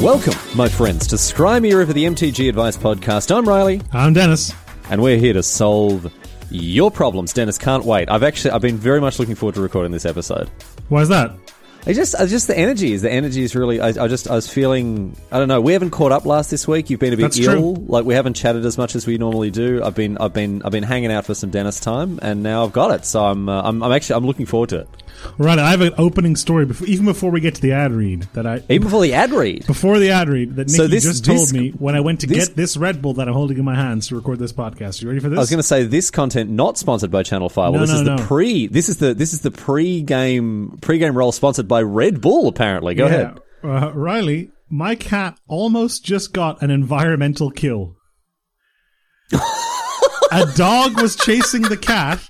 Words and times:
Welcome, 0.00 0.34
my 0.54 0.68
friends, 0.68 1.06
to 1.08 1.16
Scry 1.16 1.64
Era 1.64 1.86
for 1.86 1.92
the 1.94 2.04
MTG 2.04 2.48
Advice 2.48 2.76
Podcast. 2.76 3.34
I'm 3.34 3.48
Riley, 3.48 3.80
I'm 3.92 4.12
Dennis. 4.12 4.52
and 4.90 5.00
we're 5.02 5.16
here 5.16 5.32
to 5.32 5.42
solve 5.42 6.12
your 6.50 6.90
problems. 6.90 7.32
Dennis, 7.32 7.56
can't 7.56 7.84
wait. 7.84 8.10
I've 8.10 8.22
actually, 8.22 8.50
I've 8.50 8.60
been 8.60 8.76
very 8.76 9.00
much 9.00 9.18
looking 9.18 9.34
forward 9.34 9.54
to 9.54 9.62
recording 9.62 9.92
this 9.92 10.04
episode. 10.04 10.50
Why 10.90 11.00
is 11.02 11.08
that? 11.08 11.32
I 11.86 11.92
just, 11.94 12.14
I 12.16 12.26
just 12.26 12.48
the 12.48 12.58
energy 12.58 12.92
is 12.92 13.02
the 13.02 13.10
energy 13.12 13.44
is 13.44 13.54
really. 13.54 13.80
I, 13.80 13.88
I 13.88 14.08
just, 14.08 14.28
I 14.28 14.34
was 14.34 14.48
feeling. 14.50 15.16
I 15.30 15.38
don't 15.38 15.48
know. 15.48 15.60
We 15.60 15.72
haven't 15.74 15.90
caught 15.90 16.12
up 16.12 16.24
last 16.26 16.50
this 16.50 16.66
week. 16.68 16.90
You've 16.90 17.00
been 17.00 17.12
a 17.12 17.16
bit 17.16 17.22
That's 17.22 17.38
ill. 17.38 17.74
true. 17.76 17.84
Like 17.86 18.04
we 18.04 18.14
haven't 18.14 18.34
chatted 18.34 18.64
as 18.66 18.76
much 18.78 18.94
as 18.96 19.06
we 19.06 19.16
normally 19.18 19.50
do. 19.50 19.82
I've 19.82 19.94
been, 19.94 20.16
I've 20.18 20.32
been, 20.32 20.62
I've 20.62 20.72
been 20.72 20.82
hanging 20.82 21.12
out 21.12 21.24
for 21.26 21.34
some 21.34 21.50
Dennis 21.50 21.80
time, 21.80 22.18
and 22.22 22.42
now 22.42 22.64
I've 22.64 22.72
got 22.72 22.90
it. 22.90 23.04
So 23.06 23.24
I'm, 23.24 23.48
uh, 23.48 23.62
I'm, 23.62 23.82
I'm 23.82 23.92
actually, 23.92 24.16
I'm 24.16 24.26
looking 24.26 24.46
forward 24.46 24.70
to 24.70 24.80
it. 24.80 24.88
Right, 25.38 25.58
I 25.58 25.70
have 25.70 25.80
an 25.80 25.94
opening 25.98 26.36
story 26.36 26.66
before, 26.66 26.86
even 26.86 27.06
before 27.06 27.30
we 27.30 27.40
get 27.40 27.54
to 27.56 27.60
the 27.62 27.72
ad 27.72 27.92
read 27.92 28.22
that 28.34 28.46
I 28.46 28.62
Even 28.68 28.82
before 28.82 29.02
the 29.02 29.14
ad 29.14 29.30
read. 29.32 29.66
before 29.66 29.98
the 29.98 30.10
ad 30.10 30.28
read 30.28 30.56
that 30.56 30.66
Nikki 30.68 30.76
So 30.76 30.86
this- 30.86 31.04
just 31.04 31.24
this- 31.24 31.50
told 31.50 31.52
me 31.60 31.70
when 31.70 31.94
I 31.94 32.00
went 32.00 32.20
to 32.20 32.26
this- 32.26 32.48
get 32.48 32.56
this 32.56 32.76
Red 32.76 33.00
Bull 33.00 33.14
that 33.14 33.26
I'm 33.26 33.34
holding 33.34 33.58
in 33.58 33.64
my 33.64 33.74
hands 33.74 34.08
to 34.08 34.16
record 34.16 34.38
this 34.38 34.52
podcast. 34.52 35.00
You 35.02 35.08
ready 35.08 35.20
for 35.20 35.28
this? 35.28 35.38
I 35.38 35.40
was 35.40 35.50
going 35.50 35.58
to 35.58 35.62
say 35.62 35.84
this 35.84 36.10
content 36.10 36.50
not 36.50 36.76
sponsored 36.78 37.10
by 37.10 37.22
Channel 37.22 37.48
Five. 37.48 37.72
Well, 37.72 37.80
No, 37.80 37.86
this 37.86 37.90
no, 37.90 37.96
is 38.00 38.04
the 38.04 38.16
no. 38.16 38.22
pre. 38.26 38.66
This 38.66 38.88
is 38.88 38.98
the 38.98 39.14
this 39.14 39.32
is 39.32 39.40
the 39.40 39.50
pre-game 39.50 40.78
pre-game 40.80 41.16
roll 41.16 41.32
sponsored 41.32 41.68
by 41.68 41.82
Red 41.82 42.20
Bull. 42.20 42.48
Apparently, 42.48 42.94
go 42.94 43.06
ahead. 43.06 43.38
Uh, 43.62 43.92
Riley, 43.94 44.50
my 44.68 44.94
cat 44.94 45.38
almost 45.48 46.04
just 46.04 46.32
got 46.32 46.60
an 46.62 46.70
environmental 46.70 47.50
kill. 47.50 47.96
a 50.32 50.44
dog 50.56 51.00
was 51.00 51.16
chasing 51.16 51.62
the 51.62 51.76
cat. 51.76 52.20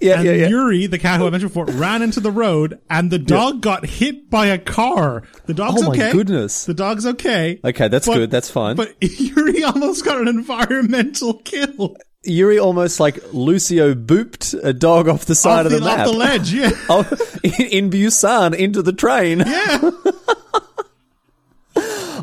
Yeah, 0.00 0.16
and 0.16 0.24
yeah, 0.26 0.32
yeah. 0.32 0.48
Yuri, 0.48 0.86
the 0.86 0.98
cat 0.98 1.20
who 1.20 1.26
I 1.26 1.30
mentioned 1.30 1.50
before, 1.52 1.66
ran 1.66 2.02
into 2.02 2.20
the 2.20 2.30
road, 2.30 2.80
and 2.90 3.10
the 3.10 3.18
dog 3.18 3.60
got 3.62 3.86
hit 3.86 4.28
by 4.30 4.46
a 4.46 4.58
car. 4.58 5.22
The 5.46 5.54
dog's 5.54 5.82
Oh 5.82 5.88
my 5.88 5.94
okay. 5.94 6.12
goodness. 6.12 6.64
The 6.64 6.74
dog's 6.74 7.06
okay. 7.06 7.60
Okay, 7.64 7.88
that's 7.88 8.06
But- 8.06 8.14
good. 8.14 8.30
That's 8.30 8.50
fine. 8.50 8.76
But 8.76 8.94
Yuri 9.00 9.62
almost 9.64 10.04
got 10.04 10.20
an 10.20 10.28
environmental 10.28 11.34
kill 11.38 11.96
Yuri 12.26 12.58
almost 12.58 13.00
like 13.00 13.18
Lucio 13.34 13.94
booped 13.94 14.58
a 14.64 14.72
dog 14.72 15.08
off 15.08 15.26
the 15.26 15.34
side 15.34 15.60
off 15.60 15.66
of 15.66 15.72
the, 15.72 15.78
the, 15.80 15.84
map. 15.84 15.98
off 16.00 16.06
the 16.06 16.12
ledge. 16.12 16.52
Yeah, 16.54 16.70
in, 17.68 17.84
in 17.84 17.90
Busan 17.90 18.54
into 18.54 18.80
the 18.82 18.92
train. 18.94 19.40
yeah. 19.40 19.90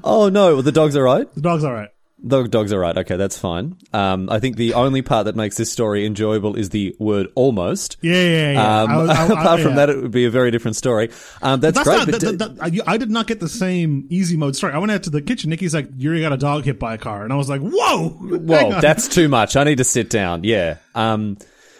Oh 0.04 0.30
no, 0.30 0.56
well, 0.56 0.64
the 0.64 0.72
dog's 0.72 0.96
all 0.96 1.04
right. 1.04 1.32
The 1.36 1.42
dog's 1.42 1.64
all 1.64 1.74
right. 1.74 1.90
The 2.24 2.44
dog's 2.44 2.72
are 2.72 2.80
right. 2.80 2.96
Okay, 3.00 3.18
that's 3.18 3.38
fine. 3.38 3.78
Um, 3.94 4.30
I 4.30 4.40
think 4.40 4.56
the 4.56 4.76
only 4.76 5.02
part 5.02 5.26
that 5.26 5.36
makes 5.36 5.58
this 5.58 5.72
story 5.72 6.06
enjoyable 6.06 6.56
is 6.56 6.70
the 6.70 6.96
word 7.00 7.28
almost. 7.34 7.98
Yeah, 8.02 8.14
yeah, 8.14 8.52
yeah. 8.52 8.82
Um, 8.84 8.90
I 8.92 8.98
was- 8.98 9.10
I- 9.10 9.14
I- 9.24 9.26
apart 9.28 9.60
from 9.62 9.70
yeah. 9.72 9.76
that, 9.78 9.90
it 9.90 10.02
would 10.04 10.12
be 10.12 10.26
a 10.26 10.30
very 10.30 10.52
different 10.52 10.76
story. 10.78 11.10
Um, 11.42 11.60
that's, 11.62 11.76
That's 11.76 11.88
great. 11.88 11.98
not. 11.98 12.06
but 12.12 12.22
that- 12.22 12.32
d- 12.32 12.36
that- 12.38 12.56
that- 12.58 12.88
I, 12.88 12.98
did 12.98 13.10
not 13.10 13.26
get 13.26 13.40
the 13.40 13.50
same 13.50 14.06
easy 14.12 14.38
mode 14.38 14.56
story. 14.56 14.74
I 14.74 14.78
went 14.78 14.92
out 14.92 15.04
to 15.04 15.10
the 15.10 15.22
kitchen. 15.22 15.50
Nikki's 15.50 15.74
like, 15.74 15.88
"Yuri 15.98 16.22
got 16.22 16.32
a 16.32 16.38
dog 16.38 16.64
hit 16.66 16.78
by 16.80 16.94
a 16.94 16.98
car," 17.00 17.24
and 17.24 17.34
I 17.34 17.38
was 17.38 17.50
like, 17.50 17.62
"Whoa, 17.62 18.10
Whoa, 18.22 18.80
that's 18.82 19.08
too 19.08 19.28
much. 19.28 19.56
I 19.56 19.64
need 19.64 19.80
to 19.80 19.84
sit 19.84 20.10
down. 20.12 20.44
Yeah. 20.44 20.78
Um, 20.94 21.38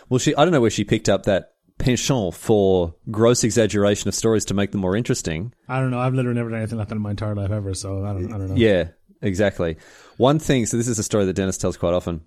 well, 0.10 0.18
she, 0.18 0.36
I 0.36 0.44
don't 0.44 0.52
know 0.52 0.62
where 0.62 0.70
she 0.72 0.84
picked 0.86 1.08
up 1.08 1.24
that 1.24 1.50
penchant 1.78 2.34
for 2.36 2.94
gross 3.10 3.44
exaggeration 3.44 4.08
of 4.08 4.16
stories 4.16 4.46
to 4.46 4.54
make 4.54 4.72
them 4.72 4.82
more 4.82 4.96
interesting. 4.96 5.54
I 5.68 5.80
don't 5.80 5.90
know. 5.92 6.00
I've 6.00 6.14
literally 6.14 6.36
never 6.38 6.50
done 6.50 6.60
anything 6.60 6.78
like 6.78 6.90
that 6.90 6.96
in 6.96 7.02
my 7.02 7.12
entire 7.12 7.34
life 7.36 7.52
ever. 7.52 7.74
So 7.74 8.04
I 8.06 8.14
don't. 8.14 8.34
I 8.34 8.38
don't 8.38 8.50
know. 8.50 8.56
Yeah, 8.56 8.90
exactly. 9.22 9.78
One 10.18 10.40
thing, 10.40 10.66
so 10.66 10.78
this 10.78 10.88
is 10.88 11.00
a 11.00 11.04
story 11.04 11.26
that 11.26 11.34
Dennis 11.34 11.58
tells 11.58 11.78
quite 11.78 11.94
often, 11.94 12.22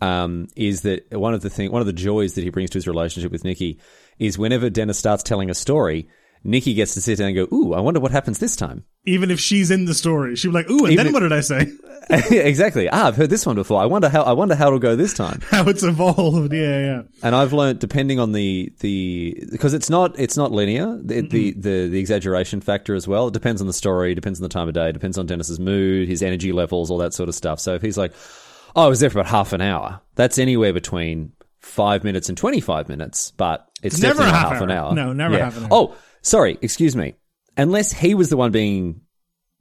um, 0.00 0.48
is 0.56 0.82
that 0.82 1.10
one 1.12 1.34
of 1.34 1.42
the 1.42 1.50
thing, 1.50 1.70
one 1.70 1.80
of 1.80 1.86
the 1.86 1.92
joys 1.92 2.34
that 2.34 2.44
he 2.44 2.50
brings 2.50 2.70
to 2.70 2.78
his 2.78 2.88
relationship 2.88 3.30
with 3.30 3.44
Nikki 3.44 3.80
is 4.18 4.38
whenever 4.38 4.68
Dennis 4.68 4.98
starts 4.98 5.22
telling 5.22 5.50
a 5.50 5.54
story, 5.54 6.08
Nikki 6.44 6.74
gets 6.74 6.94
to 6.94 7.00
sit 7.00 7.18
down 7.18 7.28
and 7.28 7.36
go, 7.36 7.48
"Ooh, 7.54 7.72
I 7.74 7.80
wonder 7.80 8.00
what 8.00 8.10
happens 8.12 8.38
this 8.38 8.56
time." 8.56 8.84
Even 9.04 9.30
if 9.30 9.38
she's 9.40 9.70
in 9.70 9.84
the 9.84 9.94
story, 9.94 10.36
she'd 10.36 10.48
be 10.48 10.54
like, 10.54 10.70
"Ooh," 10.70 10.84
and 10.84 10.92
Even 10.92 10.96
then 10.96 11.06
if- 11.08 11.12
what 11.12 11.20
did 11.20 11.32
I 11.32 11.40
say? 11.40 11.70
exactly. 12.10 12.88
Ah, 12.88 13.06
I've 13.06 13.16
heard 13.16 13.30
this 13.30 13.46
one 13.46 13.54
before. 13.54 13.80
I 13.80 13.86
wonder 13.86 14.08
how. 14.08 14.22
I 14.22 14.32
wonder 14.32 14.54
how 14.54 14.66
it'll 14.68 14.78
go 14.80 14.96
this 14.96 15.14
time. 15.14 15.40
How 15.50 15.64
it's 15.68 15.82
evolved. 15.82 16.52
Yeah, 16.52 16.78
yeah. 16.80 17.02
And 17.22 17.34
I've 17.34 17.52
learned 17.52 17.78
depending 17.78 18.18
on 18.18 18.32
the 18.32 18.72
the 18.80 19.44
because 19.52 19.72
it's 19.74 19.88
not 19.88 20.18
it's 20.18 20.36
not 20.36 20.50
linear 20.52 20.98
the, 21.02 21.20
the 21.20 21.52
the 21.52 21.88
the 21.88 21.98
exaggeration 22.00 22.60
factor 22.60 22.94
as 22.94 23.06
well. 23.06 23.28
It 23.28 23.34
depends 23.34 23.60
on 23.60 23.66
the 23.66 23.72
story, 23.72 24.14
depends 24.14 24.40
on 24.40 24.42
the 24.42 24.48
time 24.48 24.66
of 24.68 24.74
day, 24.74 24.90
depends 24.92 25.16
on 25.16 25.26
Dennis's 25.26 25.60
mood, 25.60 26.08
his 26.08 26.22
energy 26.22 26.52
levels, 26.52 26.90
all 26.90 26.98
that 26.98 27.14
sort 27.14 27.28
of 27.28 27.34
stuff. 27.34 27.60
So 27.60 27.74
if 27.74 27.82
he's 27.82 27.96
like, 27.98 28.12
"Oh, 28.74 28.84
I 28.84 28.88
was 28.88 28.98
there 29.00 29.08
for 29.10 29.20
about 29.20 29.30
half 29.30 29.52
an 29.52 29.60
hour," 29.60 30.00
that's 30.16 30.38
anywhere 30.38 30.72
between 30.72 31.32
five 31.60 32.02
minutes 32.02 32.28
and 32.28 32.36
twenty 32.36 32.60
five 32.60 32.88
minutes, 32.88 33.30
but 33.36 33.68
it's, 33.82 33.94
It's 33.94 34.02
never 34.02 34.18
definitely 34.24 34.38
half 34.40 34.52
half 34.54 34.62
an 34.62 34.70
hour. 34.72 34.88
hour. 34.88 34.94
No, 34.94 35.12
never 35.12 35.38
half 35.38 35.56
an 35.56 35.62
hour. 35.64 35.68
Oh, 35.70 35.94
sorry, 36.22 36.58
excuse 36.62 36.96
me. 36.96 37.14
Unless 37.56 37.92
he 37.92 38.14
was 38.14 38.30
the 38.30 38.36
one 38.36 38.50
being 38.50 39.02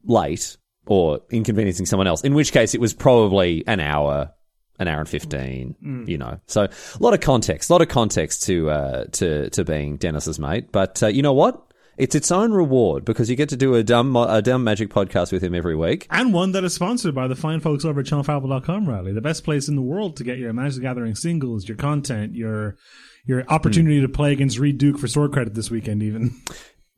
late 0.06 0.58
or 0.86 1.22
inconveniencing 1.30 1.86
someone 1.86 2.08
else, 2.08 2.22
in 2.22 2.34
which 2.34 2.52
case 2.52 2.74
it 2.74 2.82
was 2.82 2.94
probably 2.94 3.64
an 3.68 3.80
hour, 3.80 4.32
an 4.80 4.88
hour 4.88 5.00
and 5.00 5.10
fifteen. 5.10 5.76
Mm. 5.84 6.08
You 6.08 6.18
know, 6.18 6.40
so 6.48 6.64
a 6.64 7.04
lot 7.04 7.14
of 7.14 7.20
context, 7.20 7.70
a 7.70 7.74
lot 7.74 7.82
of 7.82 7.90
context 7.90 8.44
to 8.44 8.70
uh, 8.70 9.06
to 9.14 9.50
to 9.50 9.66
being 9.66 9.98
Dennis's 9.98 10.40
mate. 10.40 10.72
But 10.72 11.04
uh, 11.04 11.08
you 11.08 11.22
know 11.22 11.34
what? 11.34 11.62
It's 11.98 12.16
its 12.16 12.32
own 12.32 12.52
reward 12.52 13.06
because 13.06 13.30
you 13.30 13.36
get 13.36 13.50
to 13.50 13.58
do 13.58 13.76
a 13.76 13.84
dumb 13.84 14.16
a 14.16 14.42
dumb 14.42 14.64
magic 14.64 14.90
podcast 14.90 15.32
with 15.32 15.44
him 15.44 15.54
every 15.54 15.76
week. 15.76 16.08
And 16.10 16.34
one 16.34 16.54
that 16.54 16.64
is 16.64 16.74
sponsored 16.74 17.14
by 17.14 17.28
the 17.28 17.36
fine 17.36 17.60
folks 17.60 17.84
over 17.84 18.00
at 18.00 18.06
channelfireball.com, 18.06 18.88
Riley. 18.88 19.12
The 19.12 19.22
best 19.22 19.44
place 19.44 19.68
in 19.68 19.76
the 19.76 19.82
world 19.82 20.16
to 20.18 20.24
get 20.24 20.40
your 20.40 20.54
Magic 20.54 20.82
Gathering 20.82 21.16
singles, 21.16 21.68
your 21.68 21.78
content, 21.78 22.34
your 22.34 22.78
your 23.26 23.44
opportunity 23.48 23.98
Hmm. 23.98 24.04
to 24.04 24.10
play 24.10 24.32
against 24.32 24.58
Reid 24.60 24.78
Duke 24.78 24.98
for 24.98 25.08
sword 25.08 25.32
credit 25.32 25.54
this 25.54 25.70
weekend, 25.72 26.02
even. 26.04 26.34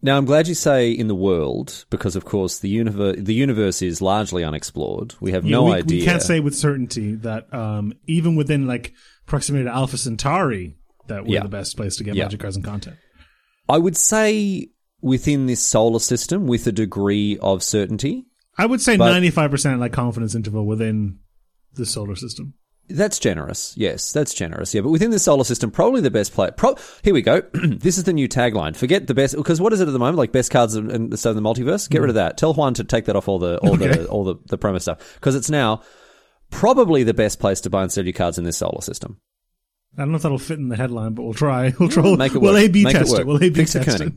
Now, 0.02 0.18
I'm 0.18 0.26
glad 0.26 0.50
you 0.50 0.54
say 0.54 0.92
in 0.92 1.08
the 1.08 1.16
world 1.16 1.86
because, 1.90 2.16
of 2.18 2.26
course, 2.26 2.60
the 2.60 2.68
universe 2.70 3.16
the 3.20 3.34
universe 3.34 3.82
is 3.82 4.02
largely 4.02 4.44
unexplored. 4.44 5.16
We 5.22 5.32
have 5.32 5.46
Yeah, 5.46 5.52
no 5.52 5.64
we, 5.66 5.72
idea. 5.74 6.00
We 6.02 6.06
can't 6.06 6.22
say 6.22 6.42
with 6.42 6.56
certainty 6.56 7.16
that 7.16 7.54
um, 7.54 7.94
even 8.08 8.36
within 8.36 8.68
like 8.68 8.94
proximity 9.26 9.64
to 9.66 9.72
Alpha 9.74 9.98
Centauri, 9.98 10.76
that 11.08 11.24
we're 11.26 11.36
Yeah. 11.36 11.44
the 11.44 11.48
best 11.50 11.78
place 11.78 11.96
to 11.98 12.04
get 12.04 12.16
Yeah. 12.16 12.24
Magic 12.26 12.42
cards 12.42 12.58
and 12.58 12.66
content. 12.66 12.98
I 13.70 13.78
would 13.78 13.96
say 13.96 14.68
within 15.02 15.46
this 15.46 15.64
solar 15.64 16.00
system, 16.00 16.48
with 16.48 16.68
a 16.68 16.72
degree 16.74 17.38
of 17.42 17.64
certainty, 17.64 18.26
I 18.58 18.66
would 18.66 18.82
say 18.82 18.98
ninety 18.98 19.30
five 19.30 19.52
percent 19.52 19.80
like 19.80 19.94
confidence 19.94 20.36
interval 20.36 20.66
within 20.66 21.20
the 21.76 21.86
solar 21.86 22.16
system. 22.18 22.56
That's 22.90 23.18
generous. 23.18 23.74
Yes, 23.78 24.12
that's 24.12 24.34
generous. 24.34 24.74
Yeah, 24.74 24.82
but 24.82 24.90
within 24.90 25.12
the 25.12 25.20
solar 25.20 25.46
system, 25.46 25.72
probably 25.72 26.02
the 26.02 26.12
best 26.12 26.34
play. 26.34 26.52
Pro- 26.52 26.76
Here 27.02 27.14
we 27.14 27.22
go. 27.22 27.42
this 27.54 27.98
is 27.98 28.04
the 28.04 28.14
new 28.14 28.28
tagline. 28.28 28.76
Forget 28.76 29.08
the 29.08 29.14
best 29.14 29.36
because 29.36 29.62
what 29.62 29.72
is 29.72 29.80
it 29.80 29.88
at 29.88 29.94
the 29.94 30.00
moment? 30.00 30.18
Like 30.18 30.34
best 30.34 30.52
cards 30.52 30.76
and, 30.76 31.18
stuff 31.18 31.36
in 31.36 31.42
the 31.42 31.50
multiverse. 31.50 31.90
Get 31.90 32.02
rid 32.02 32.10
of 32.10 32.16
mm. 32.16 32.20
that. 32.20 32.38
Tell 32.38 32.54
Juan 32.54 32.74
to 32.76 32.84
take 32.84 33.06
that 33.06 33.16
off 33.16 33.28
all 33.28 33.40
the 33.40 33.58
all 33.60 33.76
Okay. 33.76 33.88
the 33.88 34.08
all 34.08 34.26
the, 34.26 34.36
the 34.48 34.58
promo 34.58 34.82
stuff 34.82 35.14
because 35.16 35.36
it's 35.36 35.50
now 35.50 35.82
probably 36.52 37.04
the 37.04 37.14
best 37.14 37.40
place 37.40 37.62
to 37.62 37.70
buy 37.70 37.84
and 37.84 37.92
sell 37.92 38.04
your 38.04 38.14
cards 38.14 38.38
in 38.38 38.44
this 38.44 38.58
solar 38.58 38.82
system. 38.82 39.18
I 39.98 40.02
don't 40.02 40.12
know 40.12 40.18
if 40.18 40.24
that'll 40.24 40.38
fit 40.38 40.60
in 40.60 40.70
the 40.70 40.76
headline, 40.76 41.14
but 41.14 41.24
we'll 41.24 41.34
try. 41.34 41.74
We'll 41.80 41.90
try. 41.90 42.16
Make 42.16 42.36
it 42.36 42.40
we'll. 42.40 42.58
A 42.58 42.68
B 42.68 42.84
Make 42.84 42.96
test 42.96 43.14
it. 43.14 43.18
work. 43.18 43.28
We'll 43.28 43.38
A 43.38 43.50
B 43.50 43.66
Fix 43.66 43.74
test 43.74 44.02
it. 44.02 44.14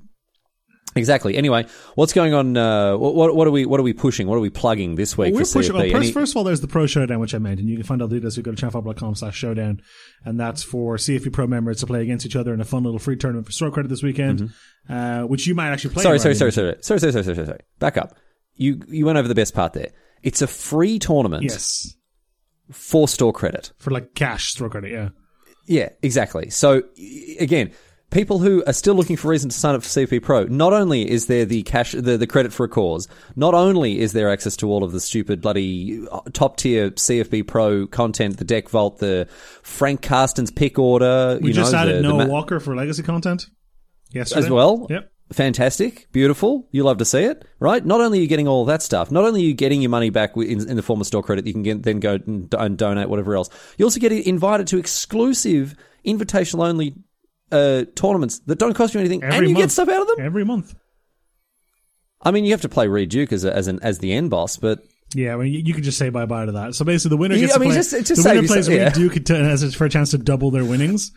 Exactly. 0.96 1.36
Anyway, 1.36 1.66
what's 1.94 2.12
going 2.12 2.34
on? 2.34 2.56
Uh, 2.56 2.96
what, 2.96 3.34
what 3.34 3.46
are 3.46 3.50
we 3.50 3.66
what 3.66 3.78
are 3.78 3.82
we 3.82 3.92
pushing? 3.92 4.26
What 4.26 4.36
are 4.36 4.40
we 4.40 4.50
plugging 4.50 4.94
this 4.96 5.16
week 5.16 5.34
We're 5.34 5.44
for 5.44 5.60
pushing. 5.60 5.74
Well, 5.74 5.90
first, 5.90 6.12
first 6.12 6.32
of 6.32 6.36
all, 6.38 6.44
there's 6.44 6.60
the 6.60 6.68
Pro 6.68 6.86
Showdown, 6.86 7.20
which 7.20 7.34
I 7.34 7.38
mentioned. 7.38 7.68
You 7.68 7.76
can 7.76 7.84
find 7.84 8.00
all 8.02 8.08
the 8.08 8.16
details 8.16 8.36
you 8.36 8.42
go 8.42 8.52
to 8.52 8.66
channelfireball.com 8.66 9.14
slash 9.14 9.36
showdown. 9.36 9.80
And 10.24 10.40
that's 10.40 10.62
for 10.62 10.96
CFB 10.96 11.32
Pro 11.32 11.46
members 11.46 11.80
to 11.80 11.86
play 11.86 12.02
against 12.02 12.24
each 12.26 12.36
other 12.36 12.54
in 12.54 12.60
a 12.60 12.64
fun 12.64 12.82
little 12.82 12.98
free 12.98 13.16
tournament 13.16 13.46
for 13.46 13.52
store 13.52 13.70
credit 13.70 13.88
this 13.88 14.02
weekend, 14.02 14.50
uh, 14.88 15.22
which 15.22 15.46
you 15.46 15.54
might 15.54 15.68
actually 15.68 15.94
play. 15.94 16.04
Mm-hmm. 16.04 16.18
sorry, 16.18 16.34
sorry, 16.34 16.52
sorry, 16.52 16.52
sorry, 16.52 16.76
sorry, 16.80 17.00
sorry, 17.00 17.12
sorry, 17.12 17.24
sorry, 17.24 17.34
sorry, 17.36 17.46
sorry. 17.46 17.60
Back 17.78 17.96
up. 17.96 18.16
You 18.54 18.80
you 18.88 19.04
went 19.04 19.18
over 19.18 19.28
the 19.28 19.34
best 19.34 19.54
part 19.54 19.74
there. 19.74 19.90
It's 20.22 20.40
a 20.42 20.46
free 20.46 20.98
tournament 20.98 21.42
Yes. 21.44 21.94
for 22.72 23.06
store 23.06 23.32
credit. 23.32 23.72
For 23.78 23.90
like 23.90 24.14
cash 24.14 24.52
store 24.52 24.70
credit, 24.70 24.90
yeah. 24.92 25.10
Yeah, 25.66 25.90
exactly. 26.02 26.50
So 26.50 26.82
again, 27.38 27.72
people 28.10 28.38
who 28.38 28.62
are 28.66 28.72
still 28.72 28.94
looking 28.94 29.16
for 29.16 29.28
reason 29.28 29.50
to 29.50 29.56
sign 29.56 29.74
up 29.74 29.82
for 29.82 29.88
CFB 29.88 30.22
Pro, 30.22 30.44
not 30.44 30.72
only 30.72 31.10
is 31.10 31.26
there 31.26 31.44
the 31.44 31.62
cash, 31.64 31.92
the, 31.92 32.16
the 32.16 32.26
credit 32.26 32.52
for 32.52 32.64
a 32.64 32.68
cause, 32.68 33.08
not 33.34 33.54
only 33.54 33.98
is 33.98 34.12
there 34.12 34.30
access 34.30 34.56
to 34.56 34.68
all 34.68 34.84
of 34.84 34.92
the 34.92 35.00
stupid 35.00 35.40
bloody 35.40 36.06
uh, 36.10 36.20
top 36.32 36.56
tier 36.56 36.90
CFB 36.90 37.46
Pro 37.46 37.86
content, 37.86 38.38
the 38.38 38.44
deck 38.44 38.68
vault, 38.68 38.98
the 38.98 39.26
Frank 39.62 40.02
Karsten's 40.02 40.50
pick 40.50 40.78
order, 40.78 41.38
We 41.40 41.48
you 41.48 41.54
just 41.54 41.72
know, 41.72 41.78
added 41.78 41.96
the, 41.96 42.02
the 42.02 42.08
Noah 42.08 42.26
ma- 42.26 42.32
Walker 42.32 42.60
for 42.60 42.74
legacy 42.74 43.02
content. 43.02 43.46
Yes. 44.12 44.32
as 44.32 44.48
well. 44.48 44.86
Yep. 44.88 45.10
Fantastic, 45.32 46.06
beautiful. 46.12 46.68
You 46.70 46.84
love 46.84 46.98
to 46.98 47.04
see 47.04 47.24
it, 47.24 47.44
right? 47.58 47.84
Not 47.84 48.00
only 48.00 48.20
are 48.20 48.22
you 48.22 48.28
getting 48.28 48.46
all 48.46 48.64
that 48.66 48.80
stuff, 48.80 49.10
not 49.10 49.24
only 49.24 49.42
are 49.42 49.46
you 49.46 49.54
getting 49.54 49.82
your 49.82 49.90
money 49.90 50.08
back 50.10 50.36
in, 50.36 50.68
in 50.68 50.76
the 50.76 50.82
form 50.82 51.00
of 51.00 51.06
store 51.08 51.22
credit, 51.22 51.48
you 51.48 51.52
can 51.52 51.64
get, 51.64 51.82
then 51.82 51.98
go 51.98 52.14
and, 52.14 52.54
and 52.54 52.78
donate 52.78 53.08
whatever 53.08 53.34
else. 53.34 53.50
You 53.76 53.84
also 53.84 53.98
get 53.98 54.12
invited 54.12 54.68
to 54.68 54.78
exclusive, 54.78 55.74
invitational 56.06 56.68
only 56.68 56.94
uh, 57.52 57.84
tournaments 57.94 58.40
that 58.46 58.58
don't 58.58 58.74
cost 58.74 58.94
you 58.94 59.00
anything, 59.00 59.22
Every 59.22 59.36
and 59.38 59.48
you 59.48 59.54
month. 59.54 59.62
get 59.64 59.70
stuff 59.70 59.88
out 59.88 60.02
of 60.02 60.08
them. 60.08 60.24
Every 60.26 60.44
month. 60.44 60.74
I 62.22 62.30
mean, 62.30 62.44
you 62.44 62.50
have 62.52 62.62
to 62.62 62.68
play 62.68 62.88
Reid 62.88 63.10
Duke 63.10 63.32
as 63.32 63.44
a, 63.44 63.54
as 63.54 63.68
an 63.68 63.78
as 63.82 63.98
the 63.98 64.12
end 64.12 64.30
boss, 64.30 64.56
but 64.56 64.80
Yeah, 65.14 65.34
I 65.34 65.36
mean, 65.36 65.52
you, 65.52 65.62
you 65.64 65.74
could 65.74 65.84
just 65.84 65.98
say 65.98 66.08
bye 66.08 66.26
bye 66.26 66.46
to 66.46 66.52
that. 66.52 66.74
So 66.74 66.84
basically, 66.84 67.10
the 67.10 67.16
winner 67.18 67.34
Yeah, 67.36 67.42
gets 67.42 67.56
I 67.56 67.58
mean, 67.60 67.68
play. 67.70 67.76
just- 67.76 67.90
just 68.06 68.22
the 68.22 68.28
winner 68.28 68.46
plays 68.48 68.68
yeah. 68.68 68.84
Reid 68.84 68.92
Duke 68.94 69.16
it 69.16 69.74
for 69.74 69.84
a 69.84 69.90
chance 69.90 70.10
to 70.12 70.18
double 70.18 70.50
their 70.50 70.64
winnings. 70.64 71.12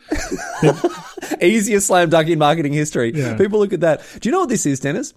easiest 1.42 1.88
slam 1.88 2.10
dunk 2.10 2.28
in 2.30 2.38
marketing 2.40 2.74
history. 2.74 3.12
Yeah. 3.16 3.38
People 3.38 3.60
look 3.60 3.74
at 3.74 3.82
that. 3.82 4.02
Do 4.20 4.30
you 4.30 4.32
know 4.34 4.42
what 4.42 4.50
this 4.50 4.66
is, 4.66 4.80
Dennis? 4.80 5.14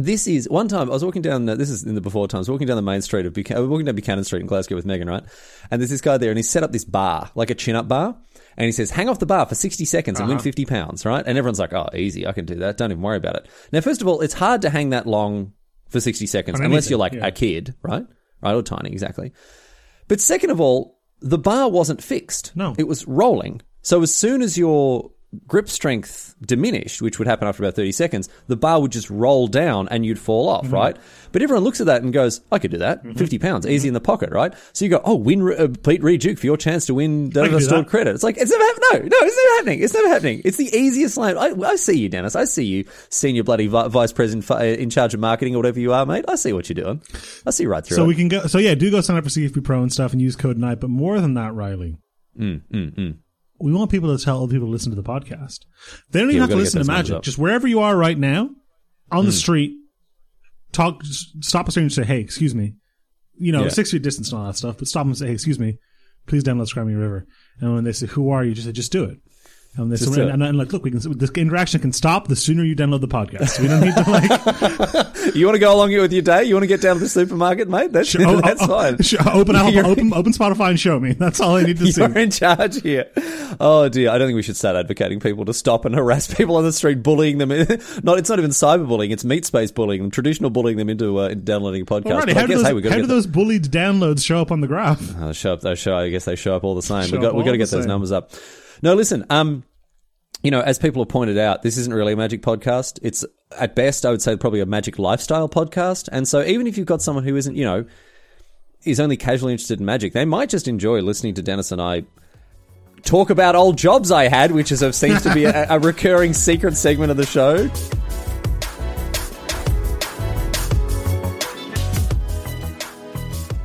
This 0.00 0.28
is 0.28 0.48
one 0.48 0.68
time 0.68 0.88
I 0.88 0.92
was 0.92 1.04
walking 1.04 1.22
down. 1.22 1.46
This 1.46 1.68
is 1.68 1.82
in 1.82 1.96
the 1.96 2.00
before 2.00 2.28
times. 2.28 2.48
Walking 2.48 2.68
down 2.68 2.76
the 2.76 2.82
main 2.82 3.02
street 3.02 3.26
of 3.26 3.32
Buchanan, 3.32 3.56
uh, 3.56 3.58
I 3.58 3.62
was 3.62 3.68
walking 3.68 3.84
down 3.84 3.96
Buchanan 3.96 4.22
Street 4.22 4.40
in 4.40 4.46
Glasgow 4.46 4.76
with 4.76 4.86
Megan, 4.86 5.10
right? 5.10 5.24
And 5.72 5.80
there's 5.80 5.90
this 5.90 6.00
guy 6.00 6.16
there, 6.18 6.30
and 6.30 6.38
he's 6.38 6.48
set 6.48 6.62
up 6.62 6.70
this 6.70 6.84
bar, 6.84 7.32
like 7.34 7.50
a 7.50 7.54
chin-up 7.56 7.88
bar, 7.88 8.16
and 8.56 8.64
he 8.64 8.70
says, 8.70 8.92
"Hang 8.92 9.08
off 9.08 9.18
the 9.18 9.26
bar 9.26 9.44
for 9.44 9.56
60 9.56 9.84
seconds 9.84 10.20
and 10.20 10.28
win 10.28 10.38
50 10.38 10.64
pounds," 10.66 11.04
right? 11.04 11.24
And 11.26 11.36
everyone's 11.36 11.58
like, 11.58 11.72
"Oh, 11.72 11.88
easy, 11.94 12.28
I 12.28 12.32
can 12.32 12.44
do 12.44 12.54
that. 12.56 12.76
Don't 12.76 12.92
even 12.92 13.02
worry 13.02 13.16
about 13.16 13.34
it." 13.34 13.48
Now, 13.72 13.80
first 13.80 14.00
of 14.00 14.06
all, 14.06 14.20
it's 14.20 14.34
hard 14.34 14.62
to 14.62 14.70
hang 14.70 14.90
that 14.90 15.08
long 15.08 15.52
for 15.88 15.98
60 15.98 16.26
seconds 16.26 16.60
unless 16.60 16.88
you're 16.88 16.98
like 16.98 17.14
yeah. 17.14 17.26
a 17.26 17.32
kid, 17.32 17.74
right? 17.82 18.06
Right, 18.40 18.54
or 18.54 18.62
tiny, 18.62 18.90
exactly. 18.90 19.32
But 20.06 20.20
second 20.20 20.50
of 20.50 20.60
all, 20.60 21.00
the 21.20 21.38
bar 21.38 21.68
wasn't 21.68 22.04
fixed. 22.04 22.52
No. 22.54 22.74
It 22.78 22.86
was 22.86 23.08
rolling. 23.08 23.62
So 23.82 24.02
as 24.02 24.14
soon 24.14 24.42
as 24.42 24.56
your 24.56 25.10
grip 25.46 25.68
strength 25.68 26.34
diminished, 26.40 27.02
which 27.02 27.18
would 27.18 27.28
happen 27.28 27.46
after 27.46 27.62
about 27.62 27.74
30 27.74 27.92
seconds, 27.92 28.28
the 28.46 28.56
bar 28.56 28.80
would 28.80 28.90
just 28.92 29.10
roll 29.10 29.46
down 29.46 29.86
and 29.90 30.06
you'd 30.06 30.18
fall 30.18 30.48
off, 30.48 30.72
right? 30.72 30.96
But 31.32 31.42
everyone 31.42 31.64
looks 31.64 31.80
at 31.80 31.86
that 31.86 32.02
and 32.02 32.12
goes, 32.14 32.40
I 32.50 32.58
could 32.58 32.70
do 32.70 32.78
that. 32.78 33.02
50 33.16 33.38
pounds, 33.38 33.66
easy 33.66 33.88
in 33.88 33.94
the 33.94 34.00
pocket, 34.00 34.30
right? 34.30 34.54
So 34.72 34.86
you 34.86 34.90
go, 34.90 35.02
oh, 35.04 35.16
win 35.16 35.42
uh, 35.52 35.68
Pete 35.82 36.02
Reid 36.02 36.20
Duke 36.22 36.38
for 36.38 36.46
your 36.46 36.56
chance 36.56 36.86
to 36.86 36.94
win 36.94 37.28
do 37.28 37.60
stored 37.60 37.88
credit. 37.88 38.14
It's 38.14 38.22
like, 38.24 38.38
it's 38.38 38.50
never 38.50 38.64
happening. 38.64 39.10
No, 39.10 39.18
no, 39.18 39.26
it's 39.26 39.36
never 39.36 39.56
happening. 39.56 39.82
It's 39.82 39.94
never 39.94 40.08
happening. 40.08 40.42
It's 40.46 40.56
the 40.56 40.74
easiest 40.74 41.16
line. 41.18 41.36
I, 41.36 41.52
I 41.62 41.76
see 41.76 41.98
you, 41.98 42.08
Dennis. 42.08 42.34
I 42.34 42.44
see 42.44 42.64
you, 42.64 42.84
senior 43.10 43.44
bloody 43.44 43.66
vi- 43.66 43.88
vice 43.88 44.12
president 44.12 44.44
fi- 44.46 44.60
uh, 44.72 44.76
in 44.76 44.88
charge 44.88 45.12
of 45.12 45.20
marketing 45.20 45.54
or 45.54 45.58
whatever 45.58 45.78
you 45.78 45.92
are, 45.92 46.06
mate. 46.06 46.24
I 46.26 46.36
see 46.36 46.54
what 46.54 46.70
you're 46.70 46.82
doing. 46.82 47.02
I 47.46 47.50
see 47.50 47.66
right 47.66 47.84
through 47.84 47.96
So 47.96 48.04
it. 48.04 48.06
we 48.06 48.14
can 48.14 48.28
go. 48.28 48.46
So 48.46 48.56
yeah, 48.58 48.74
do 48.74 48.90
go 48.90 49.02
sign 49.02 49.18
up 49.18 49.24
for 49.24 49.30
CFB 49.30 49.62
Pro 49.62 49.82
and 49.82 49.92
stuff 49.92 50.12
and 50.12 50.22
use 50.22 50.36
code 50.36 50.56
night. 50.56 50.80
But 50.80 50.88
more 50.88 51.20
than 51.20 51.34
that, 51.34 51.52
Riley, 51.54 51.98
Mm, 52.38 53.18
we 53.60 53.72
want 53.72 53.90
people 53.90 54.16
to 54.16 54.22
tell 54.24 54.42
other 54.42 54.52
people 54.52 54.68
to 54.68 54.72
listen 54.72 54.90
to 54.94 54.96
the 55.00 55.02
podcast. 55.08 55.60
They 56.10 56.20
don't 56.20 56.28
even 56.30 56.36
Yeah, 56.36 56.40
have 56.42 56.50
to 56.50 56.56
listen 56.56 56.80
to 56.80 56.86
Magic. 56.86 57.22
Just 57.22 57.38
wherever 57.38 57.66
you 57.66 57.80
are 57.80 57.96
right 57.96 58.18
now, 58.18 58.50
on 59.10 59.24
Mm. 59.24 59.26
the 59.26 59.32
street, 59.32 59.72
talk. 60.72 61.02
Stop 61.40 61.68
a 61.68 61.70
stranger 61.70 62.00
and 62.00 62.06
say, 62.06 62.12
"Hey, 62.14 62.20
excuse 62.20 62.54
me." 62.54 62.74
You 63.36 63.52
know, 63.52 63.64
Yeah. 63.64 63.68
six 63.70 63.90
feet 63.90 64.02
distance 64.02 64.30
and 64.30 64.38
all 64.40 64.46
that 64.46 64.56
stuff. 64.56 64.78
But 64.78 64.88
stop 64.88 65.02
them 65.02 65.10
and 65.10 65.18
say, 65.18 65.26
"Hey, 65.28 65.32
excuse 65.32 65.58
me, 65.58 65.78
please 66.26 66.44
download 66.44 66.72
Scry 66.72 66.86
Me 66.86 66.94
a 66.94 66.98
River." 66.98 67.26
And 67.60 67.74
when 67.74 67.84
they 67.84 67.92
say, 67.92 68.06
"Who 68.08 68.30
are 68.30 68.44
you?" 68.44 68.54
Just 68.54 68.66
say, 68.66 68.72
"Just 68.72 68.92
do 68.92 69.04
it." 69.04 69.18
And, 69.76 69.92
they 69.92 69.96
Just 69.96 70.12
say, 70.12 70.22
do 70.22 70.28
it. 70.28 70.32
and, 70.32 70.42
and 70.42 70.58
like, 70.58 70.72
look, 70.72 70.82
we 70.82 70.90
can. 70.90 71.00
This 71.18 71.30
interaction 71.30 71.80
can 71.80 71.92
stop 71.92 72.26
the 72.26 72.34
sooner 72.34 72.64
you 72.64 72.74
download 72.74 73.00
the 73.00 73.06
podcast. 73.06 73.60
We 73.60 73.68
don't 73.68 73.80
need 73.80 73.94
to 73.94 74.10
like 74.10 75.34
You 75.34 75.46
want 75.46 75.54
to 75.54 75.60
go 75.60 75.72
along 75.72 75.92
with 75.94 76.12
your 76.12 76.22
day? 76.22 76.44
You 76.44 76.54
want 76.54 76.64
to 76.64 76.68
get 76.68 76.80
down 76.80 76.96
to 76.96 77.00
the 77.00 77.08
supermarket, 77.08 77.68
mate? 77.68 77.92
That's, 77.92 78.14
oh, 78.16 78.40
that's 78.40 78.62
oh, 78.62 78.66
fine. 78.66 78.98
oh, 79.26 79.40
open, 79.40 79.54
Apple, 79.54 79.86
open, 79.86 80.12
open 80.14 80.32
Spotify 80.32 80.70
and 80.70 80.80
show 80.80 80.98
me. 80.98 81.12
That's 81.12 81.40
all 81.40 81.56
I 81.56 81.62
need 81.62 81.78
to 81.78 81.92
see. 81.92 82.00
You're 82.00 82.18
in 82.18 82.30
charge 82.30 82.80
here. 82.82 83.08
Oh 83.60 83.88
dear, 83.88 84.10
I 84.10 84.18
don't 84.18 84.28
think 84.28 84.36
we 84.36 84.42
should 84.42 84.56
start 84.56 84.74
advocating 84.76 85.20
people 85.20 85.44
to 85.44 85.54
stop 85.54 85.84
and 85.84 85.94
harass 85.94 86.32
people 86.34 86.56
on 86.56 86.64
the 86.64 86.72
street, 86.72 87.02
bullying 87.02 87.38
them. 87.38 87.50
not, 87.50 88.18
it's 88.18 88.28
not 88.28 88.38
even 88.38 88.50
cyberbullying; 88.50 89.12
it's 89.12 89.24
meat 89.24 89.44
space 89.44 89.70
bullying 89.70 90.02
them, 90.02 90.10
traditional 90.10 90.50
bullying 90.50 90.76
them 90.76 90.88
into 90.88 91.18
uh, 91.18 91.34
downloading 91.34 91.82
a 91.82 91.84
podcast. 91.84 92.20
Alrighty, 92.20 92.34
how 92.34 92.46
do 92.46 92.48
guess, 92.48 92.62
those, 92.62 92.66
hey, 92.66 92.88
how 92.88 92.96
do 92.96 93.00
get 93.02 93.08
those 93.08 93.26
bullied 93.26 93.64
downloads 93.64 94.24
show 94.24 94.40
up 94.40 94.50
on 94.50 94.60
the 94.60 94.66
graph? 94.66 95.16
uh, 95.16 95.32
show 95.32 95.52
up. 95.52 95.60
They 95.60 95.74
show. 95.74 95.96
I 95.96 96.08
guess 96.10 96.24
they 96.24 96.36
show 96.36 96.56
up 96.56 96.64
all 96.64 96.74
the 96.74 96.82
same. 96.82 97.04
Show 97.04 97.16
We 97.16 97.22
got 97.22 97.34
we 97.34 97.44
got 97.44 97.52
to 97.52 97.58
get 97.58 97.70
those 97.70 97.82
same. 97.82 97.88
numbers 97.88 98.12
up. 98.12 98.32
No, 98.82 98.94
listen. 98.94 99.24
Um, 99.30 99.64
you 100.42 100.50
know, 100.50 100.60
as 100.60 100.78
people 100.78 101.02
have 101.02 101.08
pointed 101.08 101.38
out, 101.38 101.62
this 101.62 101.76
isn't 101.76 101.92
really 101.92 102.12
a 102.12 102.16
magic 102.16 102.42
podcast. 102.42 102.98
It's 103.02 103.24
at 103.58 103.74
best, 103.74 104.06
I 104.06 104.10
would 104.10 104.22
say, 104.22 104.36
probably 104.36 104.60
a 104.60 104.66
magic 104.66 104.98
lifestyle 104.98 105.48
podcast. 105.48 106.08
And 106.12 106.28
so, 106.28 106.42
even 106.42 106.66
if 106.66 106.78
you've 106.78 106.86
got 106.86 107.02
someone 107.02 107.24
who 107.24 107.36
isn't, 107.36 107.56
you 107.56 107.64
know, 107.64 107.84
is 108.84 109.00
only 109.00 109.16
casually 109.16 109.52
interested 109.52 109.80
in 109.80 109.86
magic, 109.86 110.12
they 110.12 110.24
might 110.24 110.48
just 110.48 110.68
enjoy 110.68 111.00
listening 111.00 111.34
to 111.34 111.42
Dennis 111.42 111.72
and 111.72 111.82
I 111.82 112.04
talk 113.02 113.30
about 113.30 113.54
old 113.56 113.76
jobs 113.76 114.10
I 114.10 114.28
had, 114.28 114.52
which 114.52 114.70
is 114.72 114.80
seems 114.96 115.22
to 115.22 115.34
be 115.34 115.44
a, 115.44 115.66
a 115.70 115.78
recurring 115.78 116.34
secret 116.34 116.76
segment 116.76 117.10
of 117.10 117.16
the 117.16 117.26
show. 117.26 117.68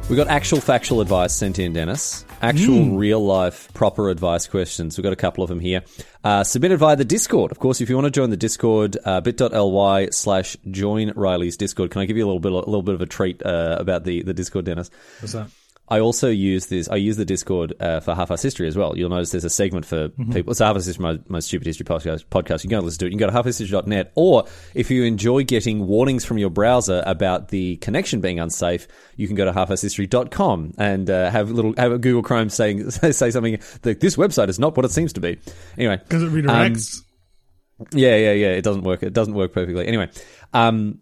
We 0.09 0.15
got 0.15 0.27
actual 0.27 0.59
factual 0.59 1.01
advice 1.01 1.33
sent 1.33 1.59
in, 1.59 1.73
Dennis. 1.73 2.25
Actual 2.43 2.97
real 2.97 3.25
life 3.25 3.73
proper 3.73 4.09
advice 4.09 4.47
questions. 4.47 4.97
We've 4.97 5.03
got 5.03 5.13
a 5.13 5.15
couple 5.17 5.43
of 5.43 5.47
them 5.47 5.59
here. 5.59 5.81
Uh, 6.23 6.43
submitted 6.43 6.77
via 6.77 6.95
the 6.95 7.05
Discord. 7.05 7.51
Of 7.51 7.59
course, 7.59 7.79
if 7.79 7.89
you 7.89 7.95
want 7.95 8.05
to 8.05 8.11
join 8.11 8.29
the 8.29 8.37
Discord, 8.37 8.97
uh, 9.05 9.21
bit.ly 9.21 10.09
slash 10.11 10.57
join 10.69 11.11
Riley's 11.15 11.57
Discord. 11.57 11.91
Can 11.91 12.01
I 12.01 12.05
give 12.05 12.17
you 12.17 12.25
a 12.25 12.27
little 12.27 12.41
bit, 12.41 12.51
a 12.51 12.55
little 12.55 12.83
bit 12.83 12.95
of 12.95 13.01
a 13.01 13.05
treat 13.05 13.41
uh, 13.45 13.77
about 13.79 14.03
the, 14.03 14.23
the 14.23 14.33
Discord, 14.33 14.65
Dennis? 14.65 14.91
What's 15.21 15.33
that? 15.33 15.47
I 15.89 15.99
also 15.99 16.29
use 16.29 16.67
this. 16.67 16.87
I 16.87 16.95
use 16.95 17.17
the 17.17 17.25
Discord 17.25 17.73
uh, 17.79 17.99
for 17.99 18.15
Half 18.15 18.31
Ass 18.31 18.41
History 18.41 18.67
as 18.69 18.77
well. 18.77 18.97
You'll 18.97 19.09
notice 19.09 19.31
there's 19.31 19.43
a 19.43 19.49
segment 19.49 19.85
for 19.85 20.07
people. 20.09 20.51
It's 20.51 20.59
Half 20.59 20.77
Ass 20.77 20.85
History, 20.85 21.03
my, 21.03 21.19
my 21.27 21.39
stupid 21.39 21.67
history 21.67 21.85
podcast. 21.85 22.25
podcast. 22.27 22.63
You 22.63 22.69
can 22.69 22.69
go 22.69 22.77
and 22.77 22.85
listen 22.85 22.99
to 22.99 23.05
it. 23.05 23.11
You 23.11 23.17
can 23.17 23.27
go 23.27 23.31
to 23.31 23.43
halfasshistory.net. 23.43 24.13
Or 24.15 24.45
if 24.73 24.89
you 24.89 25.03
enjoy 25.03 25.43
getting 25.43 25.85
warnings 25.85 26.23
from 26.23 26.37
your 26.37 26.49
browser 26.49 27.03
about 27.05 27.49
the 27.49 27.75
connection 27.77 28.21
being 28.21 28.39
unsafe, 28.39 28.87
you 29.17 29.27
can 29.27 29.35
go 29.35 29.43
to 29.45 29.51
halfasshistory.com 29.51 30.73
and 30.77 31.09
uh, 31.09 31.29
have 31.29 31.51
a 31.51 31.53
little 31.53 31.73
have 31.77 31.91
a 31.91 31.99
Google 31.99 32.23
Chrome 32.23 32.49
saying 32.49 32.89
say 33.11 33.29
something 33.29 33.59
that 33.81 33.99
this 33.99 34.15
website 34.15 34.47
is 34.47 34.59
not 34.59 34.75
what 34.77 34.85
it 34.85 34.91
seems 34.91 35.13
to 35.13 35.19
be. 35.19 35.37
Anyway, 35.77 35.97
Because 35.97 36.23
it 36.23 36.27
Um, 36.27 36.33
redirects. 36.33 37.01
yeah, 37.91 38.15
yeah, 38.15 38.31
yeah. 38.31 38.51
It 38.51 38.63
doesn't 38.63 38.83
work. 38.83 39.03
It 39.03 39.13
doesn't 39.13 39.33
work 39.33 39.51
perfectly. 39.53 39.85
Anyway, 39.85 40.09
um, 40.53 40.99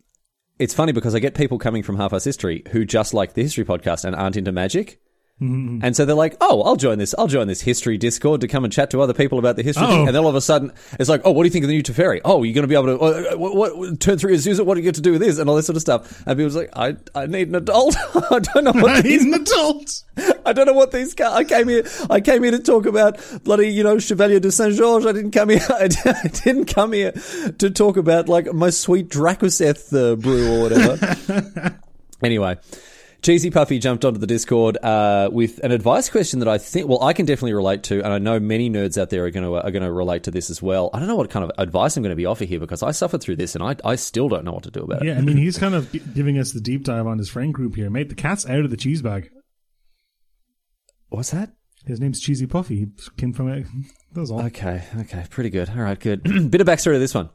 it's 0.62 0.76
funny 0.76 0.92
because 0.92 1.16
I 1.16 1.20
get 1.20 1.34
people 1.34 1.58
coming 1.58 1.82
from 1.82 1.96
Half 1.98 2.14
Ass 2.14 2.24
History 2.24 2.62
who 2.70 2.86
just 2.86 3.16
like 3.16 3.34
the 3.34 3.42
history 3.42 3.66
podcast 3.66 4.06
and 4.06 4.16
aren't 4.16 4.38
into 4.38 4.52
magic. 4.52 5.00
And 5.42 5.96
so 5.96 6.06
they're 6.06 6.16
like, 6.16 6.38
"Oh, 6.40 6.62
I'll 6.62 6.76
join 6.76 7.00
this. 7.00 7.16
I'll 7.18 7.28
join 7.28 7.48
this 7.48 7.62
history 7.62 7.98
Discord 7.98 8.42
to 8.42 8.48
come 8.48 8.64
and 8.64 8.72
chat 8.72 8.92
to 8.92 9.02
other 9.02 9.14
people 9.14 9.40
about 9.40 9.56
the 9.56 9.64
history." 9.64 9.88
Oh. 9.88 10.06
And 10.06 10.10
then 10.10 10.18
all 10.18 10.28
of 10.28 10.36
a 10.36 10.42
sudden, 10.42 10.72
it's 11.00 11.10
like, 11.10 11.22
"Oh, 11.26 11.32
what 11.32 11.42
do 11.42 11.48
you 11.48 11.52
think 11.52 11.64
of 11.64 11.70
the 11.70 11.76
new 11.76 11.82
Teferi? 11.82 12.22
Oh, 12.24 12.44
you're 12.44 12.54
going 12.54 12.62
to 12.62 12.68
be 12.68 12.76
able 12.76 12.98
to 12.98 13.00
uh, 13.00 13.38
what, 13.38 13.56
what, 13.56 13.78
what, 13.78 14.00
turn 14.00 14.20
through 14.20 14.36
Azusa? 14.36 14.64
What 14.64 14.76
do 14.76 14.82
you 14.82 14.84
get 14.84 14.96
to 14.96 15.02
do 15.02 15.14
with 15.14 15.22
this?" 15.22 15.40
And 15.40 15.50
all 15.50 15.56
this 15.56 15.66
sort 15.66 15.78
of 15.78 15.82
stuff. 15.82 16.24
And 16.28 16.38
people's 16.38 16.56
like, 16.56 16.70
"I 16.76 16.96
I 17.16 17.26
need 17.26 17.48
an 17.48 17.56
adult. 17.56 17.96
I 18.32 18.38
don't 18.38 18.66
know 18.66 18.72
what 18.74 19.04
He's 19.04 19.24
these 19.24 19.34
an 19.34 19.42
adult. 19.42 20.04
I 20.46 20.54
don't 20.54 20.68
know 20.68 20.74
what 20.74 20.92
these. 20.92 21.16
Ca- 21.16 21.34
I 21.34 21.44
came 21.44 21.68
here. 21.68 21.86
I 22.08 22.22
came 22.22 22.44
here 22.44 22.52
to 22.52 22.60
talk 22.60 22.86
about 22.86 23.20
bloody, 23.44 23.70
you 23.70 23.84
know, 23.84 23.98
Chevalier 23.98 24.40
de 24.40 24.52
Saint 24.52 24.76
Georges. 24.76 25.08
I 25.08 25.12
didn't 25.12 25.32
come 25.32 25.50
here. 25.50 25.66
I 25.70 25.88
didn't 25.88 26.66
come 26.66 26.94
here 26.94 27.14
to 27.58 27.70
talk 27.72 27.98
about 27.98 28.30
like 28.30 28.54
my 28.54 28.70
sweet 28.70 29.10
Drakuseth 29.10 29.92
uh, 29.92 30.18
brew 30.18 30.56
or 30.56 30.62
whatever. 30.62 31.80
anyway. 32.24 32.58
Cheesy 33.22 33.52
Puffy 33.52 33.78
jumped 33.78 34.04
onto 34.04 34.20
the 34.20 34.26
Discord 34.26 34.78
uh, 34.84 35.30
with 35.32 35.60
an 35.60 35.72
advice 35.72 36.10
question 36.10 36.40
that 36.40 36.48
I 36.48 36.58
think, 36.58 36.88
well, 36.88 37.04
I 37.04 37.14
can 37.14 37.28
definitely 37.28 37.54
relate 37.54 37.84
to, 37.84 38.04
and 38.04 38.12
I 38.12 38.18
know 38.18 38.40
many 38.40 38.68
nerds 38.68 39.00
out 39.00 39.12
there 39.12 39.26
are 39.26 39.30
going 39.30 39.44
to 39.44 39.54
are 39.56 39.70
going 39.70 39.84
to 39.84 39.92
relate 39.92 40.24
to 40.24 40.32
this 40.32 40.50
as 40.50 40.60
well. 40.60 40.90
I 40.92 41.00
don't 41.00 41.08
know 41.08 41.16
what 41.16 41.30
kind 41.30 41.46
of 41.46 41.52
advice 41.60 41.96
I'm 41.96 42.04
going 42.04 42.12
to 42.12 42.16
be 42.16 42.26
offered 42.26 42.48
here 42.48 42.60
because 42.60 42.82
I 42.82 42.92
suffered 42.92 43.22
through 43.22 43.36
this, 43.36 43.54
and 43.54 43.64
I 43.64 43.76
I 43.86 43.96
still 43.96 44.28
don't 44.28 44.44
know 44.44 44.54
what 44.54 44.64
to 44.64 44.72
do 44.72 44.82
about 44.82 45.04
it. 45.04 45.08
Yeah, 45.08 45.18
I 45.18 45.22
mean, 45.22 45.38
he's 45.38 45.60
kind 45.60 45.76
of 45.76 45.92
giving 46.16 46.40
us 46.40 46.52
the 46.52 46.62
deep 46.62 46.84
dive 46.84 47.06
on 47.06 47.20
his 47.20 47.30
friend 47.30 47.54
group 47.54 47.76
here. 47.76 47.92
Mate, 47.92 48.10
the 48.10 48.16
cat's 48.16 48.50
out 48.50 48.66
of 48.66 48.72
the 48.72 48.78
cheese 48.78 49.04
bag. 49.04 49.30
What's 51.10 51.30
that? 51.32 51.52
His 51.86 52.00
name's 52.00 52.20
Cheesy 52.20 52.48
Puffy. 52.48 52.78
He 52.78 52.88
came 53.18 53.34
from 53.34 53.50
it. 53.50 53.68
That 54.14 54.20
was 54.20 54.30
all. 54.30 54.42
Okay, 54.42 54.84
okay, 55.00 55.26
pretty 55.30 55.50
good. 55.50 55.70
All 55.70 55.78
right, 55.78 55.98
good. 55.98 56.24
Bit 56.52 56.60
of 56.60 56.68
backstory 56.68 56.96
to 56.96 57.00
this 57.00 57.16
one. 57.16 57.30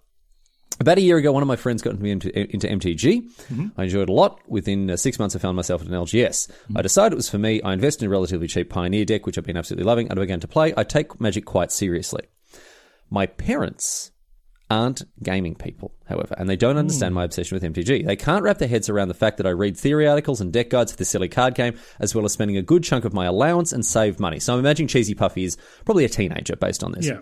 About 0.78 0.98
a 0.98 1.00
year 1.00 1.16
ago, 1.16 1.32
one 1.32 1.42
of 1.42 1.48
my 1.48 1.56
friends 1.56 1.80
got 1.80 1.98
me 1.98 2.10
into, 2.10 2.38
into 2.38 2.66
MTG. 2.66 3.22
Mm-hmm. 3.22 3.68
I 3.78 3.84
enjoyed 3.84 4.02
it 4.02 4.08
a 4.10 4.12
lot. 4.12 4.40
Within 4.46 4.90
uh, 4.90 4.96
six 4.96 5.18
months, 5.18 5.34
I 5.34 5.38
found 5.38 5.56
myself 5.56 5.80
at 5.80 5.88
an 5.88 5.94
LGS. 5.94 6.48
Mm-hmm. 6.48 6.76
I 6.76 6.82
decided 6.82 7.14
it 7.14 7.16
was 7.16 7.30
for 7.30 7.38
me. 7.38 7.62
I 7.62 7.72
invested 7.72 8.04
in 8.04 8.08
a 8.08 8.10
relatively 8.10 8.46
cheap 8.46 8.68
Pioneer 8.68 9.06
deck, 9.06 9.24
which 9.24 9.38
I've 9.38 9.44
been 9.44 9.56
absolutely 9.56 9.86
loving, 9.86 10.10
and 10.10 10.18
I 10.18 10.22
began 10.22 10.40
to 10.40 10.48
play. 10.48 10.74
I 10.76 10.84
take 10.84 11.18
Magic 11.18 11.46
quite 11.46 11.72
seriously. 11.72 12.24
My 13.08 13.24
parents 13.24 14.10
aren't 14.68 15.02
gaming 15.22 15.54
people, 15.54 15.94
however, 16.08 16.34
and 16.36 16.48
they 16.48 16.56
don't 16.56 16.76
understand 16.76 17.12
mm. 17.12 17.16
my 17.16 17.24
obsession 17.24 17.56
with 17.56 17.62
MTG. 17.62 18.04
They 18.04 18.16
can't 18.16 18.42
wrap 18.42 18.58
their 18.58 18.68
heads 18.68 18.88
around 18.88 19.08
the 19.08 19.14
fact 19.14 19.36
that 19.36 19.46
I 19.46 19.50
read 19.50 19.76
theory 19.76 20.08
articles 20.08 20.40
and 20.40 20.52
deck 20.52 20.70
guides 20.70 20.92
for 20.92 20.98
this 20.98 21.08
silly 21.08 21.28
card 21.28 21.54
game, 21.54 21.78
as 22.00 22.14
well 22.14 22.24
as 22.24 22.32
spending 22.32 22.56
a 22.56 22.62
good 22.62 22.82
chunk 22.82 23.04
of 23.04 23.14
my 23.14 23.26
allowance 23.26 23.72
and 23.72 23.86
save 23.86 24.18
money. 24.18 24.40
So 24.40 24.54
I'm 24.54 24.58
imagining 24.58 24.88
Cheesy 24.88 25.14
Puffy 25.14 25.44
is 25.44 25.56
probably 25.84 26.04
a 26.04 26.08
teenager 26.08 26.56
based 26.56 26.82
on 26.82 26.92
this. 26.92 27.06
Yeah. 27.06 27.20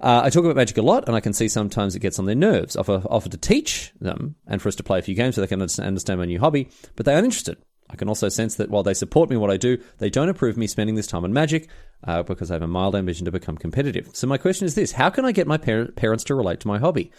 Uh, 0.00 0.22
I 0.24 0.30
talk 0.30 0.44
about 0.44 0.56
Magic 0.56 0.78
a 0.78 0.82
lot, 0.82 1.08
and 1.08 1.16
I 1.16 1.20
can 1.20 1.32
see 1.32 1.48
sometimes 1.48 1.96
it 1.96 2.00
gets 2.00 2.18
on 2.18 2.26
their 2.26 2.34
nerves. 2.34 2.76
I 2.76 2.80
offer, 2.80 3.02
offer 3.10 3.28
to 3.28 3.36
teach 3.36 3.92
them 4.00 4.36
and 4.46 4.62
for 4.62 4.68
us 4.68 4.76
to 4.76 4.84
play 4.84 4.98
a 5.00 5.02
few 5.02 5.14
games 5.14 5.34
so 5.34 5.40
they 5.40 5.46
can 5.46 5.60
understand 5.60 6.20
my 6.20 6.24
new 6.24 6.38
hobby, 6.38 6.68
but 6.94 7.04
they 7.04 7.14
aren't 7.14 7.24
interested. 7.24 7.58
I 7.90 7.96
can 7.96 8.08
also 8.08 8.28
sense 8.28 8.56
that 8.56 8.70
while 8.70 8.82
they 8.82 8.94
support 8.94 9.30
me 9.30 9.36
in 9.36 9.40
what 9.40 9.50
I 9.50 9.56
do, 9.56 9.78
they 9.98 10.10
don't 10.10 10.28
approve 10.28 10.56
me 10.56 10.66
spending 10.66 10.94
this 10.94 11.06
time 11.06 11.24
on 11.24 11.32
Magic 11.32 11.68
uh, 12.04 12.22
because 12.22 12.50
I 12.50 12.54
have 12.54 12.62
a 12.62 12.68
mild 12.68 12.94
ambition 12.94 13.24
to 13.24 13.32
become 13.32 13.56
competitive. 13.56 14.10
So 14.12 14.26
my 14.26 14.38
question 14.38 14.66
is 14.66 14.74
this: 14.74 14.92
How 14.92 15.10
can 15.10 15.24
I 15.24 15.32
get 15.32 15.46
my 15.46 15.56
par- 15.56 15.88
parents 15.96 16.24
to 16.24 16.34
relate 16.34 16.60
to 16.60 16.68
my 16.68 16.78
hobby? 16.78 17.10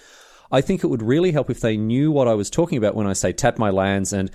I 0.51 0.61
think 0.61 0.83
it 0.83 0.87
would 0.87 1.01
really 1.01 1.31
help 1.31 1.49
if 1.49 1.61
they 1.61 1.77
knew 1.77 2.11
what 2.11 2.27
I 2.27 2.33
was 2.33 2.49
talking 2.49 2.77
about 2.77 2.95
when 2.95 3.07
I 3.07 3.13
say 3.13 3.33
tap 3.33 3.57
my 3.57 3.69
lands 3.71 4.13
and 4.13 4.31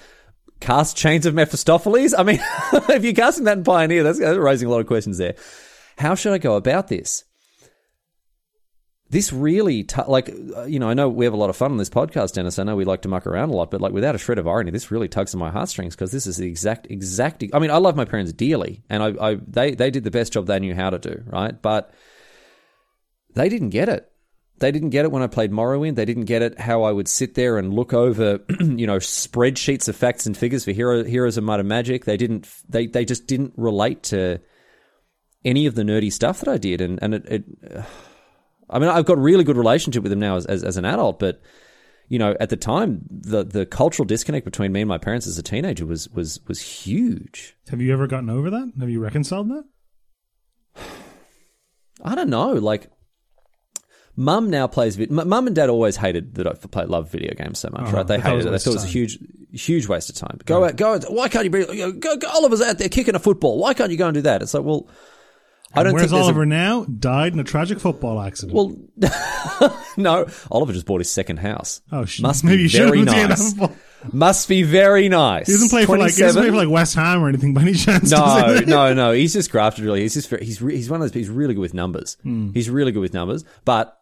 cast 0.61 0.97
Chains 0.97 1.27
of 1.27 1.35
Mephistopheles. 1.35 2.15
I 2.15 2.23
mean, 2.25 2.41
if 2.73 3.05
you're 3.05 3.13
casting 3.13 3.45
that 3.45 3.59
in 3.59 3.65
Pioneer, 3.65 4.03
that's 4.03 4.19
that's 4.19 4.39
raising 4.39 4.69
a 4.69 4.71
lot 4.71 4.81
of 4.81 4.87
questions 4.87 5.19
there. 5.19 5.37
How 5.99 6.17
should 6.17 6.33
I 6.33 6.39
go 6.39 6.57
about 6.57 6.89
this? 6.89 7.25
This 9.11 9.33
really 9.33 9.85
t- 9.85 10.01
like 10.07 10.31
uh, 10.57 10.65
you 10.65 10.79
know 10.79 10.89
I 10.89 10.95
know 10.95 11.09
we 11.09 11.25
have 11.25 11.35
a 11.35 11.39
lot 11.39 11.51
of 11.51 11.57
fun 11.57 11.71
on 11.71 11.77
this 11.77 11.91
podcast, 11.91 12.33
Dennis. 12.33 12.59
I 12.59 12.65
know 12.65 12.77
we 12.77 12.85
like 12.85 13.03
to 13.03 13.09
muck 13.09 13.27
around 13.27 13.51
a 13.51 13.53
lot, 13.53 13.71
but 13.71 13.81
like 13.81 13.93
without 13.93 14.15
a 14.15 14.19
shred 14.19 14.39
of 14.39 14.49
irony, 14.49 14.71
this 14.71 14.91
really 14.91 15.09
tugs 15.09 15.35
at 15.35 15.39
my 15.39 15.51
heartstrings 15.51 15.95
because 15.95 16.11
this 16.11 16.27
is 16.27 16.37
the 16.37 16.49
exact 16.49 16.87
exact. 16.91 17.45
I 17.53 17.59
mean, 17.59 17.71
I 17.71 17.77
love 17.77 17.97
my 17.97 18.07
parents 18.07 18.33
dearly, 18.33 18.83
and 18.89 19.03
I, 19.03 19.33
I 19.33 19.35
they 19.47 19.75
they 19.75 19.91
did 19.91 20.05
the 20.05 20.11
best 20.11 20.33
job 20.33 20.47
they 20.47 20.59
knew 20.59 20.75
how 20.75 20.91
to 20.91 20.99
do, 20.99 21.23
right? 21.27 21.61
But 21.61 21.93
they 23.35 23.49
didn't 23.49 23.71
get 23.71 23.89
it. 23.89 24.11
They 24.59 24.73
didn't 24.73 24.91
get 24.91 25.05
it 25.05 25.11
when 25.11 25.23
I 25.23 25.27
played 25.27 25.51
Morrowind. 25.51 25.97
They 25.97 26.05
didn't 26.05 26.25
get 26.25 26.43
it 26.43 26.59
how 26.59 26.85
I 26.85 26.93
would 26.93 27.09
sit 27.09 27.35
there 27.35 27.59
and 27.59 27.75
look 27.75 27.93
over, 27.93 28.39
you 28.61 28.87
know, 28.87 28.99
spreadsheets 28.99 29.89
of 29.89 29.97
facts 29.97 30.27
and 30.27 30.37
figures 30.37 30.65
for 30.65 30.71
Hero, 30.71 31.03
Heroes 31.05 31.37
of 31.37 31.45
Might 31.45 31.61
and 31.61 31.69
Magic. 31.69 32.05
They 32.05 32.17
didn't. 32.17 32.49
They 32.69 32.87
they 32.87 33.05
just 33.05 33.27
didn't 33.27 33.53
relate 33.57 34.05
to 34.05 34.41
any 35.45 35.67
of 35.67 35.75
the 35.75 35.83
nerdy 35.83 36.13
stuff 36.13 36.41
that 36.41 36.49
I 36.49 36.57
did, 36.57 36.81
and 36.81 36.99
and 37.03 37.15
it. 37.15 37.27
it 37.27 37.45
I 38.71 38.79
mean, 38.79 38.89
I've 38.89 39.05
got 39.05 39.19
a 39.19 39.21
really 39.21 39.45
good 39.45 39.57
relationship 39.57 40.03
with 40.03 40.11
them 40.11 40.21
now 40.21 40.37
as, 40.37 40.47
as, 40.47 40.65
as 40.65 40.77
an 40.77 40.85
adult, 40.85 41.19
but 41.19 41.43
you 42.09 42.19
know, 42.19 42.37
at 42.39 42.51
the 42.51 42.57
time, 42.57 43.03
the 43.11 43.45
the 43.45 43.65
cultural 43.65 44.05
disconnect 44.05 44.45
between 44.45 44.73
me 44.73 44.83
and 44.83 44.89
my 44.89 44.99
parents 44.99 45.27
as 45.27 45.39
a 45.39 45.43
teenager 45.43 45.87
was 45.87 46.09
was 46.11 46.41
was 46.47 46.61
huge. 46.61 47.57
Have 47.71 47.81
you 47.81 47.93
ever 47.93 48.07
gotten 48.07 48.29
over 48.29 48.51
that? 48.51 48.73
Have 48.79 48.91
you 48.91 49.01
reconciled 49.01 49.49
that? 49.51 49.65
I 52.03 52.15
don't 52.15 52.29
know. 52.29 52.53
Like, 52.53 52.91
mum 54.17 54.51
now 54.51 54.67
plays. 54.67 54.97
Vid- 54.97 55.11
mum 55.11 55.47
and 55.47 55.57
dad 55.57 55.71
always 55.71 55.97
hated 55.97 56.35
that 56.35 56.47
I 56.47 56.53
play, 56.53 56.85
love 56.85 57.11
video 57.11 57.33
games 57.35 57.59
so 57.61 57.71
much, 57.73 57.85
Oh, 57.87 57.93
right? 57.93 58.07
They 58.07 58.17
they 58.17 58.23
thought 58.23 58.33
it 58.33 58.37
hated 58.37 58.47
it. 58.49 58.51
They 58.51 58.59
thought 58.59 58.71
it 58.71 58.75
was 58.75 58.85
a 58.85 58.89
huge, 58.89 59.19
huge 59.53 59.89
waste 59.89 60.11
of 60.11 60.17
time. 60.17 60.39
Go 60.45 60.65
out, 60.65 60.77
go. 60.77 60.95
Out, 60.95 61.05
why 61.13 61.29
can't 61.29 61.45
you 61.45 61.51
be? 61.51 61.65
Go, 61.65 62.17
go, 62.17 62.29
Oliver's 62.29 62.61
out 62.61 62.79
there 62.79 62.89
kicking 62.91 63.15
a 63.15 63.19
football. 63.21 63.59
Why 63.59 63.73
can't 63.75 63.91
you 63.91 63.97
go 63.97 64.09
and 64.09 64.15
do 64.15 64.23
that? 64.23 64.43
It's 64.43 64.53
like, 64.53 64.65
well, 64.65 64.89
I 65.77 65.83
don't 65.83 65.93
Where's 65.95 66.05
think 66.05 66.13
there's 66.13 66.21
a- 66.21 66.25
Oliver 66.25 66.47
now? 66.47 66.85
Died 66.85 67.33
in 67.33 67.41
a 67.41 67.45
tragic 67.45 67.81
football 67.81 68.21
accident. 68.21 68.55
well, 68.55 68.77
no. 69.97 70.27
Oliver 70.51 70.73
just 70.73 70.87
bought 70.87 71.01
his 71.01 71.11
second 71.11 71.39
house. 71.39 71.81
oh, 71.93 72.05
sh- 72.05 72.21
must 72.21 72.45
maybe 72.45 72.65
be 72.65 72.69
very 72.69 73.03
nice. 73.03 73.55
Must 74.13 74.49
be 74.49 74.63
very 74.63 75.09
nice. 75.09 75.47
He 75.47 75.53
doesn't 75.55 75.71
play 75.71 75.87
for 75.87 75.97
like 75.97 76.13
he 76.15 76.21
doesn't 76.21 76.41
play 76.43 76.51
for 76.51 76.57
like 76.57 76.69
West 76.69 76.95
Ham 76.95 77.23
or 77.23 77.29
anything 77.29 77.55
by 77.55 77.63
any 77.63 77.73
chance. 77.73 78.11
No, 78.11 78.61
no, 78.67 78.93
no. 78.93 79.13
He's 79.13 79.33
just 79.33 79.51
grafted. 79.51 79.85
Really, 79.85 80.03
he's 80.03 80.13
just 80.15 80.29
very- 80.29 80.45
he's 80.45 80.61
re- 80.61 80.77
he's 80.77 80.91
one 80.91 81.01
of 81.01 81.09
those. 81.09 81.15
He's 81.15 81.31
really 81.31 81.55
good 81.55 81.61
with 81.63 81.75
numbers. 81.75 82.17
Hmm. 82.23 82.53
He's 82.53 82.69
really 82.69 82.93
good 82.93 83.01
with 83.01 83.15
numbers. 83.15 83.45
But 83.65 83.97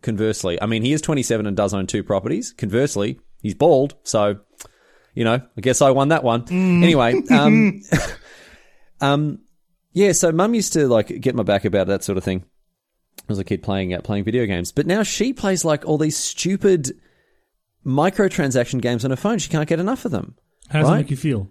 conversely, 0.00 0.62
I 0.62 0.66
mean, 0.66 0.82
he 0.82 0.92
is 0.92 1.00
27 1.00 1.46
and 1.46 1.56
does 1.56 1.74
own 1.74 1.86
two 1.88 2.04
properties. 2.04 2.52
Conversely, 2.52 3.18
he's 3.40 3.54
bald, 3.54 3.96
so 4.04 4.38
you 5.14 5.24
know, 5.24 5.34
I 5.56 5.60
guess 5.60 5.82
I 5.82 5.90
won 5.90 6.08
that 6.08 6.22
one. 6.22 6.42
Hmm. 6.42 6.82
Anyway, 6.84 7.20
um, 7.30 7.82
um, 9.00 9.40
yeah. 9.92 10.12
So 10.12 10.32
mum 10.32 10.54
used 10.54 10.72
to 10.74 10.86
like 10.88 11.20
get 11.20 11.34
my 11.34 11.42
back 11.42 11.64
about 11.64 11.86
that 11.88 12.04
sort 12.04 12.18
of 12.18 12.24
thing 12.24 12.44
as 13.28 13.38
a 13.38 13.44
kid 13.44 13.62
playing 13.62 13.94
uh, 13.94 14.00
playing 14.00 14.24
video 14.24 14.46
games, 14.46 14.72
but 14.72 14.86
now 14.86 15.02
she 15.02 15.32
plays 15.32 15.64
like 15.64 15.84
all 15.86 15.98
these 15.98 16.16
stupid 16.16 16.92
microtransaction 17.86 18.80
games 18.80 19.04
on 19.04 19.10
her 19.10 19.16
phone. 19.16 19.38
She 19.38 19.48
can't 19.50 19.68
get 19.68 19.80
enough 19.80 20.04
of 20.04 20.12
them. 20.12 20.36
How 20.68 20.80
does 20.80 20.88
Right? 20.88 20.94
it 20.96 20.98
make 21.02 21.10
you 21.10 21.16
feel? 21.16 21.50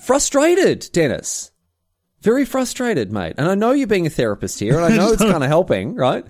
frustrated, 0.00 0.88
Dennis. 0.92 1.50
Very 2.22 2.44
frustrated, 2.44 3.12
mate. 3.12 3.34
And 3.36 3.48
I 3.48 3.54
know 3.56 3.72
you're 3.72 3.88
being 3.88 4.06
a 4.06 4.10
therapist 4.10 4.60
here, 4.60 4.76
and 4.76 4.84
I 4.84 4.96
know 4.96 5.08
it's 5.12 5.20
kind 5.22 5.42
of 5.42 5.48
helping, 5.50 5.96
right? 5.96 6.24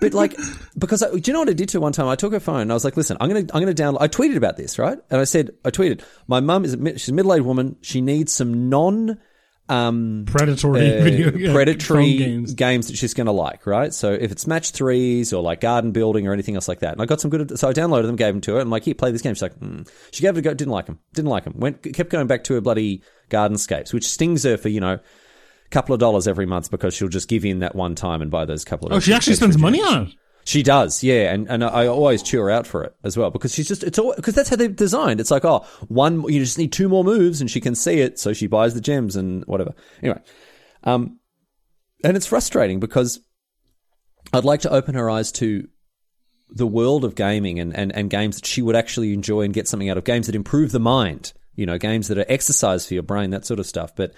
But 0.00 0.14
like, 0.14 0.34
because 0.78 1.02
I, 1.02 1.10
do 1.10 1.20
you 1.24 1.32
know 1.34 1.40
what 1.40 1.50
I 1.50 1.52
did 1.52 1.68
to 1.70 1.78
her 1.78 1.82
one 1.82 1.92
time? 1.92 2.08
I 2.08 2.16
took 2.16 2.32
her 2.32 2.40
phone 2.40 2.60
and 2.62 2.70
I 2.70 2.74
was 2.74 2.84
like, 2.84 2.96
"Listen, 2.96 3.18
I'm 3.20 3.28
gonna, 3.28 3.40
I'm 3.52 3.60
gonna 3.62 3.74
download." 3.74 3.98
I 4.00 4.08
tweeted 4.08 4.36
about 4.36 4.56
this, 4.56 4.78
right? 4.78 4.98
And 5.10 5.20
I 5.20 5.24
said, 5.24 5.50
I 5.64 5.70
tweeted, 5.70 6.02
"My 6.26 6.40
mum 6.40 6.64
is 6.64 6.72
a, 6.74 6.98
she's 6.98 7.10
a 7.10 7.12
middle-aged 7.12 7.44
woman. 7.44 7.76
She 7.82 8.00
needs 8.00 8.32
some 8.32 8.68
non." 8.70 9.18
Um, 9.66 10.24
Predatory 10.26 10.98
uh, 10.98 11.02
video 11.02 11.52
predatory 11.54 12.18
games. 12.18 12.52
games. 12.52 12.88
that 12.88 12.96
she's 12.96 13.14
going 13.14 13.26
to 13.26 13.32
like, 13.32 13.66
right? 13.66 13.94
So 13.94 14.12
if 14.12 14.30
it's 14.30 14.46
match 14.46 14.72
threes 14.72 15.32
or 15.32 15.42
like 15.42 15.62
garden 15.62 15.92
building 15.92 16.26
or 16.28 16.34
anything 16.34 16.54
else 16.54 16.68
like 16.68 16.80
that, 16.80 16.92
and 16.92 17.00
I 17.00 17.06
got 17.06 17.20
some 17.20 17.30
good, 17.30 17.58
so 17.58 17.68
I 17.68 17.72
downloaded 17.72 18.06
them, 18.06 18.16
gave 18.16 18.34
them 18.34 18.42
to 18.42 18.52
her, 18.52 18.58
and 18.58 18.66
I'm 18.66 18.70
like, 18.70 18.84
here, 18.84 18.94
play 18.94 19.10
this 19.10 19.22
game. 19.22 19.32
She's 19.32 19.42
like, 19.42 19.58
mm. 19.58 19.88
she 20.10 20.20
gave 20.20 20.36
it 20.36 20.40
a 20.40 20.42
go, 20.42 20.52
didn't 20.52 20.72
like 20.72 20.86
them, 20.86 20.98
didn't 21.14 21.30
like 21.30 21.44
them, 21.44 21.54
went, 21.56 21.82
kept 21.94 22.10
going 22.10 22.26
back 22.26 22.44
to 22.44 22.54
her 22.54 22.60
bloody 22.60 23.02
gardenscapes, 23.30 23.94
which 23.94 24.06
stings 24.06 24.42
her 24.42 24.58
for 24.58 24.68
you 24.68 24.80
know 24.80 24.94
a 24.94 25.70
couple 25.70 25.94
of 25.94 26.00
dollars 26.00 26.28
every 26.28 26.46
month 26.46 26.70
because 26.70 26.92
she'll 26.92 27.08
just 27.08 27.28
give 27.28 27.46
in 27.46 27.60
that 27.60 27.74
one 27.74 27.94
time 27.94 28.20
and 28.20 28.30
buy 28.30 28.44
those 28.44 28.66
couple 28.66 28.88
of. 28.88 28.92
Oh, 28.92 29.00
she 29.00 29.14
actually 29.14 29.36
spends 29.36 29.56
money 29.56 29.80
on 29.80 30.08
it. 30.08 30.14
She 30.44 30.62
does, 30.62 31.02
yeah, 31.02 31.32
and 31.32 31.48
and 31.48 31.64
I 31.64 31.86
always 31.86 32.22
chew 32.22 32.40
her 32.40 32.50
out 32.50 32.66
for 32.66 32.84
it 32.84 32.94
as 33.02 33.16
well 33.16 33.30
because 33.30 33.54
she's 33.54 33.66
just 33.66 33.82
it's 33.82 33.98
all 33.98 34.14
because 34.14 34.34
that's 34.34 34.50
how 34.50 34.56
they've 34.56 34.74
designed. 34.74 35.20
It's 35.20 35.30
like 35.30 35.44
oh, 35.44 35.64
one 35.88 36.22
you 36.24 36.40
just 36.40 36.58
need 36.58 36.72
two 36.72 36.88
more 36.88 37.02
moves 37.02 37.40
and 37.40 37.50
she 37.50 37.60
can 37.60 37.74
see 37.74 38.00
it, 38.00 38.18
so 38.18 38.32
she 38.32 38.46
buys 38.46 38.74
the 38.74 38.80
gems 38.80 39.16
and 39.16 39.44
whatever. 39.46 39.74
Anyway, 40.02 40.20
um, 40.82 41.18
and 42.04 42.16
it's 42.16 42.26
frustrating 42.26 42.78
because 42.78 43.20
I'd 44.32 44.44
like 44.44 44.60
to 44.60 44.70
open 44.70 44.94
her 44.94 45.08
eyes 45.08 45.32
to 45.32 45.68
the 46.50 46.66
world 46.66 47.04
of 47.04 47.14
gaming 47.14 47.58
and, 47.58 47.74
and, 47.74 47.94
and 47.94 48.10
games 48.10 48.36
that 48.36 48.46
she 48.46 48.62
would 48.62 48.76
actually 48.76 49.12
enjoy 49.12 49.42
and 49.42 49.54
get 49.54 49.66
something 49.66 49.88
out 49.88 49.98
of 49.98 50.04
games 50.04 50.26
that 50.26 50.36
improve 50.36 50.72
the 50.72 50.80
mind, 50.80 51.32
you 51.54 51.66
know, 51.66 51.78
games 51.78 52.08
that 52.08 52.18
are 52.18 52.26
exercise 52.28 52.86
for 52.86 52.94
your 52.94 53.02
brain, 53.02 53.30
that 53.30 53.44
sort 53.44 53.60
of 53.60 53.66
stuff. 53.66 53.96
But 53.96 54.14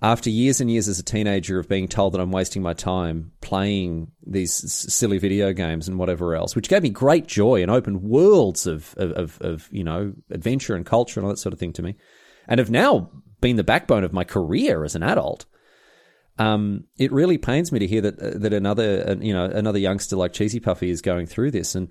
after 0.00 0.30
years 0.30 0.60
and 0.60 0.70
years 0.70 0.86
as 0.88 0.98
a 0.98 1.02
teenager 1.02 1.58
of 1.58 1.68
being 1.68 1.88
told 1.88 2.14
that 2.14 2.20
I'm 2.20 2.30
wasting 2.30 2.62
my 2.62 2.72
time 2.72 3.32
playing 3.40 4.12
these 4.24 4.64
s- 4.64 4.92
silly 4.94 5.18
video 5.18 5.52
games 5.52 5.88
and 5.88 5.98
whatever 5.98 6.36
else, 6.36 6.54
which 6.54 6.68
gave 6.68 6.82
me 6.82 6.90
great 6.90 7.26
joy 7.26 7.62
and 7.62 7.70
opened 7.70 8.02
worlds 8.02 8.66
of, 8.66 8.94
of, 8.96 9.10
of, 9.12 9.38
of, 9.40 9.68
you 9.72 9.82
know, 9.82 10.12
adventure 10.30 10.76
and 10.76 10.86
culture 10.86 11.18
and 11.18 11.24
all 11.26 11.32
that 11.32 11.38
sort 11.38 11.52
of 11.52 11.58
thing 11.58 11.72
to 11.72 11.82
me, 11.82 11.96
and 12.46 12.58
have 12.60 12.70
now 12.70 13.10
been 13.40 13.56
the 13.56 13.64
backbone 13.64 14.04
of 14.04 14.12
my 14.12 14.24
career 14.24 14.84
as 14.84 14.94
an 14.94 15.02
adult. 15.02 15.46
Um, 16.38 16.84
it 16.98 17.10
really 17.10 17.36
pains 17.38 17.72
me 17.72 17.80
to 17.80 17.86
hear 17.88 18.00
that 18.02 18.20
uh, 18.20 18.38
that 18.38 18.52
another 18.52 19.04
uh, 19.08 19.14
you 19.20 19.32
know 19.32 19.46
another 19.46 19.80
youngster 19.80 20.14
like 20.14 20.32
Cheesy 20.32 20.60
Puffy 20.60 20.88
is 20.90 21.02
going 21.02 21.26
through 21.26 21.50
this, 21.50 21.74
and 21.74 21.88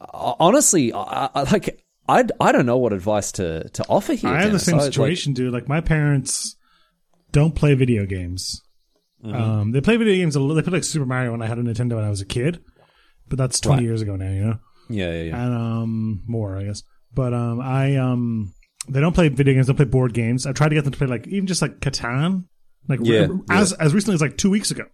uh, 0.00 0.34
honestly, 0.38 0.92
I, 0.92 1.28
I, 1.34 1.42
like 1.50 1.84
I, 2.08 2.24
I 2.40 2.52
don't 2.52 2.66
know 2.66 2.78
what 2.78 2.92
advice 2.92 3.32
to, 3.32 3.68
to 3.70 3.84
offer 3.88 4.14
here. 4.14 4.30
I 4.30 4.34
have 4.34 4.42
the 4.44 4.48
Dennis. 4.50 4.64
same 4.66 4.74
I, 4.76 4.78
like- 4.78 4.92
situation, 4.92 5.32
dude. 5.32 5.52
Like 5.52 5.66
my 5.68 5.80
parents 5.80 6.54
don't 7.34 7.54
play 7.54 7.74
video 7.74 8.06
games. 8.06 8.62
Mm-hmm. 9.22 9.34
Um, 9.34 9.72
they 9.72 9.80
play 9.80 9.96
video 9.96 10.14
games 10.14 10.36
a 10.36 10.40
little. 10.40 10.54
They 10.54 10.62
played 10.62 10.74
like 10.74 10.84
Super 10.84 11.06
Mario 11.06 11.32
when 11.32 11.42
I 11.42 11.46
had 11.46 11.58
a 11.58 11.62
Nintendo 11.62 11.96
when 11.96 12.04
I 12.04 12.10
was 12.10 12.20
a 12.20 12.26
kid, 12.26 12.60
but 13.28 13.36
that's 13.38 13.60
twenty 13.60 13.82
Right. 13.82 13.86
years 13.88 14.02
ago 14.02 14.16
now. 14.16 14.30
You 14.30 14.44
know, 14.44 14.58
yeah, 14.88 15.12
yeah, 15.12 15.22
yeah. 15.24 15.44
and 15.44 15.54
um, 15.54 16.22
more 16.26 16.56
I 16.56 16.64
guess. 16.64 16.82
But 17.12 17.32
um, 17.34 17.60
I 17.60 17.96
um, 17.96 18.52
they 18.88 19.00
don't 19.00 19.14
play 19.14 19.28
video 19.28 19.54
games. 19.54 19.66
They 19.66 19.72
play 19.74 19.84
board 19.86 20.14
games. 20.14 20.46
I 20.46 20.52
tried 20.52 20.68
to 20.70 20.74
get 20.74 20.84
them 20.84 20.92
to 20.92 20.98
play 20.98 21.06
like 21.06 21.26
even 21.28 21.46
just 21.46 21.62
like 21.62 21.80
Catan, 21.80 22.44
like 22.88 23.00
Yeah, 23.02 23.28
as 23.50 23.72
as 23.74 23.94
recently 23.94 24.14
as 24.14 24.20
like 24.20 24.36
two 24.36 24.50
weeks 24.50 24.70
ago. 24.70 24.84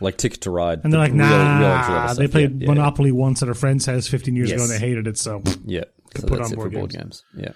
like 0.00 0.16
Ticket 0.16 0.40
to 0.42 0.50
Ride, 0.50 0.80
And 0.84 0.92
they're 0.92 1.00
like, 1.00 1.12
real- 1.12 1.20
nah. 1.26 2.06
real 2.06 2.14
they 2.14 2.28
played 2.28 2.52
yeah, 2.62 2.66
yeah, 2.66 2.74
Monopoly 2.74 3.12
once 3.12 3.42
at 3.42 3.48
a 3.48 3.54
friend's 3.54 3.84
house 3.86 4.06
15 4.06 4.36
years 4.36 4.52
ago 4.52 4.62
and 4.62 4.70
they 4.70 4.78
hated 4.78 5.06
it. 5.06 5.16
So, 5.18 5.42
Yeah, 5.64 5.84
so 6.16 6.26
put 6.28 6.38
that's 6.38 6.48
on 6.48 6.52
it 6.52 6.56
board 6.56 6.72
for 6.72 6.78
board 6.78 6.90
games. 6.92 7.22
games. 7.34 7.44
Yeah, 7.46 7.52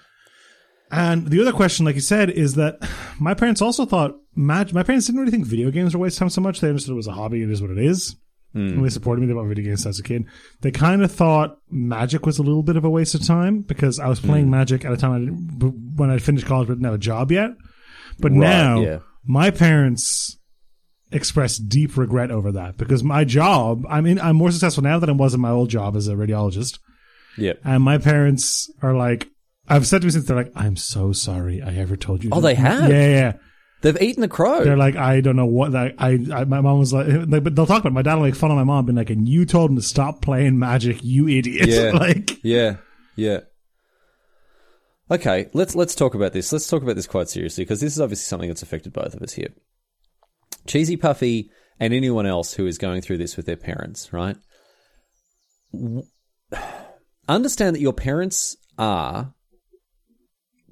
and 0.91 1.27
the 1.27 1.41
other 1.41 1.53
question, 1.53 1.85
like 1.85 1.95
you 1.95 2.01
said, 2.01 2.29
is 2.29 2.55
that 2.55 2.77
my 3.19 3.33
parents 3.33 3.61
also 3.61 3.85
thought 3.85 4.15
mag- 4.35 4.73
my 4.73 4.83
parents 4.83 5.07
didn't 5.07 5.21
really 5.21 5.31
think 5.31 5.45
video 5.45 5.71
games 5.71 5.93
were 5.93 5.99
a 5.99 6.01
waste 6.01 6.17
of 6.17 6.19
time 6.19 6.29
so 6.29 6.41
much. 6.41 6.59
They 6.59 6.67
understood 6.67 6.93
it 6.93 6.95
was 6.95 7.07
a 7.07 7.13
hobby. 7.13 7.41
It 7.41 7.49
is 7.49 7.61
what 7.61 7.71
it 7.71 7.77
is. 7.77 8.15
Hmm. 8.53 8.67
And 8.67 8.85
they 8.85 8.89
supported 8.89 9.21
me. 9.21 9.27
They 9.27 9.33
bought 9.33 9.47
video 9.47 9.63
games 9.63 9.85
as 9.85 9.99
a 9.99 10.03
kid. 10.03 10.25
They 10.61 10.71
kind 10.71 11.03
of 11.03 11.11
thought 11.11 11.57
Magic 11.69 12.25
was 12.25 12.37
a 12.37 12.43
little 12.43 12.63
bit 12.63 12.75
of 12.75 12.83
a 12.83 12.89
waste 12.89 13.15
of 13.15 13.25
time 13.25 13.61
because 13.61 13.99
I 13.99 14.07
was 14.07 14.19
hmm. 14.19 14.27
playing 14.27 14.49
Magic 14.49 14.83
at 14.83 14.91
a 14.91 14.97
time 14.97 15.13
I 15.13 15.19
didn't, 15.19 15.95
when 15.95 16.09
I 16.09 16.17
finished 16.17 16.45
college, 16.45 16.67
but 16.67 16.73
didn't 16.73 16.85
have 16.85 16.93
a 16.93 16.99
job 16.99 17.31
yet. 17.31 17.51
But 18.19 18.33
Right, 18.33 18.39
now, 18.39 18.81
yeah. 18.81 18.99
my 19.25 19.51
parents 19.51 20.37
express 21.11 21.57
deep 21.57 21.97
regret 21.97 22.31
over 22.31 22.51
that 22.53 22.77
because 22.77 23.03
my 23.03 23.23
job, 23.23 23.85
I 23.89 24.01
mean, 24.01 24.19
I'm 24.19 24.35
more 24.35 24.51
successful 24.51 24.83
now 24.83 24.99
than 24.99 25.09
I 25.09 25.13
was 25.13 25.33
in 25.33 25.41
my 25.41 25.49
old 25.49 25.69
job 25.69 25.95
as 25.95 26.07
a 26.07 26.15
radiologist. 26.15 26.79
yeah. 27.37 27.53
And 27.63 27.83
my 27.83 27.97
parents 27.97 28.69
are 28.81 28.93
like, 28.93 29.27
I've 29.71 29.87
said 29.87 30.01
to 30.01 30.07
me 30.07 30.11
since 30.11 30.25
they're 30.25 30.35
like, 30.35 30.51
I'm 30.53 30.75
so 30.75 31.13
sorry 31.13 31.61
I 31.61 31.75
ever 31.75 31.95
told 31.95 32.25
you. 32.25 32.29
Oh, 32.33 32.41
they 32.41 32.55
have? 32.55 32.89
Yeah, 32.89 33.05
yeah. 33.05 33.09
yeah. 33.09 33.33
They've 33.81 34.01
eaten 34.01 34.21
the 34.21 34.27
crow. 34.27 34.65
They're 34.65 34.75
like, 34.75 34.97
I 34.97 35.21
don't 35.21 35.37
know 35.37 35.45
what 35.45 35.71
that. 35.71 35.95
I, 35.97 36.19
I 36.33 36.43
my 36.43 36.59
mom 36.59 36.77
was 36.77 36.91
like, 36.91 37.07
they, 37.29 37.39
but 37.39 37.55
they'll 37.55 37.65
talk 37.65 37.79
about. 37.79 37.91
It. 37.91 37.93
My 37.93 38.01
dad 38.01 38.15
will 38.15 38.23
like 38.23 38.35
follow 38.35 38.53
my 38.55 38.65
mom, 38.65 38.85
being 38.85 38.97
like, 38.97 39.09
and 39.09 39.27
you 39.29 39.45
told 39.45 39.71
him 39.71 39.77
to 39.77 39.81
stop 39.81 40.21
playing 40.21 40.59
magic, 40.59 40.99
you 41.01 41.29
idiot. 41.29 41.67
Yeah. 41.67 41.91
like, 41.93 42.43
Yeah, 42.43 42.77
yeah. 43.15 43.39
Okay, 45.09 45.49
let's 45.53 45.73
let's 45.73 45.95
talk 45.95 46.15
about 46.15 46.33
this. 46.33 46.51
Let's 46.51 46.67
talk 46.67 46.83
about 46.83 46.97
this 46.97 47.07
quite 47.07 47.29
seriously 47.29 47.63
because 47.63 47.79
this 47.79 47.93
is 47.93 48.01
obviously 48.01 48.25
something 48.25 48.49
that's 48.49 48.63
affected 48.63 48.91
both 48.91 49.13
of 49.13 49.21
us 49.21 49.33
here. 49.33 49.53
Cheesy 50.67 50.97
Puffy 50.97 51.49
and 51.79 51.93
anyone 51.93 52.25
else 52.25 52.53
who 52.53 52.67
is 52.67 52.77
going 52.77 53.01
through 53.01 53.19
this 53.19 53.37
with 53.37 53.45
their 53.45 53.57
parents, 53.57 54.11
right? 54.11 54.35
Understand 57.27 57.75
that 57.75 57.81
your 57.81 57.93
parents 57.93 58.57
are 58.77 59.33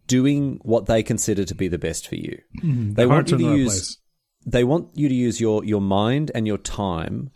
doing 0.10 0.60
what 0.64 0.88
they 0.88 1.02
consider 1.04 1.46
to 1.46 1.56
be 1.56 1.70
the 1.70 1.78
best 1.78 2.08
for 2.10 2.16
you. 2.16 2.38
They 2.62 3.06
want 3.06 3.32
you 3.32 3.38
to 3.38 3.56
use 3.56 3.70
place. 3.70 3.98
they 4.46 4.64
want 4.66 4.90
you 4.96 5.08
to 5.08 5.16
use 5.16 5.40
your 5.40 5.64
your 5.64 5.80
mind 5.82 6.32
and 6.36 6.46
your 6.46 6.58
time 6.58 7.32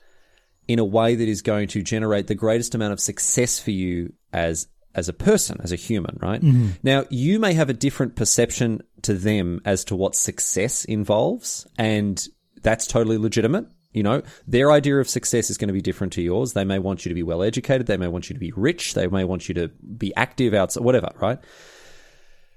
in 0.68 0.80
a 0.80 0.86
way 0.86 1.16
that 1.16 1.28
is 1.30 1.42
going 1.42 1.68
to 1.70 1.82
generate 1.82 2.28
the 2.28 2.36
greatest 2.36 2.76
amount 2.76 2.92
of 2.94 3.00
success 3.00 3.60
for 3.60 3.72
you 3.72 4.12
as 4.34 4.68
as 4.96 5.10
a 5.10 5.14
person, 5.14 5.58
as 5.64 5.72
a 5.72 5.76
human, 5.76 6.18
right? 6.22 6.42
Now, 6.84 7.06
you 7.10 7.40
may 7.40 7.54
have 7.54 7.70
a 7.70 7.74
different 7.74 8.16
perception 8.16 8.82
to 9.02 9.14
them 9.16 9.60
as 9.66 9.84
to 9.86 9.96
what 9.96 10.16
success 10.16 10.86
involves, 10.86 11.66
and 11.80 12.24
that's 12.62 12.86
totally 12.86 13.18
legitimate. 13.18 13.66
You 13.92 14.04
know, 14.04 14.22
their 14.48 14.72
idea 14.72 14.98
of 15.00 15.10
success 15.10 15.50
is 15.50 15.58
going 15.58 15.68
to 15.70 15.74
be 15.74 15.82
different 15.82 16.14
to 16.14 16.22
yours. 16.22 16.54
They 16.54 16.64
may 16.64 16.80
want 16.80 17.06
you 17.06 17.10
to 17.10 17.16
be 17.16 17.24
well 17.24 17.42
educated. 17.44 17.88
They 17.88 17.98
may 17.98 18.08
want 18.08 18.30
you 18.30 18.34
to 18.36 18.40
be 18.40 18.52
rich. 18.56 18.94
They 18.94 19.08
may 19.08 19.24
want 19.24 19.48
you 19.50 19.56
to 19.56 19.68
be 19.98 20.14
active 20.16 20.54
outside, 20.54 20.84
whatever, 20.84 21.10
right? 21.20 21.40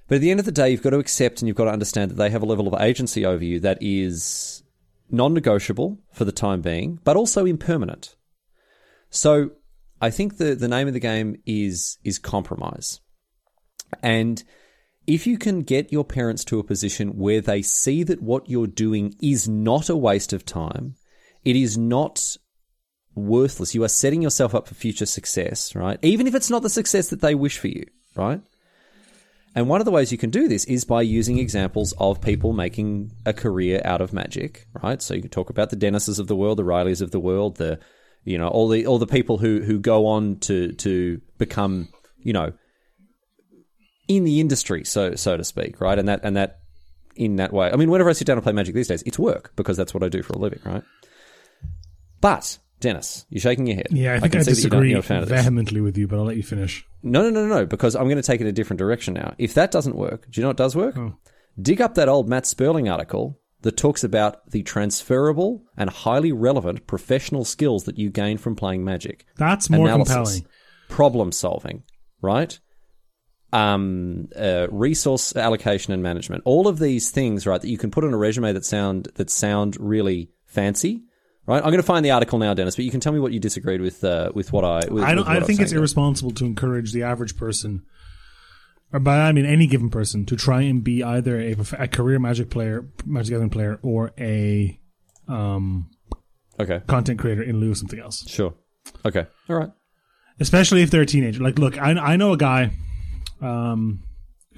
But 0.08 0.16
at 0.16 0.20
the 0.20 0.30
end 0.30 0.40
of 0.40 0.46
the 0.46 0.52
day, 0.52 0.70
you've 0.70 0.82
got 0.82 0.90
to 0.90 0.98
accept 0.98 1.40
and 1.40 1.48
you've 1.48 1.56
got 1.56 1.64
to 1.64 1.72
understand 1.72 2.10
that 2.10 2.16
they 2.16 2.30
have 2.30 2.42
a 2.42 2.46
level 2.46 2.68
of 2.68 2.80
agency 2.80 3.25
over 3.25 3.44
you 3.44 3.58
that 3.60 3.78
is 3.80 4.62
non 5.10 5.34
negotiable 5.34 5.98
for 6.12 6.25
the 6.25 6.32
time 6.32 6.60
being, 6.60 7.00
but 7.04 7.16
also 7.16 7.44
impermanent. 7.44 8.16
So 9.10 9.50
I 10.00 10.10
think 10.10 10.36
the 10.36 10.54
the 10.54 10.68
name 10.68 10.88
of 10.88 10.94
the 10.94 11.00
game 11.00 11.36
is 11.46 11.98
is 12.04 12.18
compromise, 12.18 13.00
and 14.02 14.42
if 15.06 15.26
you 15.26 15.38
can 15.38 15.62
get 15.62 15.92
your 15.92 16.04
parents 16.04 16.44
to 16.44 16.58
a 16.58 16.64
position 16.64 17.16
where 17.16 17.40
they 17.40 17.62
see 17.62 18.02
that 18.02 18.22
what 18.22 18.48
you're 18.48 18.66
doing 18.66 19.14
is 19.22 19.48
not 19.48 19.88
a 19.88 19.96
waste 19.96 20.32
of 20.32 20.44
time, 20.44 20.96
it 21.44 21.56
is 21.56 21.78
not 21.78 22.36
worthless. 23.14 23.75
You 23.75 23.84
are 23.84 23.88
setting 23.88 24.20
yourself 24.20 24.54
up 24.54 24.66
for 24.66 24.75
future 24.75 25.06
success, 25.06 25.75
right? 25.75 25.98
Even 26.02 26.26
if 26.26 26.34
it's 26.34 26.50
not 26.50 26.62
the 26.62 26.70
success 26.70 27.08
that 27.10 27.20
they 27.20 27.34
wish 27.34 27.58
for 27.58 27.68
you, 27.68 27.86
right? 28.16 28.40
And 29.56 29.70
one 29.70 29.80
of 29.80 29.86
the 29.86 29.90
ways 29.90 30.12
you 30.12 30.18
can 30.18 30.28
do 30.28 30.48
this 30.48 30.66
is 30.66 30.84
by 30.84 31.00
using 31.00 31.38
examples 31.38 31.94
of 31.98 32.20
people 32.20 32.52
making 32.52 33.12
a 33.25 33.32
career 33.32 33.80
out 33.86 34.02
of 34.02 34.12
magic, 34.12 34.66
right? 34.82 35.00
So 35.00 35.14
you 35.14 35.22
can 35.22 35.30
talk 35.30 35.48
about 35.48 35.70
the 35.70 35.76
Dennises 35.76 36.20
of 36.20 36.26
the 36.26 36.36
world, 36.36 36.58
the 36.58 36.62
Rileys 36.62 37.00
of 37.00 37.10
the 37.10 37.18
world, 37.18 37.56
the 37.56 37.80
you 38.22 38.36
know 38.36 38.48
all 38.48 38.68
the 38.68 38.86
all 38.86 38.98
the 38.98 39.06
people 39.06 39.38
who 39.38 39.62
who 39.62 39.78
go 39.78 40.06
on 40.08 40.36
to 40.40 40.72
to 40.72 41.22
become 41.38 41.88
you 42.18 42.34
know 42.34 42.52
in 44.08 44.25
the 44.25 44.40
industry, 44.40 44.84
so 44.84 45.14
so 45.14 45.38
to 45.38 45.44
speak, 45.44 45.80
right? 45.80 45.98
And 45.98 46.06
that 46.06 46.20
and 46.22 46.36
that 46.36 46.58
in 47.14 47.36
that 47.36 47.54
way. 47.54 47.70
I 47.72 47.76
mean, 47.76 47.90
whenever 47.90 48.10
I 48.10 48.12
sit 48.12 48.26
down 48.26 48.36
and 48.36 48.44
play 48.44 48.52
Magic 48.52 48.75
these 48.75 48.88
days, 48.88 49.02
it's 49.06 49.18
work 49.18 49.52
because 49.56 49.78
that's 49.78 49.94
what 49.94 50.02
I 50.02 50.10
do 50.10 50.22
for 50.22 50.34
a 50.34 50.38
living, 50.38 50.60
right? 50.66 50.82
But 52.20 52.58
Dennis, 52.80 53.25
you're 53.30 53.40
shaking 53.40 53.66
your 53.66 53.76
head. 53.76 53.87
Yeah, 53.90 54.14
I 54.16 54.21
think 54.21 54.35
I, 54.35 54.38
can 54.38 54.45
see 54.45 54.50
that 54.52 54.56
you 54.59 54.62
don't- 54.71 54.71
disagree 54.71 54.90
you're 54.90 54.99
a 54.99 55.02
fan 55.02 55.23
of 55.23 55.28
this. 55.28 55.40
vehemently 55.40 55.80
with 55.80 55.97
you, 55.97 56.06
but 56.06 56.18
I'll 56.18 56.25
let 56.26 56.37
you 56.37 56.42
finish. 56.42 56.85
No, 57.02 57.23
no, 57.23 57.30
no, 57.30 57.47
no, 57.47 57.54
no, 57.61 57.66
because 57.66 57.97
I'm 57.97 58.04
going 58.04 58.16
to 58.16 58.23
take 58.23 58.40
it 58.40 58.47
a 58.47 58.52
different 58.52 58.78
direction 58.78 59.14
now. 59.14 59.35
If 59.38 59.54
that 59.54 59.71
doesn't 59.71 59.97
work, 59.97 60.30
do 60.30 60.40
you 60.40 60.42
know 60.42 60.49
what 60.49 60.56
does 60.59 60.76
work? 60.76 60.97
Oh. 60.99 61.14
Dig 61.61 61.80
up 61.80 61.95
that 61.95 62.09
old 62.09 62.28
Matt 62.28 62.45
Sperling 62.45 62.88
article 62.88 63.40
that 63.62 63.76
talks 63.78 64.04
about 64.04 64.50
the 64.50 64.62
transferable 64.62 65.64
and 65.76 65.88
highly 65.88 66.33
relevant 66.33 66.87
professional 66.87 67.45
skills 67.47 67.85
that 67.85 67.97
you 67.99 68.11
gain 68.11 68.37
from 68.37 68.54
playing 68.56 68.85
Magic. 68.85 69.25
That's 69.37 69.71
more 69.71 69.87
Analysis, 69.88 70.14
compelling. 70.14 70.47
problem 70.90 71.33
solving, 71.33 71.83
right? 72.21 72.59
Um, 73.52 74.28
uh, 74.37 74.66
resource 74.71 75.35
allocation 75.35 75.95
and 75.95 76.02
management. 76.02 76.42
All 76.45 76.68
of 76.68 76.78
these 76.78 77.11
things, 77.11 77.47
right, 77.47 77.61
that 77.61 77.68
you 77.68 77.78
can 77.78 77.90
put 77.90 78.04
on 78.04 78.12
a 78.12 78.18
resume 78.18 78.52
that 78.52 78.64
sound 78.64 79.09
that 79.14 79.30
sound 79.30 79.76
really 79.80 80.30
fancy, 80.45 81.04
right? 81.47 81.59
I'm 81.62 81.71
going 81.71 81.76
to 81.76 81.83
find 81.83 82.05
the 82.05 82.11
article 82.11 82.38
now, 82.38 82.55
Dennis, 82.55 82.76
but 82.76 82.85
you 82.85 82.91
can 82.91 83.00
tell 83.00 83.12
me 83.12 83.19
what 83.21 83.33
you 83.33 83.41
disagreed 83.41 83.81
with 83.81 84.03
uh, 84.05 84.31
with 84.35 84.53
what 84.53 84.65
I. 84.65 84.87
With, 84.91 85.05
I 85.05 85.15
don't. 85.15 85.26
I 85.26 85.41
think 85.41 85.61
it's 85.61 85.71
there. 85.71 85.79
irresponsible 85.79 86.33
to 86.33 86.45
encourage 86.45 86.93
the 86.93 87.03
average 87.03 87.37
person, 87.37 87.85
or 88.93 89.00
by 89.00 89.19
I 89.21 89.33
mean 89.33 89.47
any 89.47 89.67
given 89.67 89.91
person, 89.91 90.25
to 90.26 90.37
try 90.37 90.62
and 90.62 90.83
be 90.85 91.03
either 91.03 91.38
a, 91.41 91.57
a 91.79 91.88
career 91.88 92.19
Magic 92.19 92.50
player, 92.50 92.88
Magic 93.05 93.31
Gathering 93.31 93.50
player, 93.50 93.79
or 93.83 94.12
a 94.19 94.79
um, 95.29 95.91
Okay. 96.59 96.81
content 96.87 97.19
creator 97.19 97.43
in 97.43 97.61
lieu 97.61 97.71
of 97.73 97.76
something 97.79 98.00
else. 98.00 98.25
Sure. 98.29 98.55
Okay. 99.05 99.26
All 99.50 99.57
right. 99.57 99.71
Especially 100.41 100.83
if 100.83 100.91
they're 100.91 101.03
a 101.03 101.07
teenager. 101.07 101.43
Like, 101.43 101.59
look, 101.59 101.76
I 101.79 101.91
I 101.93 102.17
know 102.17 102.33
a 102.33 102.37
guy, 102.37 102.71
um, 103.43 104.03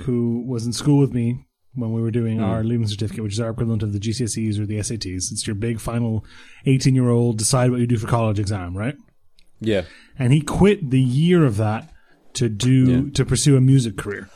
who 0.00 0.45
was 0.47 0.64
in 0.66 0.73
school 0.73 1.00
with 1.00 1.12
me 1.12 1.47
when 1.75 1.92
we 1.92 2.02
were 2.02 2.10
doing 2.10 2.38
hmm. 2.38 2.44
our 2.44 2.64
leaving 2.64 2.87
certificate, 2.87 3.22
which 3.22 3.34
is 3.34 3.40
our 3.40 3.50
equivalent 3.50 3.82
of 3.82 3.92
the 3.92 4.00
GCSEs 4.00 4.58
or 4.58 4.66
the 4.66 4.78
SATs. 4.78 5.30
It's 5.32 5.46
your 5.46 5.54
big 5.56 5.80
final 5.80 6.25
eighteen 6.66 6.94
year 6.94 7.08
old 7.08 7.38
decide 7.38 7.70
what 7.70 7.80
you 7.80 7.87
do 7.87 7.98
for 7.98 8.06
college 8.06 8.38
exam, 8.38 8.76
right? 8.76 8.96
Yeah. 9.60 9.82
and 10.18 10.32
he 10.32 10.40
quit 10.40 10.90
the 10.90 11.00
year 11.00 11.44
of 11.44 11.56
that 11.56 11.92
to 12.34 12.48
do 12.48 12.84
Yeah. 12.84 13.12
to 13.14 13.25
pursue 13.25 13.56
a 13.56 13.60
music 13.60 13.96
career. 13.96 14.28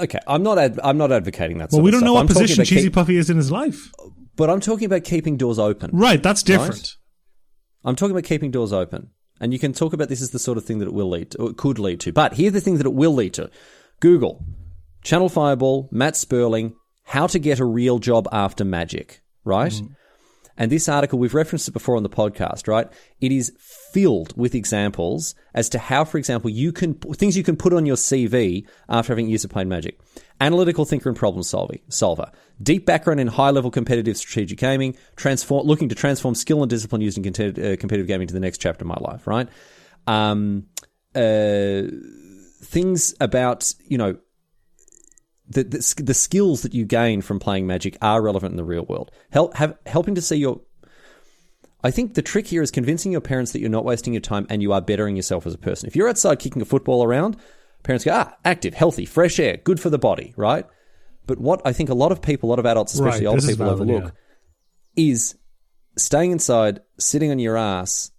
Okay. 0.00 0.18
I'm 0.26 0.42
not. 0.42 0.58
Ad- 0.58 0.80
I'm 0.82 0.98
not 0.98 1.12
advocating 1.12 1.58
that. 1.58 1.70
Well, 1.70 1.82
we 1.82 1.90
don't 1.90 2.04
know 2.04 2.14
what 2.14 2.22
I'm 2.22 2.26
position 2.26 2.64
Cheesy 2.64 2.84
keep- 2.84 2.94
Puffy 2.94 3.16
is 3.16 3.30
in 3.30 3.36
his 3.36 3.52
life. 3.52 3.92
but 4.36 4.50
I'm 4.50 4.60
talking 4.60 4.86
about 4.86 5.04
keeping 5.04 5.36
doors 5.36 5.58
open. 5.58 5.90
Right, 5.92 6.20
that's 6.20 6.42
different. 6.42 6.96
I'm 7.84 7.94
talking 7.94 8.10
about 8.10 8.24
keeping 8.24 8.50
doors 8.50 8.72
open. 8.72 9.10
And 9.40 9.52
you 9.52 9.58
can 9.58 9.72
talk 9.72 9.92
about 9.92 10.08
this 10.08 10.22
as 10.22 10.30
the 10.30 10.38
sort 10.38 10.58
of 10.58 10.64
thing 10.64 10.78
that 10.78 10.86
it 10.86 10.94
will 10.94 11.08
lead 11.08 11.32
to, 11.32 11.38
or 11.38 11.50
it 11.50 11.56
could 11.56 11.78
lead 11.78 12.00
to. 12.00 12.12
But 12.12 12.34
here 12.34 12.48
are 12.48 12.52
the 12.52 12.60
things 12.60 12.78
that 12.78 12.86
it 12.86 12.94
will 12.94 13.12
lead 13.12 13.34
to. 13.34 13.50
Google, 14.00 14.44
Channel 15.04 15.28
Fireball, 15.28 15.88
Matt 15.92 16.16
Sperling, 16.16 16.74
how 17.04 17.26
to 17.26 17.38
get 17.38 17.60
a 17.60 17.64
real 17.64 17.98
job 17.98 18.26
after 18.32 18.64
magic, 18.64 19.22
right? 19.44 19.72
And 20.56 20.70
this 20.70 20.88
article, 20.88 21.18
we've 21.18 21.34
referenced 21.34 21.68
it 21.68 21.72
before 21.72 21.96
on 21.96 22.04
the 22.04 22.08
podcast, 22.08 22.68
right? 22.68 22.88
It 23.20 23.32
is 23.32 23.52
filled 23.92 24.36
with 24.36 24.54
examples 24.54 25.34
as 25.52 25.68
to 25.70 25.78
how, 25.78 26.04
for 26.04 26.16
example, 26.16 26.48
you 26.48 26.72
can, 26.72 26.94
things 26.94 27.36
you 27.36 27.42
can 27.42 27.56
put 27.56 27.72
on 27.72 27.86
your 27.86 27.96
CV 27.96 28.66
after 28.88 29.12
having 29.12 29.28
years 29.28 29.44
of 29.44 29.50
playing 29.50 29.68
magic. 29.68 29.98
Analytical 30.40 30.84
thinker 30.84 31.08
and 31.08 31.18
problem 31.18 31.42
solving, 31.42 31.80
solver. 31.88 32.30
Deep 32.62 32.86
background 32.86 33.20
in 33.20 33.26
high 33.26 33.50
level 33.50 33.70
competitive 33.70 34.16
strategic 34.16 34.58
gaming, 34.58 34.96
transform, 35.16 35.66
looking 35.66 35.88
to 35.88 35.94
transform 35.94 36.34
skill 36.34 36.62
and 36.62 36.70
discipline 36.70 37.02
used 37.02 37.18
in 37.18 37.24
competitive, 37.24 37.64
uh, 37.64 37.76
competitive 37.76 38.06
gaming 38.06 38.28
to 38.28 38.34
the 38.34 38.40
next 38.40 38.58
chapter 38.58 38.84
of 38.84 38.88
my 38.88 38.98
life, 39.00 39.26
right? 39.26 39.48
Um, 40.06 40.66
uh, 41.14 41.82
things 42.62 43.14
about, 43.20 43.74
you 43.86 43.98
know, 43.98 44.16
the, 45.48 45.64
the 45.64 46.02
the 46.02 46.14
skills 46.14 46.62
that 46.62 46.74
you 46.74 46.84
gain 46.84 47.20
from 47.20 47.38
playing 47.38 47.66
Magic 47.66 47.96
are 48.00 48.22
relevant 48.22 48.52
in 48.52 48.56
the 48.56 48.64
real 48.64 48.84
world. 48.86 49.10
Help 49.30 49.56
have 49.56 49.76
helping 49.86 50.14
to 50.14 50.22
see 50.22 50.36
your. 50.36 50.60
I 51.82 51.90
think 51.90 52.14
the 52.14 52.22
trick 52.22 52.46
here 52.46 52.62
is 52.62 52.70
convincing 52.70 53.12
your 53.12 53.20
parents 53.20 53.52
that 53.52 53.60
you're 53.60 53.68
not 53.68 53.84
wasting 53.84 54.14
your 54.14 54.22
time 54.22 54.46
and 54.48 54.62
you 54.62 54.72
are 54.72 54.80
bettering 54.80 55.16
yourself 55.16 55.46
as 55.46 55.52
a 55.52 55.58
person. 55.58 55.86
If 55.86 55.94
you're 55.94 56.08
outside 56.08 56.38
kicking 56.38 56.62
a 56.62 56.64
football 56.64 57.04
around, 57.04 57.36
parents 57.82 58.06
go, 58.06 58.12
ah, 58.14 58.34
active, 58.42 58.72
healthy, 58.72 59.04
fresh 59.04 59.38
air, 59.38 59.58
good 59.58 59.78
for 59.78 59.90
the 59.90 59.98
body, 59.98 60.32
right? 60.36 60.64
But 61.26 61.38
what 61.38 61.60
I 61.66 61.74
think 61.74 61.90
a 61.90 61.94
lot 61.94 62.10
of 62.10 62.22
people, 62.22 62.48
a 62.48 62.50
lot 62.50 62.58
of 62.58 62.64
adults, 62.64 62.94
especially 62.94 63.26
Right, 63.26 63.34
older 63.34 63.46
people, 63.46 63.66
valid, 63.66 63.80
overlook 63.82 64.14
is 64.96 65.36
staying 65.98 66.30
inside, 66.30 66.80
sitting 66.98 67.30
on 67.30 67.38
your 67.38 67.58
ass, 67.58 68.12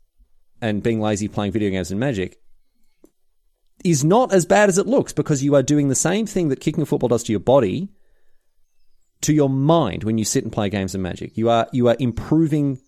and 0.61 0.83
being 0.83 1.01
lazy 1.01 1.27
playing 1.27 1.51
video 1.51 1.71
games 1.71 1.89
and 1.89 1.99
Magic 1.99 2.39
is 3.85 4.03
not 4.03 4.33
as 4.33 4.45
bad 4.45 4.67
as 4.67 4.77
it 4.77 4.87
looks 4.87 5.13
because 5.13 5.43
you 5.43 5.55
are 5.55 5.63
doing 5.63 5.87
the 5.87 5.95
same 5.95 6.25
thing 6.25 6.49
that 6.49 6.59
kicking 6.59 6.81
a 6.81 6.85
football 6.85 7.09
does 7.09 7.23
to 7.23 7.31
your 7.31 7.39
body 7.39 7.89
to 9.21 9.33
your 9.33 9.49
mind 9.49 10.03
when 10.03 10.17
you 10.17 10.25
sit 10.25 10.43
and 10.43 10.51
play 10.51 10.69
games 10.69 10.93
of 10.95 11.01
magic. 11.01 11.37
You 11.37 11.49
are 11.49 11.67
you 11.71 11.87
are 11.87 11.95
improving 11.99 12.79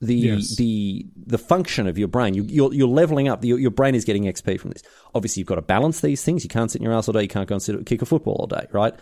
the 0.00 0.14
Yes. 0.14 0.56
the 0.56 1.06
the 1.26 1.38
function 1.38 1.86
of 1.86 1.98
your 1.98 2.08
brain. 2.08 2.34
You, 2.34 2.44
you're 2.44 2.72
you're 2.72 2.88
leveling 2.88 3.28
up. 3.28 3.44
Your, 3.44 3.58
your 3.58 3.70
brain 3.70 3.94
is 3.94 4.04
getting 4.04 4.24
XP 4.24 4.58
from 4.58 4.70
this. 4.70 4.82
Obviously, 5.14 5.40
you've 5.40 5.46
got 5.46 5.56
to 5.56 5.62
balance 5.62 6.00
these 6.00 6.24
things. 6.24 6.42
You 6.42 6.48
can't 6.48 6.70
sit 6.70 6.80
in 6.80 6.84
your 6.84 6.94
ass 6.94 7.06
all 7.08 7.12
day. 7.12 7.22
You 7.22 7.28
can't 7.28 7.48
go 7.48 7.54
and 7.56 7.62
sit 7.62 7.84
kick 7.86 8.02
a 8.02 8.06
football 8.06 8.34
all 8.40 8.46
day, 8.46 8.66
right? 8.72 8.94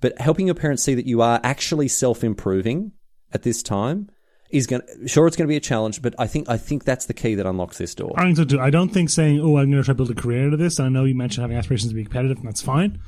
But 0.00 0.20
helping 0.20 0.46
your 0.46 0.54
parents 0.54 0.82
see 0.82 0.94
that 0.94 1.06
you 1.06 1.22
are 1.22 1.40
actually 1.42 1.88
self 1.88 2.22
improving 2.22 2.92
at 3.32 3.42
this 3.42 3.62
time 3.62 4.10
is 4.50 4.66
going. 4.66 4.82
to 4.82 5.08
Sure, 5.08 5.26
it's 5.26 5.36
going 5.36 5.46
to 5.46 5.52
be 5.52 5.56
a 5.56 5.60
challenge, 5.60 6.02
but 6.02 6.14
I 6.18 6.26
think 6.26 6.48
I 6.48 6.56
think 6.58 6.84
that's 6.84 7.06
the 7.06 7.14
key 7.14 7.34
that 7.36 7.46
unlocks 7.46 7.78
this 7.78 7.94
door. 7.94 8.12
I 8.16 8.24
think 8.24 8.36
so 8.36 8.44
too. 8.44 8.60
I 8.60 8.70
don't 8.70 8.90
think 8.90 9.10
saying, 9.10 9.40
"Oh, 9.40 9.56
I'm 9.58 9.70
going 9.70 9.82
to 9.82 9.84
try 9.84 9.92
to 9.92 9.94
build 9.94 10.10
a 10.10 10.14
career 10.14 10.46
out 10.46 10.52
of 10.52 10.58
this." 10.58 10.78
I 10.80 10.88
know 10.88 11.04
you 11.04 11.14
mentioned 11.14 11.42
having 11.42 11.56
aspirations 11.56 11.90
to 11.90 11.94
be 11.96 12.04
competitive, 12.04 12.38
and 12.38 12.46
that's 12.46 12.62
fine. 12.62 13.00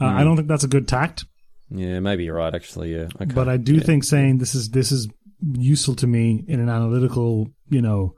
Uh, 0.00 0.10
Hmm. 0.10 0.18
I 0.18 0.24
don't 0.24 0.36
think 0.36 0.48
that's 0.48 0.64
a 0.64 0.68
good 0.68 0.86
tact, 0.86 1.24
Yeah, 1.70 1.98
maybe 2.00 2.24
you're 2.24 2.36
right. 2.36 2.54
Actually, 2.54 2.94
yeah. 2.94 3.08
Okay. 3.20 3.34
but 3.34 3.48
I 3.48 3.56
do 3.56 3.80
think 3.80 4.04
saying 4.04 4.38
this 4.38 4.54
is 4.54 4.70
this 4.70 4.92
is 4.92 5.08
useful 5.54 5.94
to 5.96 6.06
me 6.06 6.44
in 6.48 6.60
an 6.60 6.68
analytical, 6.68 7.48
you 7.68 7.82
know, 7.82 8.14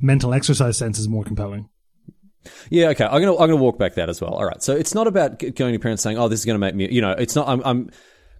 mental 0.00 0.34
exercise 0.34 0.76
sense 0.76 0.98
is 0.98 1.08
more 1.08 1.24
compelling. 1.24 1.68
Yeah, 2.68 2.88
okay. 2.88 3.04
I'm 3.04 3.20
gonna 3.22 3.32
I'm 3.32 3.48
gonna 3.48 3.56
walk 3.56 3.78
back 3.78 3.94
that 3.94 4.08
as 4.08 4.20
well. 4.20 4.34
All 4.34 4.44
right. 4.44 4.62
So 4.62 4.74
it's 4.76 4.94
not 4.94 5.06
about 5.06 5.38
going 5.38 5.52
to 5.54 5.70
your 5.70 5.78
parents 5.78 6.02
saying, 6.02 6.18
"Oh, 6.18 6.28
this 6.28 6.40
is 6.40 6.46
gonna 6.46 6.58
make 6.58 6.74
me," 6.74 6.92
you 6.92 7.00
know. 7.00 7.12
It's 7.12 7.34
not. 7.34 7.48
I'm. 7.48 7.62
I'm 7.64 7.90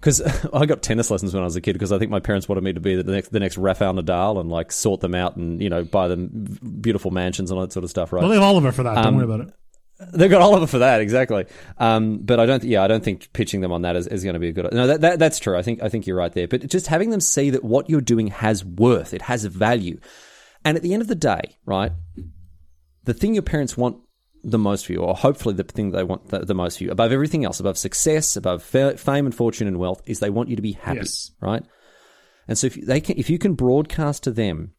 because 0.04 0.20
I 0.52 0.66
got 0.66 0.82
tennis 0.82 1.10
lessons 1.10 1.32
when 1.32 1.42
I 1.42 1.46
was 1.46 1.56
a 1.56 1.62
kid 1.62 1.72
because 1.72 1.90
I 1.90 1.98
think 1.98 2.10
my 2.10 2.20
parents 2.20 2.46
wanted 2.46 2.62
me 2.62 2.74
to 2.74 2.80
be 2.80 2.94
the 2.94 3.10
next 3.10 3.30
the 3.30 3.40
next 3.40 3.56
Rafael 3.56 3.94
Nadal 3.94 4.38
and 4.38 4.50
like 4.50 4.70
sort 4.70 5.00
them 5.00 5.14
out 5.14 5.36
and 5.36 5.62
you 5.62 5.70
know 5.70 5.82
buy 5.82 6.08
them 6.08 6.58
beautiful 6.80 7.10
mansions 7.10 7.50
and 7.50 7.58
all 7.58 7.64
that 7.64 7.72
sort 7.72 7.84
of 7.84 7.90
stuff. 7.90 8.12
Right. 8.12 8.20
Well, 8.20 8.28
they 8.28 8.36
have 8.36 8.44
Oliver 8.44 8.70
for 8.70 8.82
that. 8.82 8.98
Um, 8.98 9.04
don't 9.04 9.16
worry 9.16 9.24
about 9.24 9.40
it. 9.48 9.54
They've 10.12 10.30
got 10.30 10.42
Oliver 10.42 10.66
for 10.66 10.78
that, 10.78 11.00
exactly. 11.00 11.46
Um, 11.78 12.18
but 12.18 12.40
I 12.40 12.46
don't, 12.46 12.64
yeah, 12.64 12.82
I 12.82 12.88
don't 12.88 13.02
think 13.02 13.32
pitching 13.32 13.60
them 13.60 13.70
on 13.70 13.82
that 13.82 13.94
is, 13.94 14.08
is 14.08 14.24
going 14.24 14.34
to 14.34 14.40
be 14.40 14.48
a 14.48 14.52
good. 14.52 14.72
No, 14.72 14.88
that, 14.88 15.00
that 15.02 15.18
that's 15.18 15.38
true. 15.38 15.56
I 15.56 15.62
think 15.62 15.82
I 15.82 15.88
think 15.88 16.06
you're 16.06 16.16
right 16.16 16.32
there. 16.32 16.48
But 16.48 16.68
just 16.68 16.88
having 16.88 17.10
them 17.10 17.20
see 17.20 17.50
that 17.50 17.64
what 17.64 17.88
you're 17.88 18.00
doing 18.00 18.26
has 18.26 18.64
worth, 18.64 19.14
it 19.14 19.22
has 19.22 19.44
value, 19.44 19.98
and 20.64 20.76
at 20.76 20.82
the 20.82 20.92
end 20.92 21.00
of 21.00 21.08
the 21.08 21.14
day, 21.14 21.58
right, 21.64 21.92
the 23.04 23.14
thing 23.14 23.34
your 23.34 23.42
parents 23.42 23.76
want 23.76 23.98
the 24.44 24.58
most 24.58 24.86
for 24.86 24.92
you, 24.92 25.00
or 25.00 25.14
hopefully 25.14 25.54
the 25.54 25.64
thing 25.64 25.90
they 25.90 26.04
want 26.04 26.28
the, 26.28 26.40
the 26.40 26.54
most 26.54 26.78
for 26.78 26.84
you, 26.84 26.90
above 26.90 27.12
everything 27.12 27.44
else, 27.44 27.60
above 27.60 27.78
success, 27.78 28.36
above 28.36 28.62
fa- 28.62 28.96
fame 28.96 29.24
and 29.26 29.34
fortune 29.34 29.66
and 29.66 29.78
wealth, 29.78 30.02
is 30.06 30.20
they 30.20 30.30
want 30.30 30.48
you 30.50 30.56
to 30.56 30.62
be 30.62 30.72
happy, 30.72 30.98
Yes. 30.98 31.32
right? 31.40 31.62
And 32.46 32.58
so 32.58 32.66
if 32.66 32.74
they 32.74 33.00
can, 33.00 33.18
if 33.18 33.30
you 33.30 33.38
can 33.38 33.54
broadcast 33.54 34.22
to 34.24 34.30
them 34.30 34.74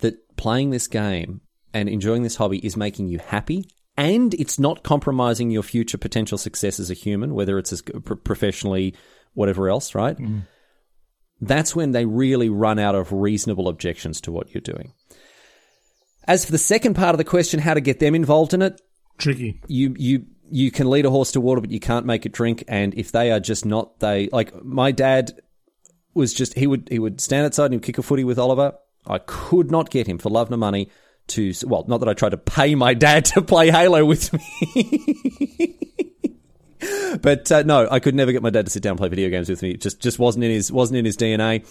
that 0.00 0.36
playing 0.36 0.70
this 0.70 0.88
game 0.88 1.40
and 1.72 1.88
enjoying 1.88 2.22
this 2.24 2.36
hobby 2.36 2.58
is 2.58 2.76
making 2.76 3.06
you 3.06 3.18
happy 3.20 3.68
and 3.96 4.34
it's 4.34 4.58
not 4.58 4.82
compromising 4.82 5.52
your 5.52 5.62
future 5.62 5.98
potential 5.98 6.36
success 6.36 6.80
as 6.80 6.90
a 6.90 6.94
human, 6.94 7.32
whether 7.32 7.58
it's 7.58 7.72
as 7.72 7.82
professionally, 8.24 8.94
whatever 9.34 9.68
else, 9.68 9.94
right? 9.94 10.18
Mm. 10.18 10.42
That's 11.40 11.76
when 11.76 11.92
they 11.92 12.04
really 12.06 12.48
run 12.48 12.78
out 12.80 12.94
of 12.96 13.12
reasonable 13.12 13.68
objections 13.68 14.20
to 14.22 14.32
what 14.32 14.52
you're 14.52 14.60
doing. 14.60 14.94
As 16.26 16.44
for 16.44 16.52
the 16.52 16.58
second 16.58 16.94
part 16.94 17.14
of 17.14 17.18
the 17.18 17.24
question, 17.24 17.60
how 17.60 17.74
to 17.74 17.80
get 17.80 17.98
them 18.00 18.14
involved 18.14 18.54
in 18.54 18.62
it, 18.62 18.80
Tricky. 19.18 19.60
you 19.66 19.94
you 19.98 20.26
you 20.50 20.70
can 20.70 20.88
lead 20.88 21.04
a 21.06 21.10
horse 21.10 21.32
to 21.32 21.40
water, 21.40 21.60
but 21.60 21.70
you 21.70 21.80
can't 21.80 22.06
make 22.06 22.26
it 22.26 22.32
drink. 22.32 22.64
And 22.68 22.94
if 22.94 23.12
they 23.12 23.30
are 23.30 23.40
just 23.40 23.66
not 23.66 24.00
they 24.00 24.28
like 24.32 24.64
my 24.64 24.90
dad 24.92 25.32
was 26.14 26.32
just 26.32 26.54
he 26.54 26.66
would 26.66 26.88
he 26.90 26.98
would 26.98 27.20
stand 27.20 27.46
outside 27.46 27.66
and 27.66 27.74
he'd 27.74 27.82
kick 27.82 27.98
a 27.98 28.02
footy 28.02 28.24
with 28.24 28.38
Oliver. 28.38 28.74
I 29.06 29.18
could 29.18 29.70
not 29.70 29.90
get 29.90 30.06
him 30.06 30.18
for 30.18 30.30
love 30.30 30.48
nor 30.50 30.58
money 30.58 30.90
to 31.28 31.52
well, 31.66 31.84
not 31.88 32.00
that 32.00 32.08
I 32.08 32.14
tried 32.14 32.30
to 32.30 32.38
pay 32.38 32.74
my 32.74 32.94
dad 32.94 33.24
to 33.26 33.42
play 33.42 33.70
Halo 33.70 34.04
with 34.04 34.32
me. 34.32 35.78
but 37.20 37.50
uh, 37.52 37.62
no, 37.62 37.88
I 37.90 38.00
could 38.00 38.14
never 38.14 38.32
get 38.32 38.42
my 38.42 38.50
dad 38.50 38.66
to 38.66 38.70
sit 38.70 38.82
down 38.82 38.92
and 38.92 38.98
play 38.98 39.08
video 39.08 39.30
games 39.30 39.48
with 39.48 39.62
me. 39.62 39.72
It 39.72 39.80
just 39.80 40.00
just 40.00 40.18
wasn't 40.18 40.44
in 40.44 40.50
his 40.50 40.72
wasn't 40.72 40.98
in 40.98 41.04
his 41.04 41.16
DNA. 41.16 41.66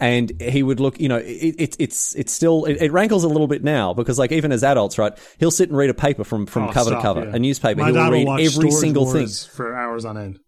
And 0.00 0.40
he 0.40 0.62
would 0.62 0.78
look, 0.78 1.00
you 1.00 1.08
know, 1.08 1.16
it, 1.16 1.56
it, 1.58 1.76
it's 1.78 2.14
it's 2.14 2.32
still 2.32 2.66
it, 2.66 2.80
it, 2.80 2.92
rankles 2.92 3.24
a 3.24 3.28
little 3.28 3.48
bit 3.48 3.64
now 3.64 3.94
because 3.94 4.18
like 4.18 4.30
even 4.30 4.52
as 4.52 4.62
adults, 4.62 4.96
right? 4.96 5.12
He'll 5.38 5.50
sit 5.50 5.68
and 5.68 5.76
read 5.76 5.90
a 5.90 5.94
paper 5.94 6.22
from 6.22 6.46
from 6.46 6.64
Oh, 6.68 6.72
cover 6.72 6.90
stop, 6.90 7.00
to 7.00 7.02
cover, 7.02 7.24
yeah. 7.24 7.34
a 7.34 7.38
newspaper. 7.38 7.80
My 7.80 7.90
He'll 7.90 8.10
read 8.10 8.28
every 8.28 8.70
single 8.70 9.12
thing. 9.12 9.28
For 9.28 9.74
hours 9.74 10.04
on 10.04 10.16
end. 10.16 10.38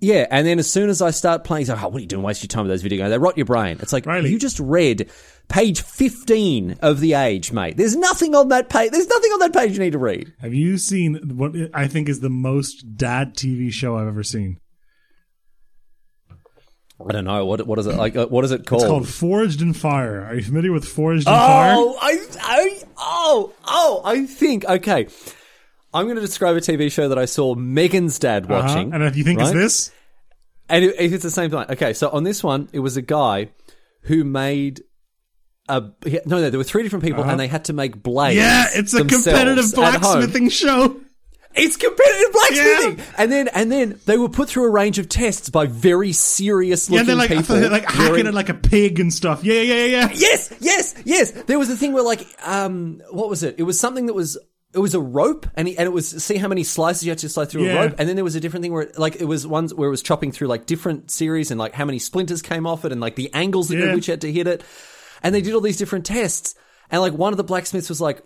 Yeah, 0.00 0.26
and 0.32 0.44
then 0.44 0.58
as 0.58 0.68
soon 0.68 0.90
as 0.90 1.00
I 1.00 1.12
start 1.12 1.44
playing, 1.44 1.60
he's 1.60 1.68
like, 1.68 1.80
"Oh, 1.80 1.86
what 1.86 1.98
are 1.98 2.00
you 2.00 2.08
doing? 2.08 2.24
Waste 2.24 2.42
your 2.42 2.48
time 2.48 2.64
with 2.64 2.72
those 2.72 2.82
video 2.82 2.98
games. 2.98 3.10
They 3.10 3.18
rot 3.18 3.36
your 3.36 3.46
brain." 3.46 3.78
It's 3.80 3.92
like 3.92 4.04
Riley. 4.04 4.30
you 4.30 4.38
just 4.38 4.58
read 4.58 5.08
page 5.48 5.80
fifteen 5.80 6.76
of 6.82 6.98
the 6.98 7.14
Age, 7.14 7.52
mate. 7.52 7.76
There's 7.76 7.94
nothing 7.94 8.34
on 8.34 8.48
that 8.48 8.68
page. 8.68 8.90
There's 8.90 9.06
nothing 9.06 9.30
on 9.30 9.38
that 9.40 9.52
page 9.52 9.72
you 9.74 9.78
need 9.78 9.92
to 9.92 9.98
read. 10.00 10.32
Have 10.40 10.54
you 10.54 10.76
seen 10.76 11.36
what 11.36 11.52
I 11.72 11.86
think 11.86 12.08
is 12.08 12.18
the 12.18 12.30
most 12.30 12.96
dad 12.96 13.36
TV 13.36 13.70
show 13.72 13.96
I've 13.96 14.08
ever 14.08 14.24
seen? 14.24 14.58
I 17.08 17.12
don't 17.12 17.24
know 17.24 17.44
what 17.46 17.66
what 17.66 17.78
is 17.78 17.86
it 17.86 17.94
like. 17.96 18.16
uh, 18.16 18.26
What 18.26 18.44
is 18.44 18.50
it 18.50 18.66
called? 18.66 18.82
It's 18.82 18.88
called 18.88 19.08
Forged 19.08 19.60
in 19.62 19.72
Fire. 19.74 20.24
Are 20.24 20.34
you 20.34 20.42
familiar 20.42 20.72
with 20.72 20.84
Forged 20.84 21.26
in 21.26 21.32
Fire? 21.32 21.74
oh, 21.76 21.98
I, 22.00 22.18
I, 22.40 22.82
oh, 22.98 23.52
oh, 23.64 24.02
I 24.04 24.26
think 24.26 24.64
okay. 24.64 25.06
I'm 25.94 26.04
going 26.06 26.14
to 26.16 26.22
describe 26.22 26.56
a 26.56 26.60
TV 26.60 26.90
show 26.90 27.08
that 27.10 27.18
I 27.18 27.26
saw 27.26 27.54
Megan's 27.54 28.18
dad 28.18 28.46
watching, 28.48 28.64
Uh-huh. 28.64 28.74
watching. 28.76 28.92
And 28.94 29.02
if 29.04 29.16
you 29.16 29.24
think 29.24 29.40
it's 29.40 29.50
this, 29.50 29.90
And 30.68 30.84
it, 30.86 30.94
it's 30.98 31.22
the 31.22 31.30
same 31.30 31.50
thing. 31.50 31.58
Okay, 31.70 31.92
so 31.92 32.08
on 32.08 32.24
this 32.24 32.42
one, 32.42 32.68
it 32.72 32.78
was 32.78 32.96
a 32.96 33.02
guy 33.02 33.50
who 34.02 34.24
made 34.24 34.82
a 35.68 35.80
no, 35.80 36.38
no. 36.40 36.50
There 36.50 36.58
were 36.58 36.64
three 36.64 36.82
different 36.82 37.04
people, 37.04 37.22
and 37.24 37.38
they 37.38 37.46
had 37.46 37.66
to 37.66 37.72
make 37.72 38.02
blades. 38.02 38.40
Uh-huh. 38.40 38.48
yeah, 38.74 38.80
it's 38.80 38.94
a 38.94 39.04
competitive 39.04 39.72
blacksmithing 39.74 40.48
show. 40.48 40.98
It's 41.54 41.76
competitive 41.76 42.32
blacksmithing, 42.32 43.14
and 43.18 43.30
then 43.32 43.48
and 43.48 43.70
then 43.70 44.00
they 44.06 44.16
were 44.16 44.28
put 44.28 44.48
through 44.48 44.64
a 44.64 44.70
range 44.70 44.98
of 44.98 45.08
tests 45.08 45.50
by 45.50 45.66
very 45.66 46.12
serious 46.12 46.88
Yeah, 46.88 47.00
looking 47.00 47.06
they're 47.08 47.16
like 47.16 47.30
people. 47.30 47.56
they're 47.60 47.68
like 47.70 47.84
hacking 47.84 48.10
wearing- 48.10 48.26
it 48.26 48.34
like 48.34 48.48
a 48.48 48.54
pig 48.54 48.98
and 49.00 49.12
stuff. 49.12 49.44
Yeah, 49.44 49.60
yeah, 49.60 49.74
yeah, 49.74 49.84
yeah. 49.86 50.08
Yes, 50.14 50.54
yes, 50.60 50.94
yes. 51.04 51.30
There 51.32 51.58
was 51.58 51.68
a 51.70 51.76
thing 51.76 51.92
where 51.92 52.02
like 52.02 52.26
um 52.46 53.02
what 53.10 53.28
was 53.28 53.42
it? 53.42 53.56
It 53.58 53.64
was 53.64 53.78
something 53.78 54.06
that 54.06 54.14
was 54.14 54.38
it 54.74 54.78
was 54.78 54.94
a 54.94 55.00
rope 55.00 55.46
and 55.54 55.68
he, 55.68 55.76
and 55.76 55.86
it 55.86 55.90
was 55.92 56.08
see 56.24 56.38
how 56.38 56.48
many 56.48 56.64
slices 56.64 57.04
you 57.04 57.10
had 57.10 57.18
to 57.18 57.28
slice 57.28 57.48
through 57.48 57.64
Yeah. 57.66 57.72
a 57.72 57.86
rope 57.88 57.96
and 57.98 58.08
then 58.08 58.16
there 58.16 58.24
was 58.24 58.34
a 58.36 58.40
different 58.40 58.62
thing 58.62 58.72
where 58.72 58.90
like 58.96 59.16
it 59.16 59.26
was 59.26 59.46
ones 59.46 59.74
where 59.74 59.88
it 59.88 59.90
was 59.90 60.00
chopping 60.02 60.32
through 60.32 60.48
like 60.48 60.64
different 60.64 61.10
series 61.10 61.50
and 61.50 61.60
like 61.60 61.74
how 61.74 61.84
many 61.84 61.98
splinters 61.98 62.40
came 62.40 62.66
off 62.66 62.86
it 62.86 62.92
and 62.92 63.00
like 63.00 63.14
the 63.16 63.30
angles 63.34 63.70
at 63.70 63.94
which 63.94 64.08
you 64.08 64.12
had 64.12 64.22
to 64.22 64.32
hit 64.32 64.46
it. 64.46 64.64
And 65.22 65.34
they 65.34 65.42
did 65.42 65.52
all 65.52 65.60
these 65.60 65.76
different 65.76 66.06
tests 66.06 66.54
and 66.90 67.02
like 67.02 67.12
one 67.12 67.34
of 67.34 67.36
the 67.36 67.44
blacksmiths 67.44 67.90
was 67.90 68.00
like 68.00 68.22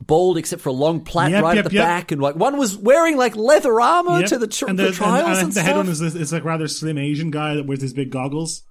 bald 0.00 0.38
except 0.38 0.62
for 0.62 0.70
a 0.70 0.72
long 0.72 1.00
plait 1.00 1.30
Yep, 1.30 1.42
right 1.42 1.56
yep, 1.56 1.64
at 1.66 1.70
the 1.70 1.76
yep. 1.76 1.84
back 1.86 2.12
and 2.12 2.20
like 2.20 2.34
one 2.34 2.56
was 2.56 2.76
wearing 2.76 3.16
like 3.16 3.36
leather 3.36 3.80
armor 3.80 4.26
to 4.26 4.38
the, 4.38 4.46
tr- 4.46 4.66
and 4.66 4.78
the, 4.78 4.84
the, 4.84 4.92
trials 4.92 5.20
and, 5.20 5.30
and, 5.30 5.42
and 5.44 5.52
the 5.52 5.62
head 5.62 5.76
one 5.76 5.88
is 5.88 6.00
this, 6.00 6.32
like 6.32 6.44
rather 6.44 6.66
slim 6.68 6.98
Asian 6.98 7.30
guy 7.30 7.54
that 7.54 7.66
wears 7.66 7.80
these 7.80 7.92
big 7.92 8.10
goggles. 8.10 8.62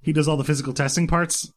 He 0.00 0.12
does 0.12 0.28
all 0.28 0.36
the 0.36 0.44
physical 0.44 0.72
testing 0.72 1.06
parts. 1.06 1.52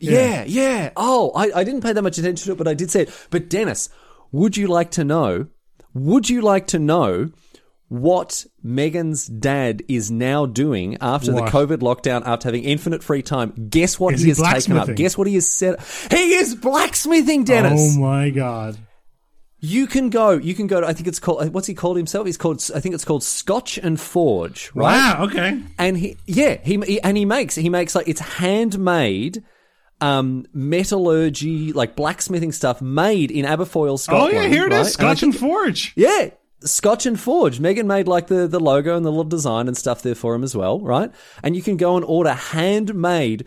Yeah, 0.00 0.44
yeah. 0.46 0.92
Oh, 0.96 1.30
I, 1.34 1.60
I 1.60 1.64
didn't 1.64 1.82
pay 1.82 1.92
that 1.92 2.02
much 2.02 2.16
attention 2.16 2.46
to 2.46 2.52
it, 2.52 2.58
but 2.58 2.66
I 2.66 2.72
did 2.72 2.90
see 2.90 3.00
it. 3.00 3.26
But 3.30 3.50
Dennis, 3.50 3.90
would 4.32 4.56
you 4.56 4.66
like 4.66 4.90
to 4.92 5.04
know? 5.04 5.48
Would 5.92 6.30
you 6.30 6.40
like 6.40 6.68
to 6.68 6.78
know 6.78 7.30
what 7.90 8.46
Megan's 8.62 9.26
dad 9.26 9.82
is 9.88 10.10
now 10.12 10.46
doing 10.46 10.96
after 11.00 11.34
What? 11.34 11.46
the 11.46 11.50
COVID 11.50 11.78
lockdown, 11.78 12.22
after 12.24 12.46
having 12.48 12.62
infinite 12.62 13.02
free 13.02 13.20
time? 13.20 13.52
Guess 13.68 13.98
what 13.98 14.14
Is 14.14 14.20
he 14.20 14.30
he 14.32 14.40
has 14.42 14.64
taken 14.64 14.78
up? 14.78 14.94
Guess 14.94 15.18
what 15.18 15.26
he 15.26 15.34
has 15.34 15.48
set? 15.48 15.80
He 16.10 16.34
is 16.34 16.54
blacksmithing, 16.54 17.42
Dennis. 17.44 17.96
Oh 17.96 18.00
my 18.00 18.30
god! 18.30 18.78
You 19.58 19.86
can 19.88 20.08
go. 20.08 20.30
You 20.30 20.54
can 20.54 20.68
go 20.68 20.80
to. 20.80 20.86
I 20.86 20.92
think 20.92 21.08
it's 21.08 21.18
called. 21.18 21.52
What's 21.52 21.66
he 21.66 21.74
called 21.74 21.96
himself? 21.96 22.26
He's 22.26 22.36
called. 22.36 22.64
I 22.74 22.78
think 22.78 22.94
it's 22.94 23.04
called 23.04 23.24
Scotch 23.24 23.76
and 23.76 24.00
Forge. 24.00 24.70
Right 24.72 24.84
Wow. 24.96 25.24
Okay. 25.24 25.60
and 25.76 25.98
he 25.98 26.16
yeah 26.26 26.58
he, 26.62 26.78
he 26.86 27.00
and 27.02 27.16
he 27.16 27.24
makes 27.24 27.56
he 27.56 27.68
makes 27.68 27.94
like 27.96 28.08
it's 28.08 28.20
handmade 28.20 29.42
um 30.00 30.46
metallurgy 30.54 31.72
like 31.72 31.94
blacksmithing 31.96 32.52
stuff 32.52 32.80
made 32.80 33.30
in 33.30 33.44
Aberfoyle 33.44 33.98
scotch 33.98 34.16
Oh 34.18 34.28
yeah, 34.34 34.46
here 34.48 34.66
it 34.66 34.72
is. 34.72 34.72
right? 34.72 34.72
And 34.72 34.74
I 34.74 34.82
Scotch 34.84 35.20
think- 35.20 35.34
and 35.34 35.40
Forge. 35.40 35.92
yeah 35.96 36.30
Scotch 36.62 37.06
and 37.06 37.18
Forge. 37.18 37.58
Megan 37.60 37.86
made 37.86 38.06
like 38.08 38.26
the, 38.26 38.46
the 38.46 38.60
logo 38.60 38.96
and 38.96 39.04
the 39.04 39.10
little 39.10 39.24
design 39.24 39.66
and 39.68 39.76
stuff 39.76 40.02
there 40.02 40.14
for 40.14 40.34
him 40.34 40.42
as 40.44 40.54
well, 40.56 40.80
right? 40.80 41.10
And 41.42 41.56
you 41.56 41.62
can 41.62 41.76
go 41.76 41.96
and 41.96 42.04
order 42.04 42.32
handmade 42.32 43.46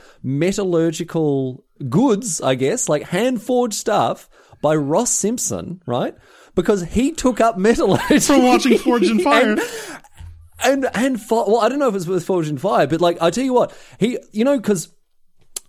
metallurgical 0.68 1.64
goods, 1.90 2.42
I 2.42 2.56
guess, 2.56 2.90
like 2.90 3.04
hand 3.04 3.42
forged 3.42 3.76
stuff 3.76 4.30
by 4.62 4.76
Ross 4.76 5.12
Simpson, 5.12 5.82
right? 5.86 6.16
Because 6.56 6.84
he 6.84 7.12
took 7.12 7.42
up 7.42 7.58
metallurgy 7.58 8.20
For 8.20 8.40
watching 8.40 8.78
Forge 8.78 9.08
and 9.08 9.22
Fire. 9.24 9.52
and, 9.52 9.60
and 10.64 10.90
and 10.94 11.22
fi- 11.22 11.36
well, 11.48 11.60
I 11.60 11.70
don't 11.70 11.80
know 11.80 11.90
if 11.90 11.96
it's 11.96 12.08
with 12.08 12.26
Forged 12.26 12.50
in 12.50 12.58
Fire, 12.58 12.88
but 12.88 13.02
like 13.02 13.22
I 13.22 13.30
tell 13.30 13.44
you 13.44 13.54
what, 13.54 13.76
he 14.00 14.18
you 14.32 14.46
know 14.46 14.58
because 14.58 14.94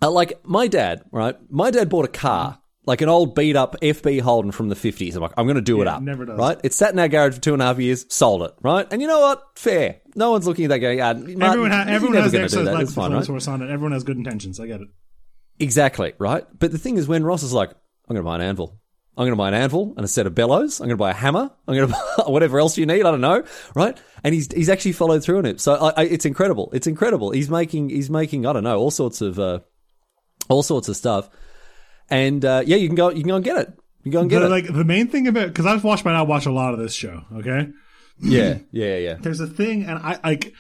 uh, 0.03 0.11
like 0.11 0.45
my 0.45 0.67
dad, 0.69 1.03
right? 1.11 1.37
My 1.51 1.71
dad 1.71 1.89
bought 1.89 2.05
a 2.05 2.09
car. 2.09 2.61
Like 2.87 3.01
an 3.01 3.09
old 3.09 3.35
beat 3.35 3.57
up 3.57 3.77
FB 3.81 4.21
Holden 4.21 4.53
from 4.53 4.69
the 4.69 4.75
50s. 4.75 5.15
I'm 5.15 5.23
like, 5.23 5.33
I'm 5.39 5.47
going 5.47 5.57
to 5.57 5.63
do 5.63 5.81
it 5.81 5.89
up. 5.89 6.03
never 6.03 6.27
does. 6.27 6.39
Right? 6.39 6.59
It's 6.63 6.77
sat 6.77 6.93
in 6.93 6.99
our 6.99 7.09
garage 7.09 7.37
for 7.37 7.41
two 7.41 7.53
and 7.55 7.63
a 7.63 7.67
half 7.67 7.79
years, 7.79 8.05
sold 8.15 8.43
it. 8.43 8.55
Right? 8.63 8.87
And 8.91 9.01
you 9.01 9.09
know 9.09 9.21
what? 9.21 9.43
Fair. 9.57 10.01
No 10.15 10.33
one's 10.33 10.47
looking 10.47 10.67
at 10.67 10.69
that 10.69 10.79
going, 10.81 11.01
ah, 11.01 11.15
Martin, 11.15 11.43
everyone 11.43 11.71
ha- 11.71 11.85
everyone 11.89 12.17
has 12.17 12.31
gonna 12.31 12.31
their 12.31 12.41
do 12.41 12.45
exercise 12.45 12.75
like 12.75 12.89
fine, 12.89 13.13
right? 13.13 13.27
horse 13.27 13.49
on 13.49 13.63
it. 13.63 13.71
Everyone 13.71 13.93
has 13.93 14.05
good 14.05 14.19
intentions. 14.19 14.61
I 14.61 14.67
get 14.67 14.81
it. 14.81 14.89
Exactly, 15.59 16.13
right? 16.19 16.45
But 16.59 16.73
the 16.73 16.79
thing 16.79 16.97
is, 16.97 17.09
when 17.09 17.25
Ross 17.25 17.43
is 17.43 17.53
like, 17.53 17.71
I'm 17.71 18.15
going 18.15 18.25
to 18.25 18.29
buy 18.29 18.37
an 18.37 18.43
anvil. 18.43 18.79
I'm 19.17 19.23
going 19.23 19.33
to 19.33 19.37
buy 19.37 19.49
an 19.49 19.55
anvil 19.55 19.95
and 19.97 20.05
a 20.05 20.09
set 20.09 20.27
of 20.27 20.35
bellows. 20.35 20.81
I'm 20.81 20.89
going 20.89 20.97
to 20.97 21.01
buy 21.01 21.11
a 21.11 21.15
hammer. 21.15 21.51
I'm 21.67 21.75
going 21.75 21.89
to 21.93 21.95
buy 21.95 22.25
whatever 22.27 22.59
else 22.59 22.77
you 22.77 22.85
need. 22.85 23.01
I 23.07 23.11
don't 23.11 23.21
know, 23.21 23.45
right? 23.75 23.97
And 24.23 24.35
he's 24.35 24.53
he's 24.53 24.69
actually 24.69 24.93
followed 24.93 25.23
through 25.23 25.39
on 25.39 25.47
it. 25.47 25.61
So 25.61 25.75
I, 25.75 26.03
I, 26.03 26.05
it's 26.05 26.25
incredible. 26.27 26.71
It's 26.73 26.87
incredible. 26.87 27.31
He's 27.31 27.49
making 27.49 27.91
he's 27.91 28.11
making 28.11 28.45
I 28.45 28.53
don't 28.53 28.65
know 28.65 28.79
all 28.79 28.91
sorts 28.91 29.21
of 29.21 29.39
uh, 29.39 29.61
all 30.49 30.63
sorts 30.63 30.89
of 30.89 30.97
stuff. 30.97 31.31
And 32.11 32.45
uh, 32.45 32.63
yeah, 32.67 32.77
you 32.77 32.89
can 32.89 32.97
go 32.97 33.09
you 33.11 33.21
can 33.23 33.29
go 33.29 33.37
and 33.37 33.45
get 33.45 33.59
it. 33.59 33.69
You 34.03 34.11
can 34.11 34.13
go 34.13 34.21
and 34.21 34.31
get 34.31 34.41
But 34.41 34.47
it. 34.47 34.49
like 34.51 34.67
the 34.73 34.85
main 34.85 35.09
thing 35.09 35.27
about 35.29 35.49
because 35.49 35.67
I've 35.67 35.85
watched 35.85 36.05
my 36.05 36.13
dad 36.13 36.23
watch 36.23 36.47
a 36.47 36.53
lot 36.53 36.75
of 36.75 36.81
this 36.81 36.95
show. 36.95 37.23
Okay. 37.37 37.69
yeah, 38.21 38.59
yeah, 38.71 38.97
yeah. 38.99 39.15
There's 39.21 39.41
a 39.41 39.47
thing, 39.47 39.85
and 39.85 39.99
I 39.99 40.19
like 40.23 40.53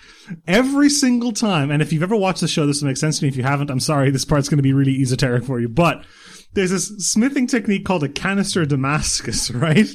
every 0.48 0.88
single 0.90 1.32
time. 1.32 1.70
And 1.70 1.80
if 1.82 1.92
you've 1.92 2.02
ever 2.02 2.16
watched 2.16 2.40
the 2.40 2.48
show, 2.48 2.66
this 2.66 2.80
will 2.82 2.88
make 2.88 2.96
sense 2.96 3.18
to 3.18 3.24
me. 3.24 3.28
If 3.28 3.36
you 3.36 3.42
haven't, 3.44 3.70
I'm 3.70 3.80
sorry. 3.80 4.10
This 4.10 4.24
part's 4.24 4.48
going 4.48 4.56
to 4.58 4.62
be 4.62 4.72
really 4.72 5.00
esoteric 5.00 5.44
for 5.44 5.60
you. 5.60 5.68
But 5.68 6.04
there's 6.54 6.70
this 6.70 6.88
smithing 7.10 7.46
technique 7.46 7.84
called 7.84 8.02
a 8.02 8.08
canister 8.08 8.64
Damascus, 8.66 9.50
right? 9.52 9.86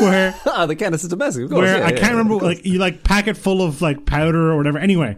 Where 0.00 0.34
Ah, 0.46 0.66
the 0.66 0.76
canister 0.76 1.08
Damascus. 1.08 1.44
Of 1.44 1.50
course. 1.50 1.62
where 1.62 1.78
yeah, 1.78 1.86
I 1.86 1.90
yeah, 1.90 1.96
can't 1.96 2.02
yeah, 2.12 2.18
remember, 2.18 2.34
like 2.44 2.66
you 2.66 2.78
like 2.78 3.04
pack 3.04 3.26
it 3.28 3.36
full 3.36 3.62
of 3.62 3.80
like 3.80 4.04
powder 4.04 4.50
or 4.50 4.56
whatever. 4.56 4.78
Anyway, 4.78 5.16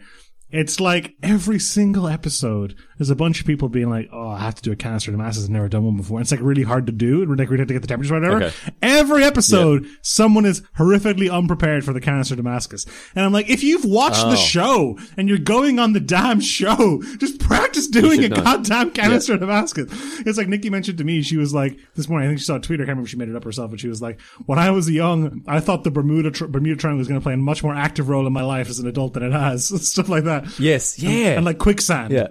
it's 0.50 0.78
like 0.78 1.14
every 1.22 1.58
single 1.58 2.06
episode, 2.06 2.76
there's 3.00 3.08
a 3.08 3.16
bunch 3.16 3.40
of 3.40 3.46
people 3.46 3.70
being 3.70 3.88
like, 3.88 4.10
"Oh, 4.12 4.28
I 4.28 4.40
have 4.40 4.56
to 4.56 4.62
do 4.62 4.72
a 4.72 4.76
canister 4.76 5.10
Damascus. 5.10 5.44
I've 5.44 5.50
never 5.50 5.68
done 5.70 5.84
one 5.86 5.96
before." 5.96 6.20
It's 6.20 6.30
like 6.30 6.40
really 6.42 6.64
hard 6.64 6.84
to 6.86 6.92
do. 6.92 7.24
Like 7.24 7.48
we 7.48 7.56
have 7.58 7.66
to 7.68 7.72
get 7.72 7.80
the 7.80 7.88
temperature, 7.88 8.12
right. 8.12 8.22
whatever. 8.22 8.44
Okay. 8.44 8.54
Every 8.82 9.24
episode, 9.24 9.86
someone 10.02 10.44
is 10.44 10.60
horrifically 10.78 11.32
unprepared 11.32 11.82
for 11.82 11.94
the 11.94 12.00
canister 12.02 12.36
Damascus, 12.36 12.84
and 13.14 13.24
I'm 13.24 13.32
like, 13.32 13.48
if 13.48 13.64
you've 13.64 13.86
watched 13.86 14.20
Oh. 14.26 14.30
the 14.30 14.36
show 14.36 14.98
and 15.16 15.30
you're 15.30 15.38
going 15.38 15.78
on 15.78 15.94
the 15.94 16.00
damn 16.00 16.40
show, 16.40 17.00
just 17.16 17.40
practice 17.40 17.88
doing 17.88 18.22
a 18.22 18.28
know. 18.28 18.36
goddamn 18.36 18.90
canister 18.90 19.38
Damascus. 19.38 19.88
It's 20.26 20.36
like 20.36 20.48
Nikki 20.48 20.68
mentioned 20.68 20.98
to 20.98 21.04
me, 21.04 21.22
she 21.22 21.38
was 21.38 21.54
like 21.54 21.78
this 21.94 22.06
morning. 22.06 22.28
I 22.28 22.30
think 22.32 22.40
she 22.40 22.44
saw 22.44 22.56
a 22.56 22.60
tweet. 22.60 22.80
I 22.80 22.82
can't 22.82 22.90
remember 22.90 23.04
if 23.06 23.10
she 23.10 23.16
made 23.16 23.30
it 23.30 23.36
up 23.36 23.44
herself, 23.44 23.70
but 23.70 23.80
she 23.80 23.88
was 23.88 24.02
like, 24.02 24.20
"When 24.44 24.58
I 24.58 24.70
was 24.72 24.90
young, 24.90 25.42
I 25.46 25.60
thought 25.60 25.84
the 25.84 25.90
Bermuda 25.90 26.32
tr- 26.32 26.46
Bermuda 26.46 26.78
Triangle 26.78 26.98
was 26.98 27.08
going 27.08 27.18
to 27.18 27.24
play 27.24 27.32
a 27.32 27.38
much 27.38 27.62
more 27.62 27.74
active 27.74 28.10
role 28.10 28.26
in 28.26 28.32
my 28.34 28.42
life 28.42 28.68
as 28.68 28.78
an 28.78 28.86
adult 28.86 29.14
than 29.14 29.22
it 29.22 29.32
has." 29.32 29.68
Stuff 29.90 30.10
like 30.10 30.24
that. 30.24 30.58
yes, 30.60 30.98
yeah, 30.98 31.30
And 31.36 31.46
like 31.46 31.56
quicksand. 31.58 32.12
yeah. 32.12 32.28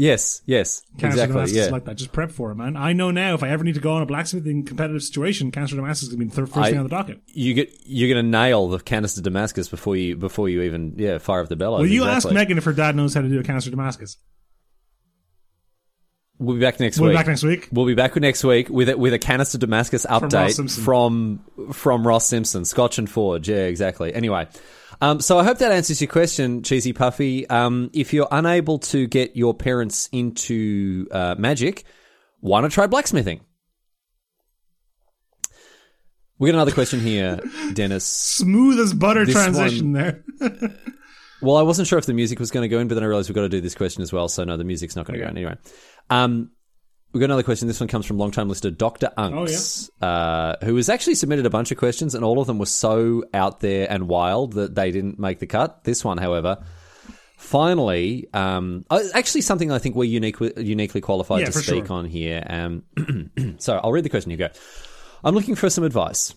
Yes, 0.00 0.40
yes, 0.46 0.82
Canister 0.98 1.24
exactly. 1.24 1.34
Damascus 1.34 1.56
Yeah, 1.56 1.62
is 1.64 1.70
like 1.70 1.84
that. 1.84 1.96
Just 1.96 2.12
prep 2.12 2.30
for 2.32 2.50
it, 2.50 2.54
man. 2.54 2.76
I 2.76 2.94
know 2.94 3.10
now 3.10 3.34
if 3.34 3.42
I 3.42 3.50
ever 3.50 3.62
need 3.64 3.74
to 3.74 3.80
go 3.80 3.92
on 3.92 4.02
a 4.02 4.06
blacksmithing 4.06 4.64
competitive 4.64 5.02
situation, 5.02 5.50
Canister 5.50 5.76
Damascus 5.76 6.04
is 6.04 6.08
going 6.08 6.20
to 6.20 6.24
be 6.24 6.40
the 6.42 6.46
first 6.46 6.56
I- 6.56 6.70
thing 6.70 6.78
on 6.78 6.84
the 6.84 6.90
docket. 6.90 7.20
you 7.26 7.52
get 7.54 7.70
you're 7.84 8.12
going 8.12 8.24
to 8.24 8.30
nail 8.30 8.68
the 8.68 8.78
canister 8.80 9.20
Damascus 9.20 9.68
before 9.68 9.96
you 9.96 10.16
before 10.16 10.48
you 10.48 10.62
even 10.62 10.94
yeah 10.96 11.18
fire 11.18 11.42
up 11.42 11.48
the 11.48 11.56
bellows. 11.56 11.80
Well, 11.80 11.88
you 11.88 12.04
exactly. 12.04 12.30
ask 12.30 12.34
Megan 12.34 12.58
if 12.58 12.64
her 12.64 12.72
dad 12.72 12.96
knows 12.96 13.14
how 13.14 13.20
to 13.20 13.28
do 13.28 13.38
a 13.38 13.42
canister 13.42 13.70
Damascus. 13.70 14.16
We'll 16.38 16.56
be 16.56 16.62
back 16.62 16.80
next 16.80 16.98
week. 16.98 17.02
We'll 17.02 17.10
be 17.12 17.16
back 17.16 17.26
next 17.26 17.42
week. 17.42 17.68
We'll 17.70 17.86
be 17.86 17.94
back 17.94 18.16
next 18.16 18.42
week 18.44 18.70
with 18.70 18.88
a, 18.88 18.96
with 18.96 19.12
a 19.12 19.18
canister 19.18 19.58
Damascus 19.58 20.06
Ross 20.08 20.22
update 20.22 20.52
Simpson. 20.52 20.82
from 20.82 21.40
from 21.72 22.06
Ross 22.06 22.26
Simpson, 22.26 22.64
Scotch 22.64 22.96
and 22.96 23.10
Forge. 23.10 23.50
Yeah, 23.50 23.66
exactly. 23.66 24.14
Anyway, 24.14 24.48
um, 25.00 25.20
so 25.20 25.38
I 25.38 25.44
hope 25.44 25.58
that 25.58 25.72
answers 25.72 26.00
your 26.00 26.08
question, 26.08 26.62
Cheesy 26.62 26.92
Puffy. 26.92 27.48
Um, 27.48 27.90
if 27.92 28.12
you're 28.12 28.28
unable 28.30 28.78
to 28.78 29.06
get 29.06 29.36
your 29.36 29.54
parents 29.54 30.08
into 30.12 31.06
uh, 31.10 31.34
magic, 31.38 31.84
why 32.40 32.60
not 32.60 32.70
try 32.70 32.86
blacksmithing? 32.86 33.40
We 36.38 36.48
got 36.48 36.54
another 36.54 36.72
question 36.72 37.00
here, 37.00 37.38
Dennis. 37.74 38.06
Smooth 38.06 38.80
as 38.80 38.94
butter 38.94 39.26
This 39.26 39.34
transition 39.34 39.92
there. 39.92 40.24
Well, 41.42 41.56
I 41.56 41.62
wasn't 41.62 41.88
sure 41.88 41.98
if 41.98 42.06
the 42.06 42.12
music 42.12 42.38
was 42.38 42.50
going 42.50 42.62
to 42.62 42.68
go 42.68 42.80
in, 42.80 42.88
but 42.88 42.94
then 42.94 43.04
I 43.04 43.06
realized 43.06 43.28
we've 43.28 43.34
got 43.34 43.42
to 43.42 43.48
do 43.48 43.60
this 43.60 43.74
question 43.74 44.02
as 44.02 44.12
well. 44.12 44.28
So 44.28 44.44
no, 44.44 44.56
the 44.56 44.64
music's 44.64 44.94
not 44.94 45.06
going 45.06 45.18
to 45.18 45.24
go 45.24 45.30
in 45.30 45.36
anyway. 45.36 45.56
Um, 46.10 46.50
We've 47.12 47.20
got 47.20 47.24
another 47.26 47.42
question. 47.42 47.66
This 47.66 47.80
one 47.80 47.88
comes 47.88 48.06
from 48.06 48.18
long-time 48.18 48.48
listener 48.48 48.70
Dr. 48.70 49.10
Unks, 49.18 49.90
uh, 50.00 50.64
who 50.64 50.76
has 50.76 50.88
actually 50.88 51.16
submitted 51.16 51.44
a 51.44 51.50
bunch 51.50 51.72
of 51.72 51.78
questions, 51.78 52.14
and 52.14 52.24
all 52.24 52.40
of 52.40 52.46
them 52.46 52.58
were 52.58 52.66
so 52.66 53.24
out 53.34 53.58
there 53.60 53.90
and 53.90 54.06
wild 54.06 54.52
that 54.52 54.76
they 54.76 54.92
didn't 54.92 55.18
make 55.18 55.40
the 55.40 55.46
cut. 55.46 55.82
This 55.82 56.04
one, 56.04 56.18
however, 56.18 56.64
finally, 57.36 58.28
um, 58.32 58.84
uh, 58.90 59.00
actually 59.12 59.40
something 59.40 59.72
I 59.72 59.78
think 59.78 59.96
we're 59.96 60.04
unique, 60.04 60.36
uniquely 60.56 61.00
qualified 61.00 61.40
Yeah, 61.40 61.46
to 61.46 61.52
speak 61.52 61.86
sure. 61.86 61.96
on 61.96 62.04
here. 62.04 62.44
Um, 62.48 62.84
so 63.58 63.80
I'll 63.82 63.92
read 63.92 64.04
the 64.04 64.10
question. 64.10 64.30
You 64.30 64.36
go. 64.36 64.48
I'm 65.24 65.34
looking 65.34 65.56
for 65.56 65.68
some 65.68 65.82
advice. 65.84 66.34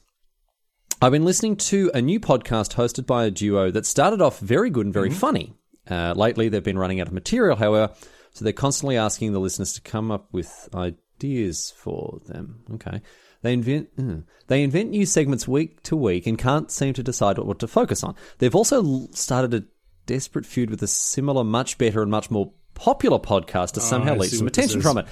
I've 1.01 1.11
been 1.11 1.25
listening 1.25 1.57
to 1.57 1.91
a 1.93 2.01
new 2.01 2.19
podcast 2.19 2.73
hosted 2.75 3.05
by 3.05 3.25
a 3.25 3.31
duo 3.31 3.69
that 3.71 3.85
started 3.85 4.21
off 4.21 4.39
very 4.39 4.69
good 4.69 4.85
and 4.87 4.93
very 4.93 5.09
funny. 5.11 5.53
Uh, 5.89 6.13
lately, 6.15 6.49
they've 6.49 6.63
been 6.63 6.79
running 6.79 6.99
out 7.01 7.07
of 7.07 7.13
material, 7.13 7.57
however, 7.57 7.93
so 8.33 8.43
they're 8.43 8.53
constantly 8.53 8.97
asking 8.97 9.31
the 9.31 9.39
listeners 9.39 9.73
to 9.73 9.81
come 9.81 10.11
up 10.11 10.27
with 10.31 10.69
ideas 10.73 11.73
for 11.75 12.19
them. 12.25 12.63
Okay. 12.75 13.01
They 13.43 13.53
invent 13.53 13.95
mm. 13.97 14.23
they 14.47 14.63
invent 14.63 14.91
new 14.91 15.05
segments 15.05 15.47
week 15.47 15.83
to 15.83 15.95
week 15.95 16.27
and 16.27 16.37
can't 16.37 16.71
seem 16.71 16.93
to 16.93 17.03
decide 17.03 17.37
what 17.37 17.59
to 17.59 17.67
focus 17.67 18.03
on. 18.03 18.15
They've 18.39 18.55
also 18.55 19.07
started 19.11 19.53
a 19.53 19.63
desperate 20.05 20.45
feud 20.45 20.69
with 20.69 20.81
a 20.81 20.87
similar, 20.87 21.43
much 21.43 21.77
better 21.77 22.01
and 22.01 22.09
much 22.09 22.31
more 22.31 22.51
popular 22.73 23.19
podcast 23.19 23.73
to 23.73 23.81
somehow 23.81 24.13
I 24.13 24.17
leech 24.17 24.31
some 24.31 24.47
attention 24.47 24.81
from 24.81 24.97
it. 24.97 25.07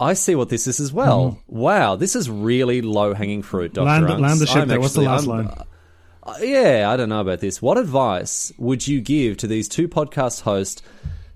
I 0.00 0.12
see 0.14 0.34
what 0.34 0.48
this 0.48 0.66
is 0.66 0.80
as 0.80 0.92
well. 0.92 1.42
Wow, 1.46 1.96
this 1.96 2.16
is 2.16 2.28
really 2.28 2.82
low 2.82 3.14
hanging 3.14 3.42
fruit, 3.42 3.74
Doctor. 3.74 3.86
Land- 3.86 4.06
Unks. 4.06 4.20
land 4.20 4.40
the 4.40 4.46
ship 4.46 4.68
there. 4.68 4.80
What's 4.80 4.94
the 4.94 5.02
last 5.02 5.28
I'm- 5.28 5.46
line? 5.46 5.58
uh, 6.22 6.34
yeah, 6.40 6.90
I 6.90 6.96
don't 6.96 7.08
know 7.08 7.20
about 7.20 7.40
this. 7.40 7.62
What 7.62 7.78
advice 7.78 8.52
would 8.58 8.86
you 8.86 9.00
give 9.00 9.38
to 9.38 9.46
these 9.46 9.68
two 9.68 9.88
podcast 9.88 10.42
hosts 10.42 10.82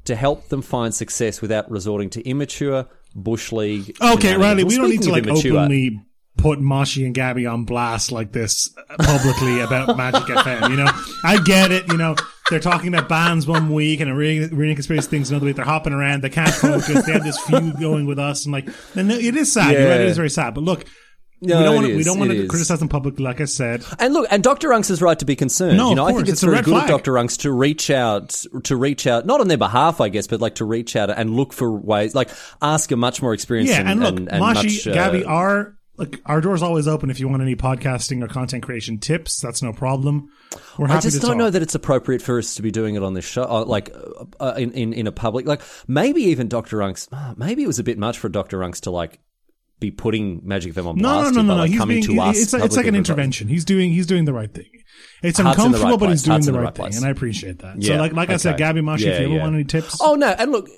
to 0.05 0.17
help 0.17 0.49
them 0.49 0.63
find 0.63 0.95
success 0.95 1.41
without 1.43 1.71
resorting 1.71 2.11
to 2.11 2.29
immature 2.29 2.87
bush 3.15 3.53
league? 3.53 3.97
Okay. 4.01 4.37
Riley, 4.37 4.65
we 4.65 4.77
don't 4.77 4.91
need 4.91 5.03
to 5.03 5.11
like 5.13 5.25
immature- 5.27 5.57
openly 5.59 6.01
put 6.37 6.59
Moshi 6.59 7.05
and 7.05 7.15
Gabby 7.15 7.45
on 7.45 7.65
blast 7.65 8.11
like 8.13 8.33
this 8.33 8.75
uh, 8.89 8.97
publicly 9.05 9.61
about 9.61 9.95
Magic 9.97 10.23
FM. 10.23 10.71
You 10.71 10.77
know, 10.77 10.91
I 11.25 11.39
get 11.45 11.71
it. 11.71 11.87
You 11.89 11.99
know, 11.99 12.15
they're 12.49 12.61
talking 12.61 12.89
about 12.95 13.09
bands 13.11 13.47
one 13.47 13.73
week 13.75 14.01
and 14.01 14.17
reading, 14.17 14.57
reading 14.57 14.75
conspiracy 14.75 15.09
things 15.09 15.31
another 15.31 15.45
week. 15.47 15.57
They're 15.57 15.65
hopping 15.67 15.93
around. 15.93 16.23
They 16.23 16.31
can't 16.31 16.55
focus. 16.55 17.05
they 17.05 17.13
have 17.13 17.25
this 17.25 17.39
feud 17.43 17.79
going 17.79 18.07
with 18.07 18.19
us, 18.19 18.47
and 18.47 18.53
like, 18.53 18.69
and 18.95 19.11
it 19.13 19.37
is 19.37 19.53
sad. 19.53 19.73
You're 19.73 19.89
right, 19.89 20.01
it 20.01 20.05
Yeah. 20.05 20.11
is 20.11 20.17
very 20.17 20.31
sad. 20.31 20.55
But 20.55 20.65
look, 20.65 20.85
No, 21.43 21.59
we 21.59 21.65
don't 21.65 21.75
want 21.75 21.87
to, 21.87 21.97
we 21.97 22.03
don't 22.05 22.19
want 22.19 22.31
to 22.33 22.47
criticize 22.49 22.79
them 22.81 22.89
publicly. 22.89 23.25
Like 23.25 23.41
I 23.41 23.47
said, 23.47 23.83
And 23.99 24.13
look, 24.13 24.27
and 24.31 24.43
Dr. 24.43 24.69
Unks 24.69 24.91
is 24.91 25.01
right 25.01 25.19
to 25.19 25.25
be 25.25 25.37
concerned. 25.37 25.77
No, 25.79 25.91
you 25.91 25.95
know, 25.97 26.03
of 26.03 26.09
I 26.09 26.11
think 26.11 26.19
course, 26.27 26.29
it's, 26.29 26.43
it's 26.43 26.43
a 26.43 26.51
very 26.51 26.63
good 26.63 26.75
of 26.75 26.81
flag. 26.83 26.89
Dr. 26.89 27.13
Unks 27.15 27.39
to 27.41 27.53
reach 27.53 27.91
out, 27.91 28.45
to 28.65 28.77
reach 28.77 29.07
out, 29.07 29.25
not 29.25 29.41
on 29.41 29.49
their 29.49 29.57
behalf, 29.59 30.01
I 30.01 30.11
guess, 30.11 30.27
but 30.27 30.41
like 30.41 30.57
to 30.57 30.65
reach 30.65 30.97
out 30.97 31.09
and 31.11 31.35
look 31.35 31.53
for 31.53 31.71
ways, 31.73 32.15
like 32.15 32.29
ask 32.61 32.91
a 32.93 32.97
much 32.97 33.23
more 33.23 33.33
experienced 33.33 33.73
yeah. 33.73 33.81
and, 33.81 33.89
And 33.91 34.01
look, 34.01 34.17
and, 34.17 34.31
and 34.31 34.41
Moshi, 34.41 34.67
much, 34.69 34.87
uh, 34.87 34.93
Gabby, 34.93 35.25
our 35.25 35.77
like 35.97 36.21
our 36.25 36.41
door's 36.41 36.63
always 36.63 36.89
open 36.89 37.11
if 37.11 37.21
you 37.21 37.29
want 37.29 37.43
any 37.43 37.57
podcasting 37.57 38.23
or 38.23 38.29
content 38.29 38.63
creation 38.63 38.99
tips. 38.99 39.41
That's 39.41 39.63
no 39.63 39.73
problem. 39.73 40.31
We're 40.79 40.87
happy 40.89 40.99
I 40.99 41.01
just 41.03 41.21
don't 41.21 41.33
talk. 41.33 41.39
know 41.39 41.51
that 41.51 41.61
it's 41.61 41.75
appropriate 41.75 42.23
for 42.23 42.39
us 42.39 42.55
to 42.55 42.63
be 42.63 42.71
doing 42.71 42.95
it 42.95 43.03
on 43.03 43.13
this 43.15 43.25
show, 43.27 43.43
uh, 43.43 43.65
like 43.65 43.91
uh, 43.95 44.25
uh, 44.41 44.55
in, 44.57 44.73
in 44.73 44.93
in 44.95 45.07
a 45.07 45.13
public, 45.13 45.47
like 45.47 45.61
maybe 45.87 46.23
even 46.25 46.49
Dr. 46.49 46.79
Unks. 46.79 47.09
uh, 47.13 47.35
Maybe 47.37 47.63
it 47.63 47.67
was 47.67 47.79
a 47.79 47.85
bit 47.85 47.99
much 47.99 48.19
for 48.19 48.29
Dr. 48.31 48.59
Unks 48.61 48.81
to 48.83 48.91
like 48.91 49.21
be 49.81 49.91
putting 49.91 50.41
Magic 50.47 50.75
FM 50.75 50.87
on 50.87 50.97
No, 50.97 51.03
blast 51.21 51.35
no, 51.35 51.41
no, 51.43 51.49
no, 51.49 51.55
no. 51.55 51.61
like 51.63 51.71
He's 51.71 51.79
coming 51.79 52.03
being, 52.03 52.17
to 52.17 52.23
us. 52.23 52.39
it's, 52.39 52.53
like- 52.53 52.65
it's 52.65 52.77
like 52.77 52.87
an 52.87 52.95
intervention. 52.95 53.49
He's 53.49 53.65
doing, 53.65 53.91
he's 53.91 54.07
doing 54.07 54.27
the 54.27 54.33
right 54.33 54.53
thing. 54.53 54.67
It's 55.23 55.39
Heart's 55.39 55.57
uncomfortable, 55.59 55.91
right 55.93 56.01
but 56.01 56.09
he's 56.11 56.23
doing 56.23 56.33
Heart's 56.35 56.47
the 56.47 56.53
right 56.53 56.65
right 56.65 56.75
thing, 56.75 56.97
and 56.97 57.05
I 57.05 57.11
appreciate 57.11 57.59
that. 57.61 57.81
Yeah, 57.83 57.97
so, 57.97 58.01
like, 58.01 58.13
like 58.13 58.31
I 58.31 58.37
said. 58.37 58.57
Gabby 58.57 58.81
Moshi, 58.81 59.05
Yeah, 59.07 59.13
if 59.13 59.21
you 59.21 59.27
ever 59.27 59.35
yeah. 59.37 59.43
want 59.43 59.55
any 59.55 59.65
tips, 59.65 59.99
Oh 60.01 60.15
no, 60.15 60.29
and 60.29 60.51
look, 60.53 60.69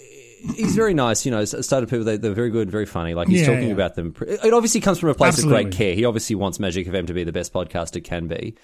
he's 0.56 0.74
very 0.74 0.94
nice. 0.94 1.24
You 1.24 1.30
know, 1.32 1.44
started 1.44 1.88
people. 1.88 2.04
They, 2.04 2.16
they're 2.16 2.32
very 2.32 2.50
good, 2.50 2.70
very 2.70 2.86
funny. 2.86 3.14
Like 3.14 3.28
he's 3.28 3.46
talking 3.46 3.70
about 3.72 3.94
them. 3.94 4.14
It 4.20 4.52
obviously 4.52 4.80
comes 4.80 4.98
from 4.98 5.10
a 5.10 5.14
place 5.14 5.38
of 5.42 5.48
great 5.48 5.70
care. 5.72 5.94
He 5.94 6.04
obviously 6.04 6.36
wants 6.36 6.58
Magic 6.58 6.86
FM 6.88 7.06
to 7.08 7.14
be 7.14 7.24
the 7.24 7.32
best 7.32 7.52
podcast 7.52 7.94
it 7.96 8.02
can 8.02 8.26
be. 8.28 8.56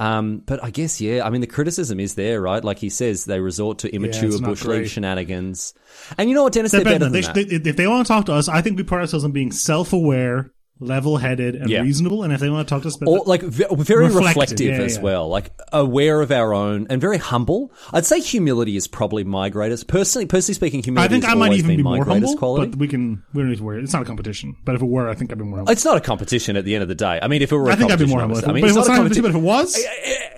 Um, 0.00 0.38
but 0.46 0.64
I 0.64 0.70
guess, 0.70 0.98
yeah, 1.00 1.26
I 1.26 1.30
mean, 1.30 1.42
the 1.42 1.46
criticism 1.46 2.00
is 2.00 2.14
there, 2.14 2.40
right? 2.40 2.64
Like 2.64 2.78
he 2.78 2.88
says, 2.88 3.26
they 3.26 3.38
resort 3.38 3.80
to 3.80 3.94
immature 3.94 4.30
not 4.30 4.42
bush 4.42 4.64
league 4.64 4.88
shenanigans. 4.88 5.74
And 6.16 6.30
you 6.30 6.34
know 6.34 6.42
what, 6.44 6.54
Dennis? 6.54 6.72
they're 6.72 6.82
They're, 6.82 6.98
better 6.98 7.10
better 7.10 7.32
than 7.32 7.34
they, 7.34 7.42
that. 7.50 7.62
they- 7.64 7.70
if 7.70 7.76
they 7.76 7.86
want 7.86 8.06
to 8.06 8.10
talk 8.12 8.24
to 8.26 8.32
us, 8.32 8.48
I 8.48 8.62
think 8.62 8.78
we 8.78 8.82
pride 8.82 9.02
ourselves 9.02 9.24
on 9.26 9.32
being 9.32 9.52
self-aware, 9.52 10.50
level-headed, 10.80 11.54
and 11.56 11.68
Yeah. 11.70 11.82
reasonable. 11.82 12.22
And 12.22 12.32
if 12.32 12.40
they 12.40 12.48
want 12.50 12.66
to 12.66 12.74
talk 12.74 12.82
to 12.82 12.88
us, 12.88 12.98
or 13.06 13.22
like 13.26 13.42
ve- 13.42 13.64
very 13.70 14.06
Reflective, 14.06 14.26
reflective 14.26 14.66
yeah, 14.66 14.78
as 14.84 14.96
yeah. 14.96 15.02
well, 15.02 15.28
like 15.28 15.50
aware 15.72 16.20
of 16.22 16.30
our 16.32 16.52
own 16.54 16.86
and 16.90 17.00
very 17.00 17.18
humble. 17.18 17.72
I'd 17.92 18.06
say 18.06 18.20
humility 18.20 18.76
is 18.76 18.88
probably 18.88 19.22
my 19.24 19.48
greatest. 19.50 19.86
Personally, 19.88 20.26
personally 20.26 20.54
speaking, 20.54 20.82
humility 20.82 21.04
I 21.16 21.20
think 21.20 21.30
I 21.30 21.34
might 21.34 21.52
even 21.52 21.76
be 21.76 21.82
my 21.82 21.96
more 21.96 22.04
greatest 22.04 22.26
humble, 22.30 22.38
quality. 22.38 22.70
but 22.70 22.78
we 22.78 22.88
can 22.88 23.22
we 23.34 23.42
don't 23.42 23.50
need 23.50 23.58
to 23.58 23.64
worry. 23.64 23.82
It's 23.82 23.92
not 23.92 24.02
a 24.02 24.06
competition. 24.06 24.56
But 24.64 24.74
if 24.74 24.82
it 24.82 24.86
were, 24.86 25.08
I 25.08 25.14
think 25.14 25.30
I'd 25.32 25.38
be 25.38 25.44
more 25.44 25.58
humble. 25.58 25.72
It's 25.72 25.84
not 25.84 25.96
a 25.96 26.00
competition 26.00 26.56
at 26.56 26.64
the 26.64 26.74
end 26.74 26.82
of 26.82 26.88
the 26.88 26.94
day. 26.94 27.18
I 27.22 27.28
mean, 27.28 27.42
if 27.42 27.52
it 27.52 27.56
were, 27.56 27.68
a 27.68 27.72
I 27.72 27.76
think 27.76 27.90
I'd 27.92 27.98
be 27.98 28.06
competition, 28.06 28.10
more 28.10 28.20
humble. 28.20 28.38
I 28.50 28.52
mean, 28.52 28.62
but 28.62 28.68
it's 28.68 28.76
not 28.76 28.86
a 28.86 28.88
not 28.88 28.94
a 28.94 28.96
competition, 28.96 29.22
competition. 29.22 29.22
but 29.22 29.28
if 29.28 29.36
it 29.36 29.46
was, 29.46 29.86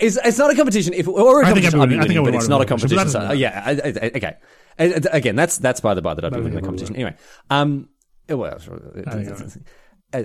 It's, 0.01 0.19
it's 0.25 0.39
not 0.39 0.51
a 0.51 0.55
competition. 0.57 0.95
If 0.95 1.09
or 1.09 1.43
a 1.43 1.47
I 1.47 1.53
think 1.53 1.71
competition, 1.71 1.81
I'd 1.81 1.83
I'd 1.83 1.89
be 1.89 1.95
winning. 1.97 2.01
I 2.01 2.07
think 2.09 2.19
I 2.19 2.31
but 2.31 2.35
it's 2.35 2.49
not 2.49 2.61
a 2.61 2.65
competition, 2.65 2.99
competition. 2.99 3.29
So, 3.29 3.35
yeah, 3.35 3.63
I- 3.65 4.11
okay. 4.17 4.37
Again, 4.79 5.37
that's 5.37 5.59
that's 5.59 5.81
by 5.81 5.95
the 5.95 6.03
by 6.03 6.15
that 6.15 6.25
I'd 6.25 6.33
be 6.33 6.39
winning 6.41 6.55
the 6.57 6.63
competition. 6.63 6.97
Anyway, 6.97 7.15
um, 7.51 7.89
well, 8.29 8.59
I 10.15 10.23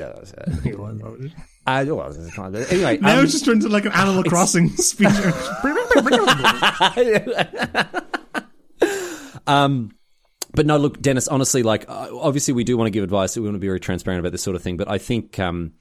well, 0.75 1.15
anyway, 2.71 2.97
now 2.97 3.19
um, 3.19 3.25
it 3.25 3.27
just 3.27 3.45
turns 3.45 3.65
into 3.65 3.73
like 3.73 3.85
an 3.85 3.91
Animal 3.91 4.23
Crossing 4.23 4.69
speech. 4.77 5.09
Um, 9.47 9.91
but 10.53 10.65
no, 10.65 10.77
look, 10.77 11.01
Dennis. 11.01 11.27
Honestly, 11.27 11.63
like, 11.63 11.89
uh, 11.89 12.09
obviously, 12.13 12.53
we 12.53 12.63
do 12.63 12.77
want 12.77 12.87
to 12.87 12.91
give 12.91 13.03
advice. 13.03 13.35
We 13.35 13.43
want 13.43 13.55
to 13.55 13.59
be 13.59 13.67
very 13.67 13.79
transparent 13.79 14.19
about 14.19 14.33
this 14.33 14.43
sort 14.43 14.55
of 14.55 14.61
thing. 14.61 14.77
But 14.77 14.89
I 14.89 14.97
think, 14.97 15.39
um, 15.39 15.73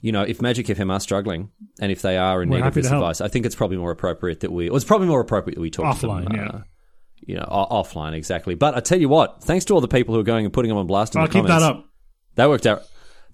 you 0.00 0.12
know, 0.12 0.22
if 0.22 0.42
Magic 0.42 0.66
FM 0.66 0.92
are 0.92 1.00
struggling, 1.00 1.50
and 1.80 1.92
if 1.92 2.02
they 2.02 2.16
are 2.16 2.42
in 2.42 2.50
We're 2.50 2.58
need 2.58 2.66
of 2.66 2.74
this 2.74 2.90
advice, 2.90 3.20
I 3.20 3.28
think 3.28 3.46
it's 3.46 3.54
probably 3.54 3.76
more 3.76 3.92
appropriate 3.92 4.40
that 4.40 4.52
we. 4.52 4.68
Well, 4.68 4.76
it's 4.76 4.84
probably 4.84 5.06
more 5.06 5.20
appropriate 5.20 5.54
that 5.54 5.62
we 5.62 5.70
talk 5.70 5.98
to 6.00 6.06
Offline, 6.06 6.24
them, 6.24 6.36
yeah. 6.36 6.48
uh, 6.48 6.62
you 7.20 7.36
know, 7.36 7.46
offline, 7.50 8.12
exactly. 8.12 8.54
But 8.54 8.76
I 8.76 8.80
tell 8.80 9.00
you 9.00 9.08
what, 9.08 9.42
thanks 9.42 9.64
to 9.66 9.74
all 9.74 9.80
the 9.80 9.88
people 9.88 10.14
who 10.14 10.20
are 10.20 10.24
going 10.24 10.44
and 10.44 10.52
putting 10.52 10.68
them 10.68 10.78
on 10.78 10.86
blast 10.86 11.14
in 11.14 11.20
I'll 11.20 11.26
the 11.26 11.32
keep 11.32 11.46
comments, 11.46 11.62
that 11.62 11.70
up. 11.70 11.84
That 12.34 12.48
worked 12.48 12.66
out. 12.66 12.82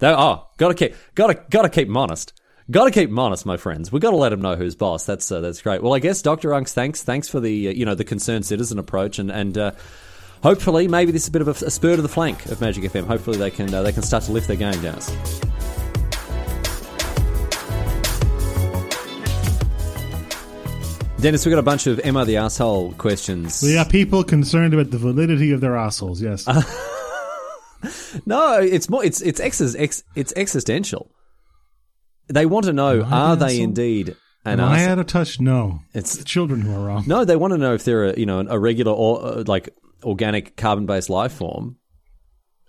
That 0.03 0.19
oh, 0.19 0.49
gotta 0.57 0.73
keep, 0.73 0.95
gotta, 1.15 1.41
gotta 1.49 1.69
keep 1.69 1.87
them 1.87 1.95
honest. 1.95 2.33
Gotta 2.69 2.91
keep 2.91 3.07
them 3.07 3.19
honest, 3.19 3.45
my 3.45 3.55
friends. 3.55 3.89
We 3.89 4.01
gotta 4.01 4.17
let 4.17 4.31
them 4.31 4.41
know 4.41 4.57
who's 4.57 4.75
boss. 4.75 5.05
That's 5.05 5.31
uh, 5.31 5.39
that's 5.39 5.61
great. 5.61 5.81
Well, 5.81 5.93
I 5.93 5.99
guess 5.99 6.21
Doctor 6.21 6.49
Unks, 6.49 6.73
thanks, 6.73 7.01
thanks 7.03 7.29
for 7.29 7.39
the 7.39 7.69
uh, 7.69 7.71
you 7.71 7.85
know 7.85 7.95
the 7.95 8.03
concerned 8.03 8.45
citizen 8.45 8.79
approach, 8.79 9.17
and 9.17 9.31
and 9.31 9.57
uh, 9.57 9.71
hopefully 10.41 10.89
maybe 10.89 11.13
this 11.13 11.21
is 11.21 11.29
a 11.29 11.31
bit 11.31 11.41
of 11.41 11.47
a, 11.47 11.67
a 11.67 11.71
spur 11.71 11.95
to 11.95 12.01
the 12.01 12.09
flank 12.09 12.45
of 12.47 12.59
Magic 12.59 12.83
FM. 12.83 13.05
Hopefully 13.05 13.37
they 13.37 13.49
can 13.49 13.73
uh, 13.73 13.81
they 13.81 13.93
can 13.93 14.03
start 14.03 14.23
to 14.23 14.33
lift 14.33 14.49
their 14.49 14.57
game, 14.57 14.73
Dennis. 14.81 15.07
Dennis, 21.21 21.45
we 21.45 21.49
got 21.49 21.59
a 21.59 21.61
bunch 21.61 21.87
of 21.87 22.01
Emma 22.01 22.25
the 22.25 22.35
asshole 22.35 22.91
questions. 22.95 23.63
We 23.63 23.75
got 23.75 23.87
people 23.89 24.25
concerned 24.25 24.73
about 24.73 24.91
the 24.91 24.97
validity 24.97 25.53
of 25.53 25.61
their 25.61 25.77
assholes. 25.77 26.21
Yes. 26.21 26.45
No, 28.25 28.59
it's 28.59 28.89
more. 28.89 29.03
It's 29.03 29.21
it's 29.21 29.39
ex, 29.39 29.61
ex 29.75 30.03
it's 30.15 30.33
existential. 30.35 31.11
They 32.27 32.45
want 32.45 32.65
to 32.65 32.73
know: 32.73 33.01
Am 33.03 33.13
I 33.13 33.17
Are 33.17 33.35
they 33.35 33.45
asshole? 33.45 33.63
indeed 33.63 34.15
an 34.45 34.59
Am 34.59 34.67
I 34.69 34.77
asshole? 34.79 34.91
out 34.91 34.99
of 34.99 35.07
touch? 35.07 35.39
No. 35.39 35.79
It's- 35.93 36.15
the 36.17 36.23
children 36.23 36.61
who 36.61 36.73
are 36.75 36.85
wrong. 36.85 37.03
No, 37.07 37.25
they 37.25 37.35
want 37.35 37.51
to 37.53 37.57
know 37.57 37.73
if 37.73 37.83
they're 37.83 38.05
a 38.05 38.19
you 38.19 38.25
know 38.25 38.39
a 38.47 38.59
regular 38.59 38.91
or 38.91 39.25
uh, 39.25 39.43
like 39.47 39.69
organic 40.03 40.55
carbon 40.57 40.85
based 40.85 41.09
life 41.09 41.33
form, 41.33 41.77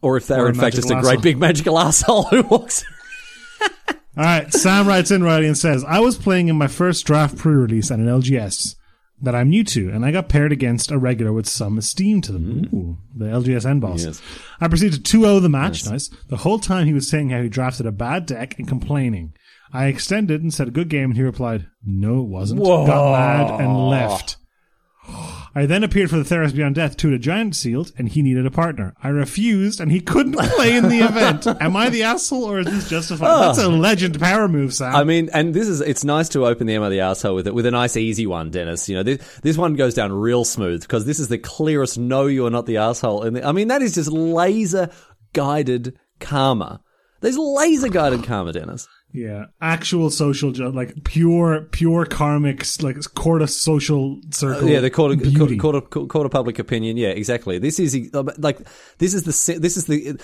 or 0.03 0.17
if 0.17 0.27
they're 0.27 0.43
Or 0.43 0.47
a 0.47 0.49
in 0.51 0.55
fact 0.55 0.77
just 0.77 0.91
a 0.91 0.95
great 0.95 1.05
asshole. 1.07 1.21
big 1.23 1.39
magical 1.39 1.79
asshole 1.87 2.23
who 2.25 2.43
walks. 2.43 2.85
All 4.17 4.23
right. 4.23 4.53
Sam 4.53 4.87
writes 4.87 5.11
in 5.11 5.25
writing 5.25 5.49
and 5.49 5.59
says, 5.59 5.83
I 5.85 5.99
was 5.99 6.17
playing 6.17 6.47
in 6.47 6.57
my 6.57 6.69
first 6.69 7.05
draft 7.05 7.37
pre-release 7.37 7.91
at 7.91 7.99
an 7.99 8.07
LGS 8.07 8.77
that 9.23 9.35
I'm 9.35 9.49
new 9.49 9.65
to, 9.65 9.91
and 9.91 10.05
I 10.05 10.11
got 10.11 10.29
paired 10.29 10.53
against 10.53 10.91
a 10.91 10.99
regular 10.99 11.33
with 11.33 11.49
some 11.49 11.79
esteem 11.79 12.21
to 12.23 12.33
them. 12.33 12.69
Ooh, 12.73 12.99
the 13.15 13.27
LGSN 13.27 13.81
boss. 13.81 14.03
Mm. 14.03 14.07
Yes. 14.07 14.23
I 14.61 14.69
proceeded 14.69 15.05
to 15.05 15.19
2-0 15.19 15.43
the 15.43 15.49
match. 15.49 15.87
Nice. 15.87 16.09
The 16.29 16.39
whole 16.39 16.59
time 16.59 16.87
he 16.87 16.93
was 16.93 17.09
saying 17.09 17.31
how 17.31 17.43
he 17.43 17.49
drafted 17.49 17.87
a 17.87 17.93
bad 17.93 18.27
deck 18.27 18.59
and 18.59 18.69
complaining. 18.69 19.35
I 19.73 19.87
extended 19.87 20.43
and 20.43 20.53
said 20.53 20.69
a 20.69 20.73
good 20.73 20.89
game, 20.89 21.11
and 21.11 21.17
he 21.17 21.23
replied, 21.23 21.67
"No, 21.85 22.21
it 22.21 22.29
wasn't." 22.29 22.61
Whoa. 22.61 22.87
Got 22.87 23.13
mad 23.13 23.61
and 23.61 23.89
left. 23.89 24.37
I 25.57 25.67
then 25.67 25.85
appeared 25.85 26.11
for 26.11 26.17
the 26.17 26.25
Theros 26.25 26.55
Beyond 26.55 26.75
Death 26.75 26.97
to 26.99 27.15
a 27.15 27.19
giant 27.19 27.55
sealed, 27.55 27.93
and 27.97 28.09
he 28.09 28.23
needed 28.23 28.45
a 28.45 28.51
partner. 28.51 28.95
I 29.03 29.09
refused, 29.09 29.81
and 29.81 29.93
he 29.93 30.01
couldn't 30.01 30.33
play 30.33 30.77
in 30.77 30.89
the 30.89 30.99
event. 30.99 31.47
Am 31.61 31.77
I 31.77 31.91
the 31.91 32.03
asshole, 32.03 32.45
or 32.45 32.59
is 32.59 32.67
this 32.67 32.89
justified? 32.89 33.29
Ah. 33.29 33.41
That's 33.47 33.59
a 33.59 33.69
legend 33.69 34.19
power 34.19 34.49
move, 34.49 34.75
Sam. 34.75 34.95
I 34.95 35.05
mean, 35.05 35.31
and 35.33 35.55
this 35.55 35.69
is 35.69 35.81
it's 35.81 36.03
nice 36.03 36.29
to 36.31 36.47
open 36.47 36.67
the 36.67 36.75
Emma 36.75 36.91
the 36.91 37.01
asshole 37.01 37.37
with 37.37 37.47
it 37.47 37.55
with 37.55 37.67
a 37.67 37.71
nice 37.71 37.97
easy 37.97 38.27
one, 38.27 38.51
Dennis. 38.51 38.89
You 38.89 38.97
know, 38.97 39.03
this 39.05 39.39
this 39.43 39.57
one 39.57 39.75
goes 39.75 39.95
down 39.95 40.13
real 40.13 40.45
smooth 40.45 40.83
because 40.83 41.05
this 41.05 41.21
is 41.21 41.29
the 41.29 41.39
clearest. 41.39 41.99
No, 41.99 42.27
you 42.27 42.47
are 42.47 42.51
not 42.51 42.67
the 42.67 42.79
asshole. 42.79 43.23
And 43.23 43.39
I 43.45 43.53
mean, 43.53 43.69
that 43.69 43.83
is 43.83 43.95
just 43.95 44.11
laser 44.11 44.91
guided 45.35 45.97
karma. 46.19 46.81
There's 47.21 47.39
laser 47.39 47.89
guided 47.89 48.25
karma, 48.25 48.53
Dennis. 48.53 48.89
Yeah, 49.17 49.45
actual 49.61 50.11
social, 50.11 50.51
ju- 50.51 50.71
like 50.71 51.05
pure, 51.05 51.69
pure 51.71 52.05
karmic, 52.05 52.65
like 52.83 52.97
court 53.15 53.43
of 53.43 53.51
social 53.51 54.21
circle. 54.31 54.67
Uh, 54.67 54.73
Yeah, 54.73 54.81
they 54.81 54.91
call 54.91 55.13
it 55.13 55.23
beauty. 55.23 55.57
court 55.57 55.77
of, 55.77 55.89
court 55.89 56.27
of 56.27 56.33
public 56.33 56.59
opinion. 56.59 56.97
Yeah, 56.97 57.11
exactly. 57.11 57.59
This 57.61 57.79
is 57.79 58.11
uh, 58.13 58.25
like 58.39 58.59
this 58.99 59.15
is 59.15 59.23
the 59.23 59.59
this 59.61 59.77
is 59.77 59.87
the 59.87 60.21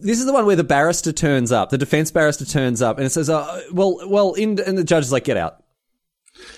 this 0.00 0.18
is 0.18 0.24
the 0.24 0.32
one 0.32 0.46
where 0.46 0.56
the 0.56 0.64
barrister 0.64 1.12
turns 1.12 1.52
up, 1.52 1.68
the 1.68 1.76
defense 1.76 2.10
barrister 2.10 2.46
turns 2.46 2.80
up, 2.80 2.96
and 2.96 3.04
it 3.04 3.10
says, 3.10 3.28
uh, 3.28 3.60
"Well, 3.70 3.98
well," 4.08 4.32
in, 4.32 4.58
and 4.58 4.78
the 4.78 4.84
judge 4.84 5.04
is 5.04 5.12
like, 5.12 5.24
"Get 5.24 5.36
out, 5.36 5.62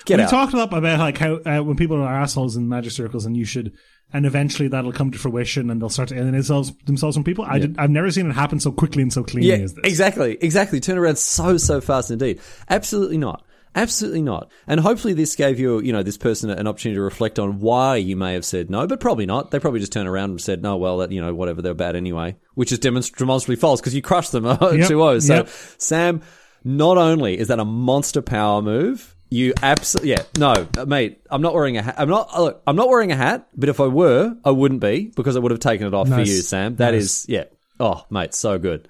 get 0.04 0.14
out 0.14 0.18
we 0.18 0.24
out." 0.24 0.30
talked 0.30 0.54
a 0.54 0.56
lot 0.58 0.72
about 0.72 1.00
like 1.00 1.18
how 1.18 1.34
uh, 1.44 1.64
when 1.64 1.76
people 1.76 2.00
are 2.00 2.06
assholes 2.22 2.54
in 2.56 2.68
magic 2.68 2.92
circles, 2.92 3.26
and 3.26 3.36
you 3.36 3.44
should, 3.44 3.72
and 4.12 4.24
eventually 4.24 4.68
that'll 4.68 4.92
come 4.92 5.10
to 5.10 5.18
fruition, 5.18 5.70
and 5.70 5.80
they'll 5.80 5.88
start 5.88 6.08
to 6.10 6.14
alienate 6.14 6.34
themselves, 6.34 6.72
themselves 6.84 7.16
from 7.16 7.24
people. 7.24 7.44
I 7.44 7.58
did, 7.58 7.78
I've 7.78 7.90
never 7.90 8.10
seen 8.10 8.30
it 8.30 8.32
happen 8.34 8.60
so 8.60 8.72
quickly 8.72 9.02
and 9.02 9.12
so 9.12 9.22
cleanly 9.24 9.50
yeah, 9.50 9.56
as 9.56 9.74
this. 9.74 9.84
exactly, 9.84 10.38
exactly. 10.40 10.80
Turn 10.80 10.98
around 10.98 11.18
so 11.18 11.56
so 11.56 11.80
fast 11.80 12.10
indeed. 12.10 12.40
Absolutely 12.68 13.18
not. 13.18 13.44
Absolutely 13.76 14.22
not. 14.22 14.50
And 14.66 14.80
hopefully 14.80 15.12
this 15.12 15.36
gave 15.36 15.60
you, 15.60 15.80
you 15.80 15.92
know, 15.92 16.02
this 16.02 16.16
person 16.16 16.48
an 16.48 16.66
opportunity 16.66 16.96
to 16.96 17.02
reflect 17.02 17.38
on 17.38 17.60
why 17.60 17.96
you 17.96 18.16
may 18.16 18.32
have 18.32 18.44
said 18.44 18.70
no, 18.70 18.86
but 18.86 19.00
probably 19.00 19.26
not. 19.26 19.50
They 19.50 19.60
probably 19.60 19.80
just 19.80 19.92
turned 19.92 20.08
around 20.08 20.30
and 20.30 20.40
said, 20.40 20.62
no, 20.62 20.78
well, 20.78 20.98
that, 20.98 21.12
you 21.12 21.20
know, 21.20 21.34
whatever, 21.34 21.60
they're 21.60 21.74
bad 21.74 21.94
anyway, 21.94 22.36
which 22.54 22.72
is 22.72 22.78
demonstrably 22.78 23.56
false 23.56 23.82
because 23.82 23.94
you 23.94 24.00
crushed 24.00 24.32
them 24.32 24.46
uh, 24.46 24.56
2-0. 24.56 25.22
So, 25.22 25.34
yep. 25.34 25.48
Sam, 25.76 26.22
not 26.64 26.96
only 26.96 27.38
is 27.38 27.48
that 27.48 27.58
a 27.58 27.66
monster 27.66 28.22
power 28.22 28.62
move, 28.62 29.14
you 29.30 29.52
absolutely, 29.62 30.10
yeah, 30.10 30.22
no, 30.38 30.66
mate, 30.86 31.20
I'm 31.30 31.42
not 31.42 31.54
wearing 31.54 31.76
a 31.76 31.82
hat. 31.82 31.96
I'm 31.98 32.08
not, 32.08 32.28
look, 32.38 32.62
I'm 32.66 32.76
not 32.76 32.88
wearing 32.88 33.12
a 33.12 33.16
hat, 33.16 33.48
but 33.56 33.68
if 33.68 33.80
I 33.80 33.86
were, 33.86 34.36
I 34.44 34.50
wouldn't 34.50 34.80
be 34.80 35.12
because 35.16 35.36
I 35.36 35.40
would 35.40 35.50
have 35.50 35.60
taken 35.60 35.86
it 35.86 35.94
off 35.94 36.08
for 36.08 36.20
you, 36.20 36.26
Sam. 36.42 36.76
That 36.76 36.92
Nice. 36.92 37.02
is, 37.02 37.26
yeah. 37.28 37.44
Oh, 37.80 38.04
mate, 38.10 38.34
so 38.34 38.58
good. 38.58 38.88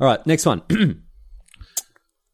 All 0.00 0.06
right, 0.06 0.24
next 0.26 0.46
one. 0.46 0.62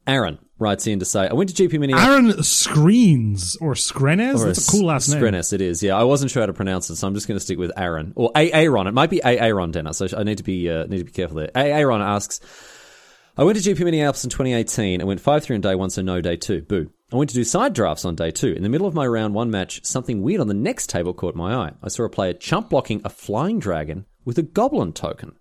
Aaron 0.06 0.38
writes 0.58 0.86
in 0.86 0.98
to 0.98 1.04
say, 1.04 1.28
I 1.28 1.34
went 1.34 1.54
to 1.54 1.68
GP 1.68 1.78
Mini. 1.78 1.94
Aaron 1.94 2.42
Screens 2.42 3.56
or 3.60 3.74
Screnes. 3.74 4.42
That's 4.44 4.66
a 4.66 4.70
cool 4.70 4.86
last 4.86 5.08
name. 5.08 5.20
Skrenes, 5.22 5.52
it 5.52 5.60
is. 5.60 5.82
Yeah, 5.82 5.96
I 5.96 6.04
wasn't 6.04 6.30
sure 6.30 6.42
how 6.42 6.46
to 6.46 6.52
pronounce 6.52 6.90
it, 6.90 6.96
so 6.96 7.06
I'm 7.06 7.14
just 7.14 7.28
going 7.28 7.36
to 7.38 7.44
stick 7.44 7.58
with 7.58 7.70
Aaron 7.76 8.12
or 8.16 8.32
Aaron. 8.34 8.86
It 8.86 8.94
might 8.94 9.10
be 9.10 9.22
Aaron, 9.22 9.70
Dennis. 9.70 9.98
So 9.98 10.08
I 10.16 10.22
need 10.24 10.38
to 10.38 10.44
be 10.44 10.68
uh, 10.70 10.86
need 10.86 10.98
to 10.98 11.04
be 11.04 11.12
careful 11.12 11.36
there. 11.36 11.50
Aaron 11.54 12.00
asks, 12.00 12.40
I 13.36 13.44
went 13.44 13.62
to 13.62 13.74
GP 13.74 13.84
Minneapolis 13.84 14.24
in 14.24 14.30
2018 14.30 15.00
and 15.00 15.06
went 15.06 15.20
5 15.20 15.44
3 15.44 15.56
on 15.56 15.60
day 15.60 15.74
one, 15.74 15.90
so 15.90 16.02
no 16.02 16.20
day 16.20 16.36
two. 16.36 16.62
Boo. 16.62 16.90
I 17.10 17.16
went 17.16 17.30
to 17.30 17.36
do 17.36 17.44
side 17.44 17.72
drafts 17.72 18.04
on 18.04 18.16
day 18.16 18.30
two. 18.30 18.52
In 18.52 18.62
the 18.62 18.68
middle 18.68 18.86
of 18.86 18.92
my 18.92 19.06
round 19.06 19.32
one 19.32 19.50
match, 19.50 19.82
something 19.82 20.20
weird 20.20 20.42
on 20.42 20.48
the 20.48 20.52
next 20.52 20.90
table 20.90 21.14
caught 21.14 21.34
my 21.34 21.54
eye. 21.54 21.72
I 21.82 21.88
saw 21.88 22.04
a 22.04 22.10
player 22.10 22.34
chump 22.34 22.68
blocking 22.68 23.00
a 23.02 23.08
flying 23.08 23.58
dragon 23.58 24.04
with 24.26 24.36
a 24.36 24.42
goblin 24.42 24.92
token. 24.92 25.36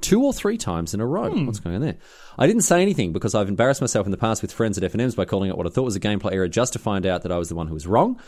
Two 0.00 0.22
or 0.22 0.32
three 0.32 0.56
times 0.56 0.94
in 0.94 1.00
a 1.00 1.06
row. 1.06 1.30
Hmm. 1.30 1.46
What's 1.46 1.58
going 1.58 1.74
on 1.74 1.82
there? 1.82 1.98
I 2.38 2.46
didn't 2.46 2.62
say 2.62 2.82
anything 2.82 3.12
because 3.12 3.34
I've 3.34 3.48
embarrassed 3.48 3.80
myself 3.80 4.06
in 4.06 4.12
the 4.12 4.16
past 4.16 4.42
with 4.42 4.52
friends 4.52 4.78
at 4.78 4.92
FNMs 4.92 5.16
by 5.16 5.24
calling 5.24 5.50
it 5.50 5.56
what 5.56 5.66
I 5.66 5.70
thought 5.70 5.82
was 5.82 5.96
a 5.96 6.00
gameplay 6.00 6.34
error 6.34 6.46
just 6.46 6.72
to 6.74 6.78
find 6.78 7.04
out 7.04 7.22
that 7.22 7.32
I 7.32 7.38
was 7.38 7.48
the 7.48 7.56
one 7.56 7.66
who 7.66 7.74
was 7.74 7.86
wrong. 7.86 8.20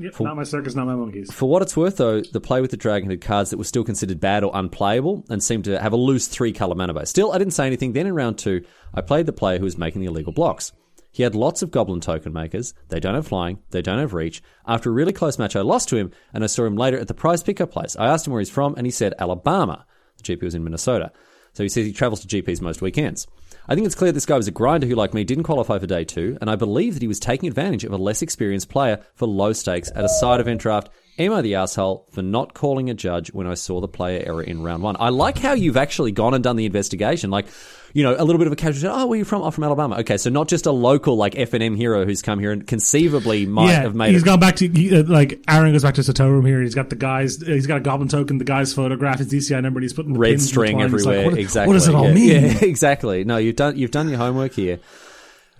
Yep, 0.00 0.18
not 0.20 0.36
my 0.36 0.44
circus, 0.44 0.74
not 0.74 0.86
my 0.86 0.94
monkeys. 0.94 1.30
For 1.32 1.48
what 1.48 1.62
it's 1.62 1.76
worth, 1.76 1.98
though, 1.98 2.22
the 2.22 2.40
play 2.40 2.60
with 2.60 2.70
the 2.70 2.76
dragon 2.76 3.10
had 3.10 3.20
cards 3.20 3.50
that 3.50 3.58
were 3.58 3.64
still 3.64 3.84
considered 3.84 4.18
bad 4.18 4.42
or 4.42 4.50
unplayable 4.54 5.24
and 5.28 5.42
seemed 5.42 5.64
to 5.64 5.80
have 5.80 5.92
a 5.92 5.96
loose 5.96 6.26
three 6.26 6.52
color 6.52 6.74
mana 6.74 6.94
base. 6.94 7.10
Still, 7.10 7.32
I 7.32 7.38
didn't 7.38 7.52
say 7.52 7.66
anything. 7.66 7.92
Then 7.92 8.06
in 8.06 8.14
round 8.14 8.38
two, 8.38 8.64
I 8.94 9.00
played 9.00 9.26
the 9.26 9.32
player 9.32 9.58
who 9.58 9.64
was 9.64 9.78
making 9.78 10.00
the 10.00 10.06
illegal 10.08 10.32
blocks. 10.32 10.72
He 11.12 11.22
had 11.22 11.34
lots 11.34 11.62
of 11.62 11.70
goblin 11.70 12.00
token 12.00 12.32
makers. 12.32 12.72
They 12.88 13.00
don't 13.00 13.14
have 13.14 13.26
flying. 13.26 13.58
They 13.70 13.82
don't 13.82 13.98
have 13.98 14.14
reach. 14.14 14.42
After 14.66 14.90
a 14.90 14.92
really 14.92 15.12
close 15.12 15.38
match, 15.38 15.56
I 15.56 15.60
lost 15.60 15.88
to 15.88 15.96
him, 15.96 16.12
and 16.32 16.44
I 16.44 16.46
saw 16.46 16.64
him 16.64 16.76
later 16.76 16.98
at 16.98 17.08
the 17.08 17.14
prize 17.14 17.42
pickup 17.42 17.72
place. 17.72 17.96
I 17.96 18.06
asked 18.06 18.26
him 18.26 18.32
where 18.32 18.40
he's 18.40 18.50
from, 18.50 18.74
and 18.76 18.86
he 18.86 18.90
said 18.90 19.14
Alabama. 19.18 19.86
The 20.18 20.36
GP 20.36 20.42
was 20.42 20.54
in 20.54 20.64
Minnesota. 20.64 21.12
So 21.52 21.62
he 21.64 21.68
says 21.68 21.84
he 21.84 21.92
travels 21.92 22.24
to 22.24 22.42
GPs 22.42 22.60
most 22.60 22.80
weekends. 22.80 23.26
I 23.68 23.74
think 23.74 23.86
it's 23.86 23.94
clear 23.94 24.12
this 24.12 24.26
guy 24.26 24.36
was 24.36 24.48
a 24.48 24.52
grinder 24.52 24.86
who, 24.86 24.94
like 24.94 25.14
me, 25.14 25.24
didn't 25.24 25.44
qualify 25.44 25.78
for 25.78 25.86
day 25.86 26.04
two, 26.04 26.38
and 26.40 26.48
I 26.48 26.56
believe 26.56 26.94
that 26.94 27.02
he 27.02 27.08
was 27.08 27.20
taking 27.20 27.48
advantage 27.48 27.84
of 27.84 27.92
a 27.92 27.96
less 27.96 28.22
experienced 28.22 28.68
player 28.68 29.00
for 29.14 29.26
low 29.26 29.52
stakes 29.52 29.90
at 29.94 30.04
a 30.04 30.08
side 30.08 30.40
event 30.40 30.60
draft. 30.60 30.90
Am 31.18 31.32
I 31.32 31.42
the 31.42 31.56
asshole 31.56 32.06
for 32.10 32.22
not 32.22 32.54
calling 32.54 32.88
a 32.88 32.94
judge 32.94 33.32
when 33.32 33.46
I 33.46 33.54
saw 33.54 33.80
the 33.80 33.88
player 33.88 34.22
error 34.24 34.42
in 34.42 34.62
round 34.62 34.82
one? 34.82 34.96
I 34.98 35.10
like 35.10 35.38
how 35.38 35.52
you've 35.52 35.76
actually 35.76 36.12
gone 36.12 36.34
and 36.34 36.42
done 36.42 36.56
the 36.56 36.66
investigation. 36.66 37.30
Like, 37.30 37.46
you 37.92 38.02
know, 38.02 38.14
a 38.16 38.24
little 38.24 38.38
bit 38.38 38.46
of 38.46 38.52
a 38.52 38.56
casual, 38.56 38.90
oh, 38.90 39.06
where 39.06 39.16
are 39.16 39.18
you 39.18 39.24
from? 39.24 39.42
Oh, 39.42 39.50
from 39.50 39.64
Alabama. 39.64 39.98
Okay, 40.00 40.16
so 40.16 40.30
not 40.30 40.48
just 40.48 40.66
a 40.66 40.70
local, 40.70 41.16
like, 41.16 41.34
FNM 41.34 41.76
hero 41.76 42.04
who's 42.04 42.22
come 42.22 42.38
here 42.38 42.52
and 42.52 42.66
conceivably 42.66 43.46
might 43.46 43.68
yeah, 43.68 43.82
have 43.82 43.94
made 43.94 44.12
he's 44.12 44.22
it. 44.22 44.24
gone 44.24 44.40
back 44.40 44.56
to 44.56 44.68
he, 44.68 44.96
uh, 44.96 45.04
like 45.04 45.42
Aaron 45.48 45.72
goes 45.72 45.82
back 45.82 45.94
to 45.94 45.98
his 45.98 46.06
hotel 46.06 46.28
room 46.28 46.46
here. 46.46 46.62
He's 46.62 46.74
got 46.74 46.90
the 46.90 46.96
guys. 46.96 47.40
He's 47.40 47.66
got 47.66 47.78
a 47.78 47.80
goblin 47.80 48.08
token. 48.08 48.38
The 48.38 48.44
guy's 48.44 48.72
photograph, 48.72 49.18
his 49.18 49.32
DCI 49.32 49.62
number. 49.62 49.78
And 49.78 49.84
he's 49.84 49.92
putting 49.92 50.12
the 50.12 50.18
red 50.18 50.40
string. 50.40 50.80
It's 50.80 50.92
like, 51.04 51.16
everywhere. 51.16 51.30
what- 51.30 51.38
exactly. 51.38 51.68
What 51.68 51.74
does 51.74 51.88
it 51.88 51.94
all 51.94 52.08
yeah, 52.08 52.14
mean? 52.14 52.42
Yeah, 52.44 52.58
exactly. 52.62 53.24
No, 53.24 53.36
you've 53.36 53.56
done 53.56 53.76
you've 53.76 53.90
done 53.90 54.08
your 54.08 54.18
homework 54.18 54.52
here. 54.52 54.80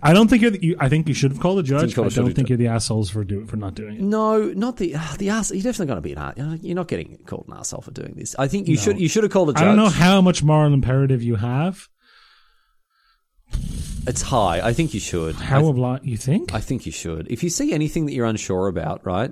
I 0.03 0.13
don't 0.13 0.27
think 0.27 0.41
you're. 0.41 0.51
The, 0.51 0.63
you, 0.63 0.75
I 0.79 0.89
think 0.89 1.07
you 1.07 1.13
should 1.13 1.31
have 1.31 1.39
called 1.39 1.59
the 1.59 1.63
judge. 1.63 1.93
call 1.93 2.05
I 2.05 2.09
don't 2.09 2.33
think 2.33 2.49
you're 2.49 2.57
the 2.57 2.67
assholes 2.67 3.09
for 3.09 3.23
do 3.23 3.45
for 3.45 3.55
not 3.55 3.75
doing 3.75 3.97
it. 3.97 4.01
No, 4.01 4.45
not 4.45 4.77
the 4.77 4.95
uh, 4.95 5.15
the 5.17 5.29
ass. 5.29 5.51
You're 5.51 5.61
definitely 5.61 5.87
going 5.87 5.97
to 5.97 6.01
be 6.01 6.13
an 6.13 6.17
ass. 6.17 6.59
You're 6.63 6.75
not 6.75 6.87
getting 6.87 7.19
called 7.25 7.45
an 7.47 7.53
asshole 7.53 7.81
for 7.81 7.91
doing 7.91 8.13
this. 8.15 8.35
I 8.39 8.47
think 8.47 8.67
you 8.67 8.77
should 8.77 8.99
you 8.99 9.07
should 9.07 9.23
have 9.23 9.31
called 9.31 9.51
a 9.51 9.53
judge. 9.53 9.61
I 9.61 9.65
don't 9.65 9.75
know 9.75 9.89
how 9.89 10.21
much 10.21 10.41
moral 10.41 10.73
imperative 10.73 11.21
you 11.21 11.35
have. 11.35 11.87
It's 14.07 14.21
high. 14.21 14.61
I 14.61 14.73
think 14.73 14.93
you 14.93 14.99
should. 14.99 15.35
I, 15.35 15.43
How 15.43 15.71
th- 15.71 16.01
you 16.03 16.17
think? 16.17 16.53
I 16.53 16.59
think 16.59 16.85
you 16.85 16.91
should. 16.91 17.31
If 17.31 17.43
you 17.43 17.49
see 17.49 17.71
anything 17.71 18.07
that 18.07 18.13
you're 18.13 18.25
unsure 18.25 18.67
about, 18.67 19.05
right? 19.05 19.31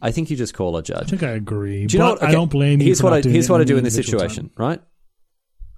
I 0.00 0.12
think 0.12 0.30
you 0.30 0.36
just 0.36 0.54
call 0.54 0.76
a 0.76 0.82
judge. 0.82 1.10
think 1.10 1.22
I 1.22 1.30
agree. 1.30 1.86
Do 1.86 1.96
you 1.96 1.98
know 1.98 2.10
what? 2.10 2.22
I 2.22 2.26
okay, 2.26 2.32
don't 2.32 2.50
blame 2.50 2.80
you. 2.80 2.86
Here's 2.86 3.00
for 3.00 3.10
what 3.10 3.26
I 3.26 3.28
here's 3.28 3.50
what 3.50 3.60
I 3.60 3.64
do 3.64 3.76
in 3.76 3.84
this 3.84 3.94
situation, 3.94 4.50
time. 4.50 4.54
right? 4.56 4.82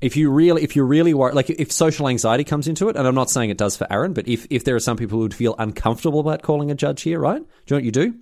If 0.01 0.17
you 0.17 0.31
really 0.31 0.63
if 0.63 0.77
you're 0.77 0.87
really 0.87 1.15
worried, 1.15 1.35
like 1.35 1.51
if 1.51 1.73
social 1.73 2.09
anxiety 2.09 2.45
comes 2.45 2.69
into 2.69 2.89
it, 2.89 2.97
and 2.97 3.07
I'm 3.07 3.15
not 3.15 3.31
saying 3.31 3.51
it 3.51 3.59
does 3.59 3.77
for 3.77 3.91
Aaron, 3.91 4.13
but 4.13 4.29
if 4.29 4.47
if 4.51 4.65
there 4.65 4.75
are 4.75 4.81
some 4.81 4.97
people 4.97 5.19
who 5.19 5.23
would 5.23 5.35
feel 5.35 5.55
uncomfortable 5.59 6.21
about 6.21 6.43
calling 6.43 6.71
a 6.71 6.75
judge 6.75 7.03
here, 7.03 7.21
right? 7.21 7.39
Do 7.39 7.43
you 7.43 7.75
know 7.75 7.77
what 7.77 7.85
you 7.85 7.93
do? 7.93 8.15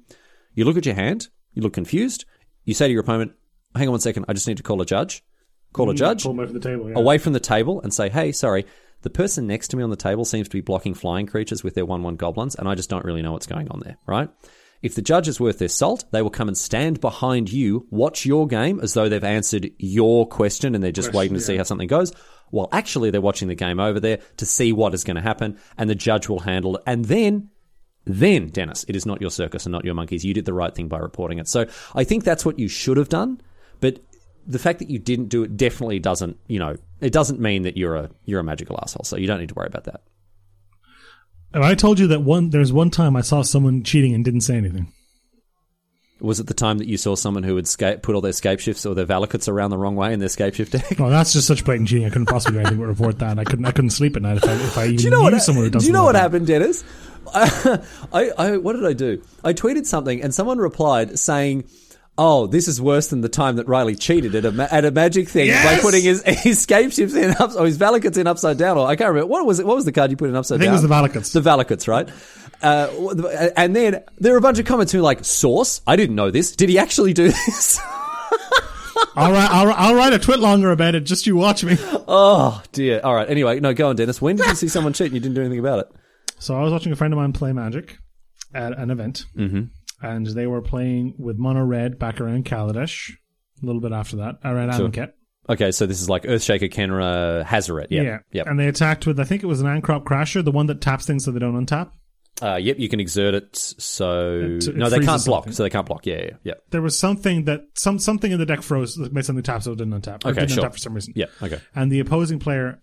You 0.54 0.64
look 0.64 0.76
at 0.76 0.86
your 0.86 0.94
hand, 0.94 1.28
you 1.54 1.62
look 1.62 1.72
confused, 1.72 2.24
you 2.64 2.74
say 2.74 2.86
to 2.86 2.92
your 2.92 3.02
opponent, 3.02 3.32
"Hang 3.74 3.88
on 3.88 3.92
one 3.92 4.00
second, 4.00 4.26
I 4.28 4.34
just 4.34 4.46
need 4.46 4.58
to 4.58 4.62
call 4.62 4.80
a 4.80 4.86
judge." 4.86 5.24
Call 5.72 5.90
a 5.90 5.94
mm, 5.94 5.98
judge 5.98 6.24
him 6.24 6.38
away 6.38 6.46
from 6.46 6.54
the 6.54 6.60
table. 6.60 6.88
Yeah. 6.88 6.98
away 6.98 7.18
from 7.18 7.32
the 7.32 7.40
table 7.40 7.80
and 7.82 7.92
say, 7.92 8.08
"Hey, 8.08 8.32
sorry, 8.32 8.64
the 9.02 9.10
person 9.10 9.46
next 9.46 9.68
to 9.68 9.76
me 9.76 9.82
on 9.82 9.90
the 9.90 9.96
table 9.96 10.24
seems 10.24 10.48
to 10.48 10.56
be 10.56 10.60
blocking 10.60 10.94
flying 10.94 11.26
creatures 11.26 11.62
with 11.62 11.74
their 11.74 11.86
one-one 11.86 12.16
goblins, 12.16 12.54
and 12.54 12.68
I 12.68 12.74
just 12.74 12.90
don't 12.90 13.04
really 13.04 13.22
know 13.22 13.32
what's 13.32 13.46
going 13.46 13.68
on 13.70 13.80
there." 13.80 13.98
Right? 14.06 14.28
If 14.80 14.94
the 14.94 15.02
judge 15.02 15.26
is 15.26 15.40
worth 15.40 15.58
their 15.58 15.68
salt, 15.68 16.04
they 16.12 16.22
will 16.22 16.30
come 16.30 16.46
and 16.46 16.56
stand 16.56 17.00
behind 17.00 17.52
you, 17.52 17.86
watch 17.90 18.24
your 18.24 18.46
game 18.46 18.78
as 18.80 18.94
though 18.94 19.08
they've 19.08 19.24
answered 19.24 19.70
your 19.78 20.26
question, 20.26 20.74
and 20.74 20.84
they're 20.84 20.92
just 20.92 21.12
waiting 21.12 21.34
to 21.34 21.40
see 21.40 21.56
how 21.56 21.64
something 21.64 21.88
goes. 21.88 22.12
While 22.50 22.68
actually 22.70 23.10
they're 23.10 23.20
watching 23.20 23.48
the 23.48 23.54
game 23.54 23.80
over 23.80 23.98
there 23.98 24.20
to 24.36 24.46
see 24.46 24.72
what 24.72 24.94
is 24.94 25.04
going 25.04 25.16
to 25.16 25.22
happen, 25.22 25.58
and 25.76 25.90
the 25.90 25.94
judge 25.94 26.28
will 26.28 26.40
handle 26.40 26.76
it. 26.76 26.82
And 26.86 27.04
then 27.06 27.50
then, 28.08 28.48
Dennis, 28.48 28.86
it 28.88 28.96
is 28.96 29.04
not 29.04 29.20
your 29.20 29.30
circus 29.30 29.66
and 29.66 29.72
not 29.72 29.84
your 29.84 29.94
monkeys. 29.94 30.24
You 30.24 30.32
did 30.32 30.46
the 30.46 30.54
right 30.54 30.74
thing 30.74 30.88
by 30.88 30.98
reporting 30.98 31.38
it. 31.38 31.46
So 31.46 31.66
I 31.94 32.04
think 32.04 32.24
that's 32.24 32.44
what 32.44 32.58
you 32.58 32.66
should 32.66 32.96
have 32.96 33.10
done. 33.10 33.40
But 33.80 34.00
the 34.48 34.58
fact 34.58 34.78
that 34.80 34.90
you 34.90 34.98
didn't 34.98 35.28
do 35.28 35.44
it 35.44 35.56
definitely 35.56 35.98
doesn't, 36.00 36.38
you 36.48 36.58
know, 36.58 36.76
it 37.00 37.12
doesn't 37.12 37.38
mean 37.38 37.62
that 37.62 37.76
you're 37.76 37.94
a 37.94 38.10
you're 38.24 38.40
a 38.40 38.44
magical 38.44 38.78
asshole. 38.82 39.04
So 39.04 39.16
you 39.16 39.26
don't 39.26 39.38
need 39.38 39.50
to 39.50 39.54
worry 39.54 39.68
about 39.68 39.84
that. 39.84 40.00
And 41.52 41.64
I 41.64 41.74
told 41.74 41.98
you 41.98 42.08
that 42.08 42.22
one. 42.22 42.50
There's 42.50 42.72
one 42.72 42.90
time 42.90 43.14
I 43.14 43.20
saw 43.20 43.42
someone 43.42 43.84
cheating 43.84 44.14
and 44.14 44.24
didn't 44.24 44.40
say 44.40 44.56
anything. 44.56 44.92
Was 46.20 46.40
it 46.40 46.48
the 46.48 46.54
time 46.54 46.78
that 46.78 46.88
you 46.88 46.96
saw 46.96 47.14
someone 47.14 47.44
who 47.44 47.54
would 47.54 47.68
scape, 47.68 48.02
put 48.02 48.16
all 48.16 48.20
their 48.20 48.32
Scapeshifts 48.32 48.84
or 48.84 48.94
their 48.96 49.06
Valakuts 49.06 49.48
around 49.48 49.70
the 49.70 49.78
wrong 49.78 49.94
way 49.94 50.12
in 50.12 50.18
their 50.18 50.28
Scapeshift 50.28 50.70
deck? 50.70 50.98
No, 50.98 51.06
oh, 51.06 51.10
that's 51.10 51.32
just 51.32 51.46
such 51.46 51.64
blatant 51.64 51.88
cheating. 51.88 52.06
I 52.06 52.08
couldn't 52.10 52.26
possibly 52.26 52.54
do 52.58 52.60
anything 52.60 52.78
but 52.78 52.86
report 52.86 53.20
that. 53.20 53.38
I 53.38 53.44
couldn't. 53.44 53.66
I 53.66 53.70
couldn't 53.70 53.90
sleep 53.90 54.16
at 54.16 54.22
night 54.22 54.38
if 54.38 54.44
I, 54.44 54.52
if 54.54 54.78
I 54.78 54.84
even 54.86 54.96
Do 54.96 55.04
you 55.04 55.10
know 55.10 55.18
knew 55.28 55.30
what? 55.32 55.42
someone 55.42 55.64
who 55.64 55.70
does. 55.70 55.82
do 55.82 55.86
you 55.86 55.92
know 55.92 56.04
what 56.04 56.14
like 56.14 56.22
happened, 56.22 56.46
Dennis? 56.46 56.84
I, 57.34 57.78
I, 58.38 58.56
what 58.56 58.74
did 58.74 58.86
I 58.86 58.94
do? 58.94 59.22
I 59.44 59.52
tweeted 59.52 59.84
something, 59.86 60.22
and 60.22 60.34
someone 60.34 60.58
replied 60.58 61.18
saying, 61.18 61.64
"Oh, 62.18 62.46
this 62.46 62.68
is 62.68 62.82
worse 62.82 63.06
than 63.06 63.20
the 63.22 63.28
time 63.28 63.56
that 63.56 63.68
Riley 63.68 63.94
cheated 63.94 64.34
at 64.34 64.44
a 64.44 64.52
ma- 64.52 64.68
at 64.70 64.84
a 64.84 64.90
magic 64.90 65.28
thing 65.28 65.50
by 65.50 65.78
putting 65.80 66.02
his 66.02 66.22
his 66.26 66.66
Scapeshifts 66.66 67.16
in 67.16 67.30
up, 67.30 67.54
or 67.56 67.64
his 67.64 67.78
Valakuts 67.78 68.18
in 68.18 68.26
upside 68.26 68.58
down, 68.58 68.76
or 68.76 68.86
I 68.86 68.96
can't 68.96 69.08
remember 69.08 69.28
what 69.28 69.46
was 69.46 69.60
it. 69.60 69.66
What 69.66 69.76
was 69.76 69.84
the 69.84 69.92
card 69.92 70.10
you 70.10 70.16
put 70.16 70.28
in 70.28 70.36
upside 70.36 70.56
I 70.56 70.64
think 70.64 70.70
it 70.70 70.72
was 70.72 70.82
the 70.82 70.88
Valakuts. 70.88 71.32
The 71.32 71.40
Valakuts, 71.40 71.88
right? 71.88 72.08
Uh, 72.60 73.50
and 73.56 73.74
then 73.74 74.02
there 74.18 74.32
were 74.32 74.38
a 74.38 74.42
bunch 74.42 74.58
of 74.58 74.66
comments 74.66 74.92
who 74.92 74.98
were 74.98 75.04
like, 75.04 75.24
"Source? 75.24 75.80
I 75.86 75.96
didn't 75.96 76.16
know 76.16 76.30
this. 76.30 76.56
Did 76.56 76.68
he 76.68 76.78
actually 76.78 77.12
do 77.12 77.28
this?" 77.46 77.80
I'll 79.16 79.32
write. 79.32 79.50
I'll, 79.50 79.72
I'll 79.72 79.94
write 79.94 80.12
a 80.12 80.18
twit 80.18 80.40
longer 80.40 80.70
about 80.70 80.94
it. 80.94 81.00
Just 81.00 81.26
you 81.26 81.36
watch 81.36 81.64
me. 81.64 81.76
oh 81.80 82.62
dear. 82.72 83.00
All 83.02 83.14
right. 83.14 83.28
Anyway, 83.28 83.60
no, 83.60 83.74
go 83.74 83.88
on, 83.88 83.96
Dennis. 83.96 84.20
When 84.20 84.36
did 84.36 84.46
you 84.46 84.54
see 84.54 84.68
someone 84.68 84.92
cheat 84.92 85.06
and 85.06 85.14
you 85.14 85.20
didn't 85.20 85.34
do 85.34 85.40
anything 85.40 85.58
about 85.58 85.80
it? 85.80 85.88
So 86.38 86.56
I 86.56 86.62
was 86.62 86.72
watching 86.72 86.92
a 86.92 86.96
friend 86.96 87.12
of 87.12 87.18
mine 87.18 87.32
play 87.32 87.52
Magic 87.52 87.98
at 88.54 88.76
an 88.78 88.90
event, 88.90 89.24
mm-hmm. 89.36 89.64
And 90.00 90.26
they 90.26 90.46
were 90.46 90.62
playing 90.62 91.14
with 91.18 91.38
Mono 91.38 91.64
Red 91.64 91.98
back 91.98 92.20
around 92.20 92.44
Kaladesh. 92.44 93.10
A 93.62 93.66
little 93.66 93.80
bit 93.80 93.92
after 93.92 94.16
that, 94.18 94.36
around 94.44 94.74
Sure. 94.74 95.08
Okay, 95.50 95.70
so 95.72 95.86
this 95.86 96.00
is 96.00 96.08
like 96.10 96.24
Earthshaker, 96.24 96.70
Khenra, 96.72 97.44
Hazoret. 97.44 97.86
Yep. 97.90 98.24
Yep. 98.32 98.46
And 98.46 98.60
they 98.60 98.68
attacked 98.68 99.06
with, 99.06 99.18
I 99.18 99.24
think 99.24 99.42
it 99.42 99.46
was 99.46 99.60
an 99.60 99.66
Ahn-Crop 99.66 100.04
Crasher, 100.04 100.44
the 100.44 100.52
one 100.52 100.66
that 100.66 100.80
taps 100.80 101.06
things 101.06 101.24
so 101.24 101.30
they 101.32 101.38
don't 101.38 101.66
untap. 101.66 101.90
Uh, 102.40 102.54
yep, 102.56 102.78
you 102.78 102.88
can 102.88 103.00
exert 103.00 103.34
it. 103.34 103.56
So 103.56 104.38
It- 104.38 104.68
it 104.68 104.76
no, 104.76 104.88
they 104.88 105.00
can't 105.00 105.24
block. 105.24 105.44
something. 105.44 105.52
So 105.54 105.62
they 105.64 105.70
can't 105.70 105.86
block. 105.86 106.06
Yeah, 106.06 106.22
yeah, 106.22 106.30
yeah. 106.44 106.54
There 106.70 106.82
was 106.82 106.96
something 106.96 107.46
that 107.46 107.62
some 107.74 107.98
something 107.98 108.30
in 108.30 108.38
the 108.38 108.46
deck 108.46 108.62
froze 108.62 108.94
that 108.96 109.12
made 109.12 109.24
something 109.24 109.42
tap 109.42 109.62
so 109.64 109.72
it 109.72 109.78
didn't 109.78 110.00
untap. 110.00 110.24
Okay, 110.24 110.40
didn't 110.40 110.50
sure. 110.50 110.64
untap 110.64 110.72
for 110.74 110.78
some 110.78 110.94
reason. 110.94 111.14
Yeah. 111.16 111.26
Okay. 111.42 111.58
And 111.74 111.90
the 111.90 111.98
opposing 111.98 112.38
player 112.38 112.80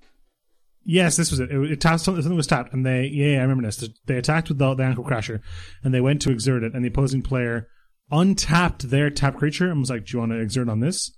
Yes, 0.88 1.17
this 1.17 1.31
was 1.31 1.39
it. 1.39 1.49
It, 1.51 1.71
it 1.71 1.81
tapped 1.81 2.01
something, 2.01 2.36
was 2.36 2.45
tapped, 2.47 2.71
and 2.71 2.86
they 2.86 3.05
yeah, 3.11 3.39
I 3.39 3.41
remember 3.41 3.63
this. 3.63 3.89
They 4.05 4.17
attacked 4.17 4.49
with 4.49 4.59
the, 4.59 4.75
the 4.75 4.83
Ahn-Crop 4.83 5.07
Crasher, 5.07 5.41
and 5.83 5.93
they 5.93 6.01
went 6.01 6.21
to 6.21 6.31
exert 6.31 6.63
it, 6.63 6.73
and 6.75 6.83
the 6.86 6.89
opposing 6.89 7.23
player 7.23 7.67
untapped 8.11 8.91
their 8.91 9.09
tap 9.09 9.36
creature 9.36 9.69
and 9.71 9.79
was 9.79 9.89
like, 9.89 10.05
"Do 10.05 10.13
you 10.13 10.19
want 10.19 10.31
to 10.33 10.39
exert 10.39 10.69
on 10.69 10.79
this?" 10.81 11.11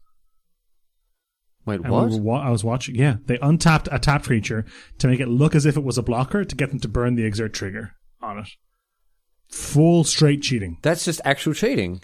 Wait, 1.66 1.82
And 1.82 1.90
what? 1.90 2.10
we 2.10 2.20
wa- 2.20 2.40
I 2.42 2.50
was 2.50 2.64
watching. 2.64 2.96
Yeah, 2.96 3.18
they 3.26 3.38
untapped 3.42 3.90
a 3.92 4.00
tap 4.00 4.24
creature 4.24 4.66
to 5.00 5.08
make 5.08 5.20
it 5.20 5.28
look 5.28 5.54
as 5.54 5.66
if 5.66 5.76
it 5.76 5.84
was 5.84 5.98
a 5.98 6.04
blocker 6.04 6.46
to 6.46 6.56
get 6.56 6.70
them 6.70 6.80
to 6.80 6.88
burn 6.88 7.16
the 7.16 7.26
exert 7.26 7.54
trigger 7.54 7.92
on 8.22 8.40
it. 8.40 8.48
Full 9.52 10.06
straight 10.06 10.42
cheating. 10.44 10.78
That's 10.82 11.04
just 11.04 11.20
actual 11.26 11.54
cheating. 11.54 12.02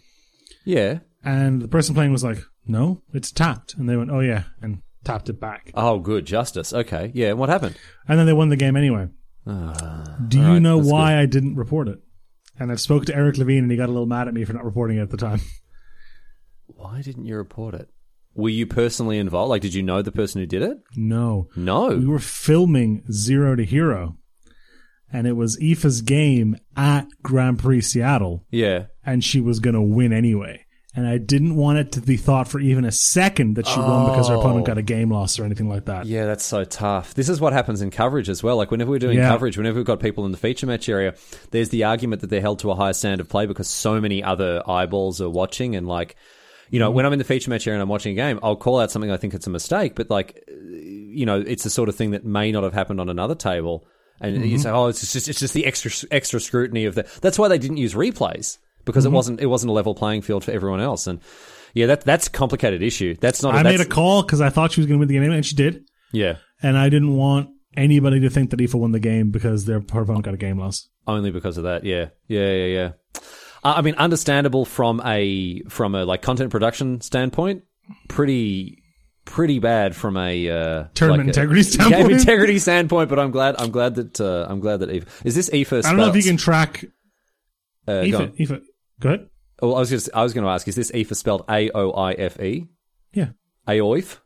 Yeah. 0.65 0.99
And 1.23 1.61
the 1.61 1.69
person 1.69 1.95
playing 1.95 2.11
was 2.11 2.25
like, 2.25 2.39
"No, 2.67 3.03
it's 3.13 3.31
tapped," 3.31 3.75
and 3.75 3.87
they 3.87 3.95
went, 3.95 4.11
"Oh 4.11 4.19
yeah," 4.19 4.43
and 4.61 4.81
tapped 5.03 5.29
it 5.29 5.39
back. 5.39 5.71
Oh, 5.75 5.99
good 5.99 6.25
justice. 6.25 6.73
Okay. 6.73 7.11
Yeah. 7.13 7.29
And 7.29 7.39
what 7.39 7.49
happened? 7.49 7.77
And 8.07 8.17
then 8.19 8.25
they 8.25 8.33
won 8.33 8.49
the 8.49 8.55
game 8.55 8.75
anyway. 8.75 9.07
Ah, 9.45 10.17
Do 10.27 10.37
you 10.37 10.43
all 10.45 10.49
right, 10.53 10.61
know 10.61 10.77
that's 10.77 10.89
why 10.89 11.17
I 11.19 11.25
didn't 11.25 11.55
report 11.55 11.87
it? 11.89 11.99
And 12.59 12.71
I 12.71 12.75
spoke 12.75 13.05
to 13.05 13.15
Eric 13.15 13.37
Levine, 13.37 13.63
and 13.63 13.71
he 13.71 13.77
got 13.77 13.89
a 13.89 13.91
little 13.91 14.05
mad 14.05 14.27
at 14.27 14.33
me 14.33 14.45
for 14.45 14.53
not 14.53 14.63
reporting 14.63 14.97
it 14.97 15.01
at 15.01 15.09
the 15.09 15.17
time. 15.17 15.41
Why 16.67 17.01
didn't 17.01 17.25
you 17.25 17.35
report 17.37 17.73
it? 17.73 17.89
Were 18.35 18.49
you 18.49 18.65
personally 18.65 19.17
involved? 19.19 19.49
Like, 19.49 19.61
did 19.61 19.73
you 19.73 19.83
know 19.83 20.01
the 20.01 20.11
person 20.11 20.41
who 20.41 20.47
did 20.47 20.61
it? 20.63 20.77
No, 20.95 21.49
no. 21.55 21.89
we 21.89 22.05
were 22.07 22.19
filming 22.19 23.03
Zero 23.11 23.55
to 23.55 23.63
Hero, 23.63 24.17
and 25.11 25.27
it 25.27 25.33
was 25.33 25.57
Aoife's 25.59 26.01
game 26.01 26.57
at 26.75 27.07
Grand 27.21 27.59
Prix 27.59 27.81
Seattle, 27.81 28.45
Yeah. 28.49 28.85
and 29.05 29.23
she 29.23 29.39
was 29.39 29.59
going 29.59 29.75
to 29.75 29.81
win 29.81 30.11
anyway. 30.13 30.65
And 30.95 31.07
I 31.07 31.17
didn't 31.17 31.55
want 31.55 31.79
it 31.79 31.91
to 31.93 32.01
be 32.01 32.17
thought 32.17 32.47
for 32.47 32.59
even 32.59 32.85
a 32.85 32.91
second 32.91 33.55
that 33.55 33.65
she 33.65 33.79
won 33.79 34.05
because 34.11 34.27
her 34.27 34.35
opponent 34.35 34.67
got 34.67 34.77
a 34.77 34.83
game 34.83 35.09
loss 35.09 35.39
or 35.39 35.43
anything 35.43 35.67
like 35.67 35.85
that. 35.85 36.05
Yeah, 36.05 36.25
that's 36.27 36.45
so 36.45 36.63
tough. 36.65 37.15
This 37.15 37.29
is 37.29 37.41
what 37.41 37.51
happens 37.51 37.81
in 37.81 37.89
coverage 37.89 38.29
as 38.29 38.43
well. 38.43 38.57
Like 38.57 38.69
whenever 38.69 38.91
we're 38.91 38.99
doing 38.99 39.17
Yeah. 39.17 39.27
coverage, 39.27 39.57
whenever 39.57 39.77
we've 39.77 39.87
got 39.87 39.99
people 39.99 40.25
in 40.27 40.31
the 40.31 40.37
feature 40.37 40.67
match 40.67 40.87
area, 40.87 41.15
there's 41.49 41.69
the 41.69 41.85
argument 41.85 42.21
that 42.21 42.29
they're 42.29 42.41
held 42.41 42.59
to 42.59 42.69
a 42.69 42.75
higher 42.75 42.93
standard 42.93 43.21
of 43.21 43.29
play 43.29 43.47
because 43.47 43.67
so 43.67 43.99
many 43.99 44.21
other 44.23 44.61
eyeballs 44.69 45.19
are 45.19 45.29
watching 45.31 45.75
and 45.75 45.87
like 45.87 46.15
you 46.69 46.79
know, 46.79 46.89
when 46.89 47.05
I'm 47.05 47.13
in 47.13 47.19
the 47.19 47.25
feature 47.25 47.49
match 47.51 47.67
area 47.67 47.75
and 47.75 47.83
I'm 47.83 47.89
watching 47.89 48.13
a 48.13 48.15
game, 48.15 48.39
I'll 48.41 48.55
call 48.55 48.79
out 48.79 48.89
something 48.89 49.11
I 49.11 49.17
think 49.17 49.33
it's 49.35 49.45
a 49.45 49.51
mistake, 49.51 49.93
but 49.95 50.09
like 50.09 50.43
uh, 50.47 50.53
you 50.55 51.25
know, 51.25 51.39
it's 51.39 51.63
the 51.63 51.69
sort 51.69 51.89
of 51.89 51.95
thing 51.95 52.11
that 52.11 52.23
may 52.25 52.51
not 52.51 52.63
have 52.63 52.73
happened 52.73 52.99
on 52.99 53.09
another 53.09 53.35
table. 53.35 53.85
And 54.21 54.45
you 54.45 54.57
say, 54.57 54.69
"Oh, 54.69 54.87
it's 54.87 55.11
just 55.11 55.27
it's 55.27 55.39
just 55.39 55.53
the 55.53 55.65
extra 55.65 55.91
extra 56.11 56.39
scrutiny 56.39 56.85
of 56.85 56.95
the." 56.95 57.07
That's 57.21 57.37
why 57.37 57.47
they 57.47 57.57
didn't 57.57 57.77
use 57.77 57.93
replays 57.93 58.57
because 58.85 59.05
it 59.05 59.11
wasn't 59.11 59.39
it 59.41 59.45
wasn't 59.47 59.69
a 59.69 59.73
level 59.73 59.95
playing 59.95 60.21
field 60.21 60.43
for 60.43 60.51
everyone 60.51 60.79
else. 60.81 61.07
And 61.07 61.19
yeah, 61.73 61.87
that 61.87 62.01
that's 62.01 62.27
a 62.27 62.31
complicated 62.31 62.81
issue. 62.81 63.15
That's 63.19 63.41
not. 63.43 63.55
I 63.55 63.63
that's, 63.63 63.77
made 63.79 63.85
a 63.85 63.89
call 63.89 64.21
because 64.23 64.41
I 64.41 64.49
thought 64.49 64.71
she 64.71 64.81
was 64.81 64.87
going 64.87 64.97
to 64.97 64.99
win 64.99 65.07
the 65.07 65.15
game 65.19 65.31
and 65.31 65.45
she 65.45 65.55
did. 65.55 65.85
yeah. 66.11 66.37
And 66.61 66.77
I 66.77 66.87
didn't 66.89 67.15
want 67.17 67.49
anybody 67.75 68.19
to 68.21 68.29
think 68.29 68.51
that 68.51 68.61
Aoife 68.61 68.73
won 68.75 68.91
the 68.93 68.99
game 68.99 69.31
because 69.31 69.65
their 69.65 69.77
opponent 69.77 70.23
got 70.23 70.33
a 70.33 70.37
game 70.37 70.59
loss. 70.59 70.87
only 71.07 71.31
because 71.31 71.57
of 71.57 71.63
that. 71.65 71.83
Yeah, 71.83 72.09
yeah, 72.27 72.51
yeah, 72.53 72.65
yeah. 72.65 72.91
Uh, 73.65 73.73
I 73.77 73.81
mean, 73.81 73.95
understandable 73.95 74.63
from 74.65 75.01
a 75.05 75.61
from 75.69 75.95
a 75.95 76.05
like 76.05 76.21
content 76.21 76.51
production 76.51 77.01
standpoint. 77.01 77.63
Pretty 78.07 78.81
pretty 79.25 79.59
bad 79.59 79.95
from 79.95 80.15
a 80.17 80.49
uh, 80.49 80.83
Tournament 80.93 81.27
like 81.27 81.37
a- 81.37 81.39
integrity 81.39 81.63
standpoint. 81.69 82.07
Game 82.09 82.17
integrity 82.17 82.59
standpoint. 82.59 83.09
But 83.09 83.19
I'm 83.19 83.31
glad 83.31 83.55
I'm 83.59 83.71
glad 83.71 83.95
that 83.95 84.21
uh, 84.21 84.45
I'm 84.49 84.59
glad 84.59 84.81
that 84.81 84.89
Eve 84.91 85.05
is 85.25 85.35
this 85.35 85.49
Aoife. 85.53 85.73
I 85.73 85.81
don't 85.81 85.97
know 85.97 86.07
if 86.09 86.15
you 86.15 86.23
can 86.23 86.37
track 86.37 86.85
Uh, 87.87 88.05
go 88.05 88.17
on. 88.17 88.33
Aoife. 88.39 88.51
Aoife. 88.51 88.61
Go 89.03 89.09
ahead. 89.09 89.29
Oh, 89.61 89.73
I 89.73 89.79
was 89.79 89.89
just 89.89 90.09
I 90.13 90.23
was 90.23 90.33
going 90.33 90.45
to 90.45 90.49
ask: 90.49 90.65
Is 90.65 90.75
this 90.75 90.89
Aoife 90.93 91.13
spelled 91.17 91.43
A 91.49 91.69
O 91.71 91.91
I 91.91 92.13
F 92.13 92.39
E? 92.39 92.67
Yeah. 93.13 93.29
Aoife 93.69 94.21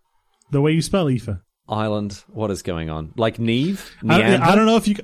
The 0.52 0.62
way 0.62 0.72
you 0.72 0.84
spell 0.84 1.10
Aoife. 1.10 1.30
Island. 1.68 2.24
What 2.28 2.52
is 2.52 2.62
going 2.62 2.92
on? 2.92 3.12
Like 3.18 3.40
Neve? 3.40 3.92
I 4.08 4.22
don't, 4.22 4.42
I 4.42 4.56
don't 4.56 4.68
know 4.68 4.78
if 4.78 4.88
you. 4.88 4.96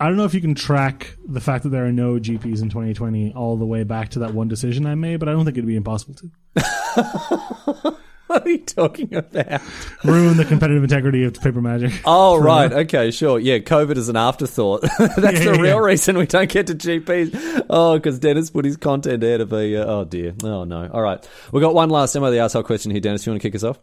I 0.00 0.06
don't 0.06 0.16
know 0.16 0.24
if 0.24 0.32
you 0.32 0.40
can 0.40 0.54
track 0.54 1.14
the 1.28 1.42
fact 1.42 1.64
that 1.64 1.68
there 1.68 1.84
are 1.84 1.92
no 1.92 2.14
GPs 2.14 2.62
in 2.62 2.70
2020 2.70 3.34
all 3.34 3.58
the 3.58 3.66
way 3.66 3.84
back 3.84 4.08
to 4.10 4.20
that 4.20 4.32
one 4.32 4.48
decision 4.48 4.86
I 4.86 4.94
made, 4.94 5.20
but 5.20 5.28
I 5.28 5.32
don't 5.32 5.44
think 5.44 5.58
it'd 5.58 5.68
be 5.68 5.76
impossible 5.76 6.14
to 6.14 7.96
What 8.34 8.46
are 8.46 8.50
you 8.50 8.58
talking 8.58 9.12
about? 9.14 9.60
ruin 10.04 10.36
the 10.36 10.44
competitive 10.44 10.84
integrity 10.84 11.24
of 11.24 11.34
paper 11.34 11.60
magic. 11.60 11.92
Oh, 12.04 12.38
right. 12.38 12.72
Okay, 12.72 13.10
sure. 13.10 13.40
Yeah, 13.40 13.58
COVID 13.58 13.96
is 13.96 14.08
an 14.08 14.16
afterthought. 14.16 14.82
That's 14.98 15.18
Yeah, 15.18 15.50
the 15.50 15.52
yeah. 15.56 15.60
real 15.60 15.80
reason 15.80 16.16
we 16.16 16.26
don't 16.26 16.48
get 16.48 16.68
to 16.68 16.74
GPs. 16.74 17.66
Oh, 17.68 17.96
because 17.98 18.20
Dennis 18.20 18.50
put 18.50 18.64
his 18.64 18.76
content 18.76 19.24
out 19.24 19.40
of 19.40 19.52
a. 19.52 19.76
Uh, 19.76 19.84
oh, 19.84 20.04
dear. 20.04 20.34
Oh, 20.44 20.62
no. 20.64 20.88
All 20.92 21.02
right. 21.02 21.28
We've 21.50 21.60
got 21.60 21.74
one 21.74 21.90
last 21.90 22.14
Am 22.14 22.22
I 22.22 22.30
the 22.30 22.38
Asshole 22.38 22.62
question 22.62 22.92
here, 22.92 23.00
Dennis. 23.00 23.26
You 23.26 23.32
want 23.32 23.42
to 23.42 23.48
kick 23.48 23.56
us 23.56 23.64
off? 23.64 23.80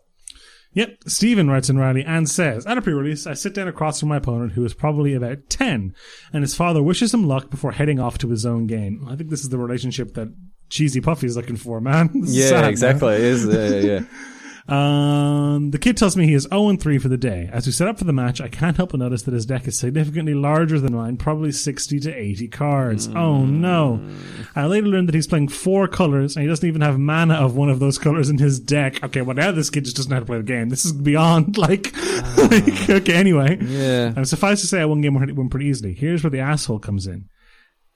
Yep. 0.73 0.97
Stephen 1.07 1.49
writes 1.49 1.69
in 1.69 1.77
Riley 1.77 2.03
and 2.05 2.29
says, 2.29 2.65
at 2.65 2.77
a 2.77 2.81
pre-release, 2.81 3.25
I 3.27 3.33
sit 3.33 3.53
down 3.53 3.67
across 3.67 3.99
from 3.99 4.09
my 4.09 4.17
opponent 4.17 4.53
who 4.53 4.63
is 4.63 4.73
probably 4.73 5.13
about 5.13 5.49
10, 5.49 5.93
and 6.33 6.43
his 6.43 6.55
father 6.55 6.81
wishes 6.83 7.13
him 7.13 7.27
luck 7.27 7.49
before 7.49 7.71
heading 7.71 7.99
off 7.99 8.17
to 8.19 8.29
his 8.29 8.45
own 8.45 8.67
game. 8.67 9.05
I 9.09 9.15
think 9.15 9.29
this 9.29 9.41
is 9.41 9.49
the 9.49 9.57
relationship 9.57 10.13
that 10.13 10.33
Cheesy 10.69 11.01
Puffy 11.01 11.27
is 11.27 11.35
looking 11.37 11.55
for, 11.55 11.79
man. 11.81 12.11
This 12.13 12.35
is 12.35 12.49
sad, 12.79 13.01
man. 13.01 13.13
It 13.13 13.21
is. 13.21 13.45
Yeah, 13.45 13.67
yeah, 13.69 13.79
yeah. 13.79 13.99
Um, 14.67 15.71
the 15.71 15.79
kid 15.79 15.95
tells 15.95 16.17
me 16.17 16.25
he 16.25 16.33
is 16.33 16.47
0 16.49 16.75
3 16.75 16.97
for 16.97 17.07
the 17.07 17.17
day. 17.17 17.49
As 17.51 17.65
we 17.65 17.71
set 17.71 17.87
up 17.87 17.97
for 17.97 18.03
the 18.03 18.13
match, 18.13 18.41
I 18.41 18.49
can't 18.49 18.75
help 18.75 18.91
but 18.91 18.99
notice 18.99 19.21
that 19.23 19.33
his 19.33 19.45
deck 19.45 19.67
is 19.67 19.79
significantly 19.79 20.33
larger 20.33 20.79
than 20.79 20.93
mine, 20.93 21.17
probably 21.17 21.51
60 21.51 21.99
to 22.01 22.13
80 22.13 22.47
cards. 22.49 23.07
Oh 23.07 23.45
no. 23.45 24.01
I 24.55 24.65
later 24.65 24.87
learned 24.87 25.07
that 25.07 25.15
he's 25.15 25.27
playing 25.27 25.49
four 25.49 25.87
colors 25.87 26.35
and 26.35 26.43
he 26.43 26.49
doesn't 26.49 26.67
even 26.67 26.81
have 26.81 26.99
mana 26.99 27.35
of 27.35 27.55
one 27.55 27.69
of 27.69 27.79
those 27.79 27.97
colors 27.97 28.29
in 28.29 28.37
his 28.37 28.59
deck. 28.59 29.03
Okay, 29.03 29.21
well 29.21 29.35
now 29.35 29.51
this 29.51 29.69
kid 29.69 29.85
just 29.85 29.95
doesn't 29.95 30.09
know 30.09 30.17
how 30.17 30.21
to 30.21 30.25
play 30.25 30.37
the 30.37 30.43
game. 30.43 30.69
This 30.69 30.85
is 30.85 30.91
beyond 30.91 31.57
like, 31.57 31.95
like 32.37 32.89
okay, 32.89 33.13
anyway. 33.13 33.57
Yeah. 33.61 34.13
And 34.15 34.27
suffice 34.27 34.61
to 34.61 34.67
say, 34.67 34.81
I 34.81 34.85
won 34.85 35.01
game 35.01 35.13
one 35.13 35.49
pretty 35.49 35.67
easily. 35.67 35.93
Here's 35.93 36.23
where 36.23 36.31
the 36.31 36.39
asshole 36.39 36.79
comes 36.79 37.07
in. 37.07 37.29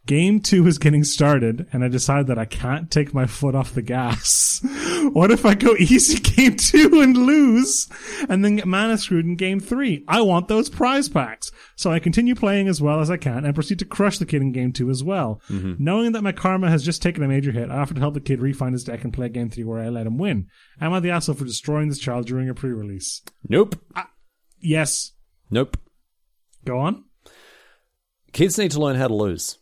Game 0.08 0.40
two 0.40 0.66
is 0.66 0.80
getting 0.80 1.04
started, 1.04 1.68
and 1.72 1.84
I 1.84 1.88
decide 1.88 2.26
that 2.28 2.40
I 2.40 2.46
can't 2.46 2.90
take 2.90 3.14
my 3.14 3.28
foot 3.28 3.54
off 3.54 3.76
the 3.76 3.84
gas. 3.84 4.60
what 5.14 5.30
if 5.30 5.46
I 5.46 5.54
go 5.54 5.76
easy 5.78 6.20
game 6.36 6.56
two 6.56 7.02
and 7.02 7.16
lose, 7.16 7.88
and 8.28 8.44
then 8.44 8.56
get 8.56 8.66
mana 8.66 8.98
screwed 8.98 9.26
in 9.26 9.36
game 9.36 9.60
three? 9.60 10.04
I 10.08 10.22
want 10.22 10.48
those 10.48 10.70
prize 10.70 11.08
packs. 11.08 11.52
So 11.76 11.92
I 11.92 12.00
continue 12.00 12.34
playing 12.34 12.68
as 12.68 12.82
well 12.82 13.00
as 13.00 13.12
I 13.12 13.18
can 13.18 13.46
and 13.46 13.54
proceed 13.54 13.78
to 13.80 13.86
crush 13.86 14.18
the 14.18 14.26
kid 14.26 14.42
in 14.42 14.52
game 14.52 14.74
two 14.74 14.90
as 14.90 15.04
well. 15.04 15.40
Mm-hmm. 15.50 15.84
Knowing 15.84 16.14
that 16.14 16.24
my 16.24 16.32
karma 16.32 16.70
has 16.70 16.84
just 16.84 17.04
taken 17.04 17.24
a 17.24 17.28
major 17.28 17.52
hit, 17.52 17.70
I 17.70 17.78
offer 17.78 17.94
to 17.94 18.00
help 18.00 18.16
the 18.16 18.22
kid 18.22 18.42
refine 18.42 18.74
his 18.74 18.84
deck 18.84 19.04
and 19.04 19.14
play 19.14 19.30
game 19.30 19.50
three 19.52 19.64
where 19.64 19.82
I 19.82 19.90
let 19.90 20.08
him 20.08 20.18
win. 20.18 20.48
Am 20.80 20.94
I 20.94 21.00
the 21.00 21.12
asshole 21.12 21.36
for 21.36 21.46
destroying 21.46 21.90
this 21.90 22.00
child 22.00 22.26
during 22.26 22.50
a 22.50 22.56
pre-release? 22.56 23.22
Nope. 23.48 23.80
Ah, 23.96 24.10
yes. 24.60 25.12
Nope. 25.52 25.78
Go 26.66 26.80
on. 26.80 27.04
Kids 28.34 28.58
need 28.58 28.72
to 28.72 28.80
learn 28.80 28.96
how 28.96 29.08
to 29.08 29.16
lose. 29.16 29.58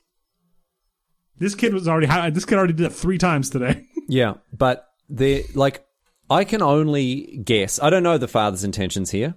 This 1.39 1.55
kid 1.55 1.73
was 1.73 1.87
already. 1.87 2.07
This 2.31 2.45
kid 2.45 2.57
already 2.57 2.73
did 2.73 2.85
it 2.85 2.93
three 2.93 3.17
times 3.17 3.49
today. 3.49 3.85
Yeah, 4.11 4.35
but 4.51 4.87
they 5.07 5.43
like 5.53 5.85
I 6.31 6.43
can 6.43 6.63
only 6.63 7.41
guess. 7.45 7.79
I 7.79 7.91
don't 7.91 8.01
know 8.01 8.17
the 8.17 8.27
father's 8.27 8.63
intentions 8.63 9.11
here, 9.11 9.35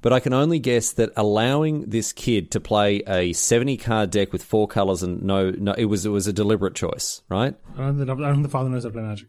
but 0.00 0.14
I 0.14 0.20
can 0.20 0.32
only 0.32 0.58
guess 0.58 0.92
that 0.92 1.10
allowing 1.14 1.90
this 1.90 2.14
kid 2.14 2.50
to 2.52 2.60
play 2.60 3.02
a 3.06 3.34
seventy 3.34 3.76
card 3.76 4.08
deck 4.08 4.32
with 4.32 4.42
four 4.42 4.66
colors 4.66 5.02
and 5.02 5.22
no, 5.22 5.50
no, 5.50 5.74
it 5.74 5.84
was 5.84 6.06
it 6.06 6.08
was 6.08 6.26
a 6.26 6.32
deliberate 6.32 6.74
choice, 6.74 7.20
right? 7.28 7.54
I 7.74 7.76
don't, 7.82 7.98
think, 7.98 8.08
I 8.08 8.14
don't 8.14 8.32
think 8.36 8.42
the 8.44 8.48
father 8.48 8.70
knows 8.70 8.84
how 8.84 8.88
to 8.88 8.92
play 8.94 9.02
magic. 9.02 9.28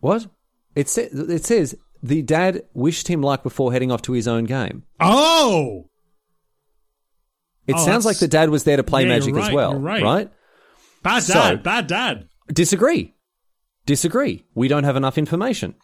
What 0.00 0.28
it 0.74 0.88
sa- 0.88 1.02
it 1.12 1.44
says 1.44 1.76
the 2.02 2.22
dad 2.22 2.62
wished 2.72 3.08
him 3.08 3.20
luck 3.20 3.42
before 3.42 3.70
heading 3.70 3.92
off 3.92 4.00
to 4.02 4.12
his 4.12 4.26
own 4.26 4.44
game. 4.44 4.84
Oh, 4.98 5.90
It 7.66 7.74
Oh, 7.76 7.84
sounds 7.84 8.06
like 8.06 8.18
the 8.18 8.28
dad 8.28 8.48
was 8.48 8.64
there 8.64 8.78
to 8.78 8.82
play 8.82 9.02
Yeah, 9.02 9.08
magic 9.08 9.34
as 9.36 9.52
well, 9.52 9.78
right. 9.78 10.02
right? 10.02 10.30
Bad 11.04 11.22
So- 11.22 11.34
dad, 11.34 11.62
bad 11.62 11.86
dad. 11.86 12.28
Disagree. 12.52 13.14
Disagree. 13.86 14.44
We 14.54 14.66
don't 14.68 14.84
have 14.84 14.96
enough 14.96 15.16
information. 15.18 15.74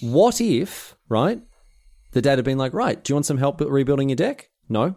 What 0.00 0.40
if, 0.40 0.94
right? 1.08 1.40
The 2.12 2.22
dad 2.22 2.38
had 2.38 2.44
been 2.44 2.58
like, 2.58 2.72
right, 2.74 3.02
do 3.02 3.10
you 3.12 3.16
want 3.16 3.26
some 3.26 3.38
help 3.38 3.60
rebuilding 3.60 4.08
your 4.08 4.16
deck? 4.16 4.50
No. 4.68 4.96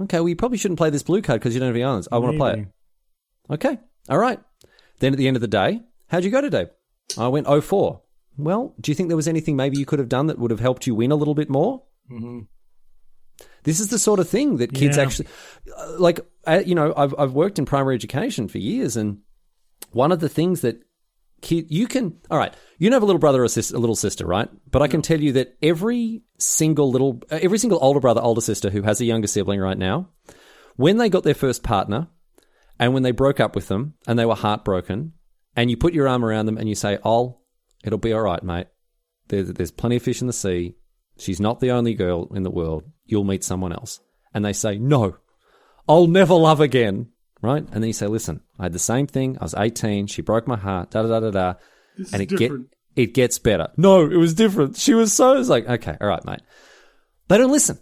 Okay, 0.00 0.20
well, 0.20 0.28
you 0.28 0.36
probably 0.36 0.58
shouldn't 0.58 0.78
play 0.78 0.90
this 0.90 1.02
blue 1.02 1.22
card 1.22 1.40
because 1.40 1.54
you 1.54 1.60
don't 1.60 1.68
have 1.68 1.76
any 1.76 1.84
islands. 1.84 2.08
I 2.12 2.18
want 2.18 2.32
to 2.34 2.38
play 2.38 2.52
it. 2.60 2.68
Okay. 3.54 3.78
All 4.08 4.18
right. 4.18 4.38
Then 5.00 5.12
at 5.12 5.18
the 5.18 5.26
end 5.28 5.36
of 5.36 5.40
the 5.40 5.48
day, 5.48 5.82
how'd 6.08 6.24
you 6.24 6.30
go 6.30 6.40
today? 6.40 6.66
I 7.18 7.28
went 7.28 7.46
04. 7.46 8.02
Well, 8.36 8.74
do 8.80 8.90
you 8.90 8.94
think 8.94 9.08
there 9.08 9.16
was 9.16 9.28
anything 9.28 9.56
maybe 9.56 9.78
you 9.78 9.86
could 9.86 9.98
have 10.00 10.08
done 10.08 10.26
that 10.26 10.38
would 10.38 10.50
have 10.50 10.60
helped 10.60 10.86
you 10.86 10.94
win 10.94 11.12
a 11.12 11.16
little 11.16 11.34
bit 11.34 11.48
more? 11.48 11.82
This 13.64 13.80
is 13.80 13.88
the 13.88 13.98
sort 13.98 14.20
of 14.20 14.28
thing 14.28 14.56
that 14.58 14.72
kids 14.74 14.96
Yeah. 14.96 15.02
actually 15.04 15.28
uh, 15.76 15.96
like. 15.98 16.20
Uh, 16.46 16.62
you 16.64 16.74
know, 16.74 16.92
I've 16.96 17.14
I've 17.18 17.32
worked 17.32 17.58
in 17.58 17.66
primary 17.66 17.94
education 17.94 18.48
for 18.48 18.58
years, 18.58 18.96
and 18.96 19.18
one 19.92 20.12
of 20.12 20.20
the 20.20 20.28
things 20.28 20.62
that 20.62 20.82
kid 21.40 21.66
you 21.68 21.86
can 21.86 22.18
all 22.30 22.38
right, 22.38 22.54
you 22.78 22.90
have 22.92 23.02
a 23.02 23.06
little 23.06 23.20
brother 23.20 23.42
or 23.44 23.48
sis, 23.48 23.70
a 23.70 23.78
little 23.78 23.96
sister, 23.96 24.26
right? 24.26 24.48
But 24.70 24.82
I 24.82 24.88
can 24.88 25.02
tell 25.02 25.20
you 25.20 25.32
that 25.32 25.56
every 25.62 26.22
single 26.38 26.90
little, 26.90 27.22
uh, 27.30 27.38
every 27.42 27.58
single 27.58 27.78
older 27.82 28.00
brother, 28.00 28.20
older 28.20 28.40
sister 28.40 28.70
who 28.70 28.82
has 28.82 29.00
a 29.00 29.04
younger 29.04 29.28
sibling 29.28 29.60
right 29.60 29.78
now, 29.78 30.10
when 30.76 30.96
they 30.96 31.08
got 31.08 31.22
their 31.22 31.34
first 31.34 31.62
partner, 31.62 32.08
and 32.78 32.94
when 32.94 33.02
they 33.02 33.12
broke 33.12 33.40
up 33.40 33.54
with 33.54 33.68
them 33.68 33.94
and 34.06 34.18
they 34.18 34.26
were 34.26 34.34
heartbroken, 34.34 35.12
and 35.56 35.70
you 35.70 35.76
put 35.76 35.94
your 35.94 36.08
arm 36.08 36.24
around 36.24 36.46
them 36.46 36.58
and 36.58 36.68
you 36.68 36.74
say, 36.74 36.98
"Oh, 37.04 37.40
it'll 37.84 37.98
be 37.98 38.12
all 38.12 38.22
right, 38.22 38.42
mate. 38.42 38.66
There, 39.28 39.42
there's 39.42 39.70
plenty 39.70 39.96
of 39.96 40.02
fish 40.02 40.20
in 40.20 40.26
the 40.26 40.32
sea. 40.32 40.76
She's 41.18 41.40
not 41.40 41.60
the 41.60 41.70
only 41.70 41.94
girl 41.94 42.28
in 42.34 42.42
the 42.42 42.50
world. 42.50 42.84
you'll 43.06 43.24
meet 43.24 43.44
someone 43.44 43.72
else. 43.72 44.00
And 44.32 44.44
they 44.44 44.52
say, 44.52 44.78
no, 44.78 45.18
I'll 45.88 46.06
never 46.06 46.34
love 46.34 46.60
again. 46.60 47.08
Right? 47.42 47.62
And 47.62 47.82
then 47.82 47.84
you 47.84 47.92
say, 47.92 48.06
listen, 48.06 48.40
I 48.58 48.64
had 48.64 48.72
the 48.72 48.78
same 48.78 49.06
thing. 49.06 49.36
I 49.38 49.44
was 49.44 49.54
18. 49.54 50.06
She 50.06 50.22
broke 50.22 50.46
my 50.48 50.56
heart. 50.56 50.92
Da 50.92 51.02
da 51.02 51.08
da 51.08 51.20
da 51.20 51.30
da. 51.30 51.54
This 51.98 52.12
And 52.12 52.22
it 52.22 52.26
get 52.26 52.50
it 52.96 53.12
gets 53.12 53.38
better. 53.38 53.68
No, 53.76 54.00
it 54.08 54.16
was 54.16 54.32
different. 54.34 54.76
She 54.78 54.94
was 54.94 55.12
so. 55.12 55.36
It's 55.38 55.48
like, 55.50 55.68
okay, 55.68 55.96
all 56.00 56.08
right, 56.08 56.24
mate. 56.24 56.40
They 57.28 57.36
don't 57.36 57.50
listen. 57.52 57.78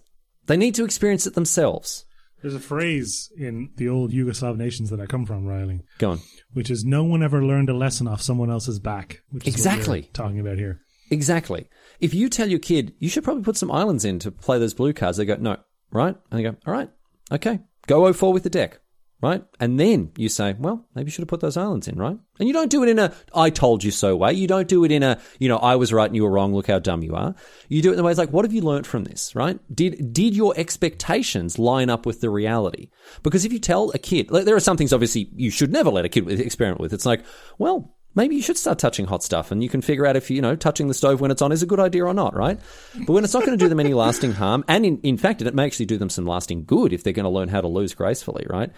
They 0.47 0.57
need 0.57 0.75
to 0.77 0.85
experience 0.85 1.27
it 1.29 1.35
themselves. 1.35 2.05
There's 2.41 2.57
a 2.57 2.61
phrase 2.61 3.31
in 3.39 3.71
the 3.77 3.89
old 3.89 4.11
Yugoslav 4.11 4.57
nations 4.57 4.91
that 4.91 5.01
I 5.01 5.07
come 5.07 5.27
from, 5.27 5.47
Riley, 5.47 5.83
Go 5.99 6.11
on. 6.13 6.21
which 6.53 6.69
is 6.73 6.85
no 6.85 7.05
one 7.05 7.23
ever 7.23 7.45
learned 7.45 7.71
a 7.71 7.75
lesson 7.77 8.09
off 8.09 8.21
someone 8.21 8.51
else's 8.51 8.81
back. 8.81 9.23
Which 9.31 9.47
is 9.47 9.53
what 9.55 9.59
Exactly. 9.59 10.01
we're 10.01 10.13
talking 10.13 10.41
about 10.41 10.59
here. 10.59 10.81
Exactly. 11.11 11.69
If 12.01 12.15
you 12.15 12.29
tell 12.29 12.49
your 12.49 12.59
kid, 12.59 12.95
you 12.99 13.09
should 13.09 13.23
probably 13.23 13.45
put 13.45 13.57
some 13.57 13.71
islands 13.71 14.05
in 14.05 14.19
to 14.21 14.33
play 14.33 14.59
those 14.59 14.75
blue 14.75 14.93
cards, 14.93 15.19
they 15.19 15.25
go, 15.25 15.37
no, 15.37 15.59
right? 15.93 16.17
And 16.33 16.39
they 16.39 16.43
go, 16.43 16.57
all 16.67 16.73
right, 16.73 16.91
okay, 17.31 17.61
go 17.87 18.13
04 18.13 18.33
with 18.33 18.43
the 18.43 18.51
deck, 18.51 18.81
right? 19.21 19.45
And 19.61 19.79
then 19.79 20.13
you 20.17 20.29
say, 20.29 20.55
well, 20.59 20.87
maybe 20.95 21.07
you 21.07 21.11
should 21.11 21.23
have 21.23 21.29
put 21.29 21.41
those 21.41 21.57
islands 21.57 21.89
in, 21.89 21.97
right? 21.97 22.19
And 22.39 22.49
you 22.49 22.53
don't 22.53 22.71
do 22.71 22.83
it 22.83 22.89
in 22.89 22.99
a, 22.99 23.15
I 23.35 23.51
told 23.51 23.85
you 23.85 23.91
so 23.91 24.17
way. 24.17 24.33
You 24.33 24.47
don't 24.49 24.69
do 24.69 24.85
it 24.85 24.91
in 24.91 25.03
a, 25.03 25.21
you 25.39 25.49
know, 25.49 25.59
I 25.59 25.77
was 25.77 25.93
right 25.93 26.07
and 26.07 26.17
you 26.17 26.25
were 26.25 26.31
wrong, 26.31 26.55
look 26.55 26.67
how 26.67 26.79
dumb 26.79 27.03
you 27.03 27.15
are. 27.15 27.35
You 27.69 27.83
do 27.83 27.91
it 27.91 27.93
in 27.93 27.97
the 27.99 28.03
way 28.03 28.11
it's 28.11 28.19
like, 28.19 28.33
what 28.33 28.45
have 28.45 28.53
you 28.53 28.63
learnt 28.63 28.87
from 28.87 29.05
this, 29.05 29.35
right? 29.35 29.59
Did, 29.75 30.13
did 30.13 30.35
your 30.35 30.55
expectations 30.57 31.59
line 31.59 31.91
up 31.91 32.05
with 32.05 32.21
the 32.21 32.31
reality? 32.31 32.91
Because 33.23 33.45
if 33.45 33.53
you 33.53 33.59
tell 33.59 33.91
a 33.91 33.99
kid, 33.99 34.31
like, 34.31 34.45
there 34.45 34.57
are 34.57 34.61
some 34.61 34.77
things 34.77 34.93
obviously 34.93 35.31
you 35.35 35.51
should 35.51 35.73
never 35.73 35.91
let 35.91 36.05
a 36.05 36.09
kid 36.09 36.29
experiment 36.29 36.81
with. 36.81 36.93
It's 36.93 37.07
like, 37.07 37.25
well, 37.59 37.97
maybe 38.15 38.37
you 38.37 38.43
should 38.43 38.59
start 38.59 38.79
touching 38.79 39.07
hot 39.07 39.23
stuff 39.23 39.51
and 39.51 39.63
you 39.63 39.69
can 39.69 39.83
figure 39.83 40.07
out 40.07 40.17
if, 40.17 40.31
you 40.31 40.43
know, 40.43 40.57
touching 40.57 40.89
the 40.89 40.95
stove 40.95 41.21
when 41.21 41.31
it's 41.31 41.43
on 41.43 41.53
is 41.53 41.63
a 41.63 41.67
good 41.67 41.81
idea 41.81 42.05
or 42.05 42.15
not, 42.15 42.35
right? 42.35 42.59
But 43.07 43.13
when 43.13 43.25
it's 43.25 43.35
not 43.35 43.45
going 43.45 43.59
to 43.59 43.65
do 43.65 43.69
them 43.69 43.81
any 43.81 43.95
lasting 43.95 44.33
harm, 44.33 44.65
and 44.69 44.85
in, 44.85 44.99
in 45.03 45.17
fact, 45.17 45.43
it 45.43 45.55
may 45.55 45.65
actually 45.65 45.87
do 45.87 45.99
them 45.99 46.11
some 46.11 46.27
lasting 46.27 46.65
good 46.65 46.93
if 46.93 47.03
they're 47.03 47.13
going 47.13 47.25
to 47.25 47.31
learn 47.31 47.49
how 47.49 47.61
to 47.61 47.69
lose 47.69 47.95
gracefully, 47.95 48.47
right? 48.49 48.71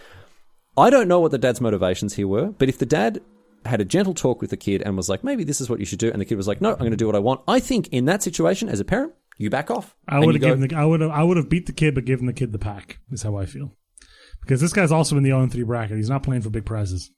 I 0.76 0.90
don't 0.90 1.08
know 1.08 1.20
what 1.20 1.30
the 1.30 1.38
dad's 1.38 1.60
motivations 1.60 2.14
here 2.14 2.28
were, 2.28 2.46
but 2.46 2.68
if 2.68 2.78
the 2.78 2.86
dad 2.86 3.20
had 3.64 3.80
a 3.80 3.84
gentle 3.84 4.14
talk 4.14 4.40
with 4.40 4.50
the 4.50 4.56
kid 4.56 4.82
and 4.82 4.96
was 4.96 5.08
like, 5.08 5.24
maybe 5.24 5.44
this 5.44 5.60
is 5.60 5.70
what 5.70 5.80
you 5.80 5.86
should 5.86 5.98
do, 5.98 6.10
and 6.10 6.20
the 6.20 6.24
kid 6.24 6.36
was 6.36 6.48
like, 6.48 6.60
no, 6.60 6.72
I'm 6.72 6.78
going 6.78 6.90
to 6.90 6.96
do 6.96 7.06
what 7.06 7.16
I 7.16 7.20
want, 7.20 7.42
I 7.48 7.60
think 7.60 7.88
in 7.88 8.04
that 8.06 8.22
situation, 8.22 8.68
as 8.68 8.80
a 8.80 8.84
parent, 8.84 9.14
you 9.36 9.50
back 9.50 9.70
off. 9.70 9.96
I 10.08 10.20
would 10.20 10.34
have 10.34 10.42
go, 10.42 10.48
given 10.48 10.68
the 10.68 10.76
I 10.76 10.84
would 10.84 11.00
have 11.00 11.10
I 11.10 11.22
would 11.22 11.36
have 11.36 11.48
beat 11.48 11.66
the 11.66 11.72
kid, 11.72 11.94
but 11.94 12.04
given 12.04 12.26
the 12.26 12.32
kid 12.32 12.52
the 12.52 12.58
pack. 12.58 12.98
Is 13.10 13.22
how 13.22 13.36
I 13.36 13.46
feel. 13.46 13.72
Because 14.40 14.60
this 14.60 14.72
guy's 14.72 14.92
also 14.92 15.16
in 15.16 15.22
the 15.22 15.30
0 15.30 15.48
3 15.48 15.62
bracket. 15.64 15.96
He's 15.96 16.10
not 16.10 16.22
playing 16.22 16.42
for 16.42 16.50
big 16.50 16.64
prizes. 16.64 17.10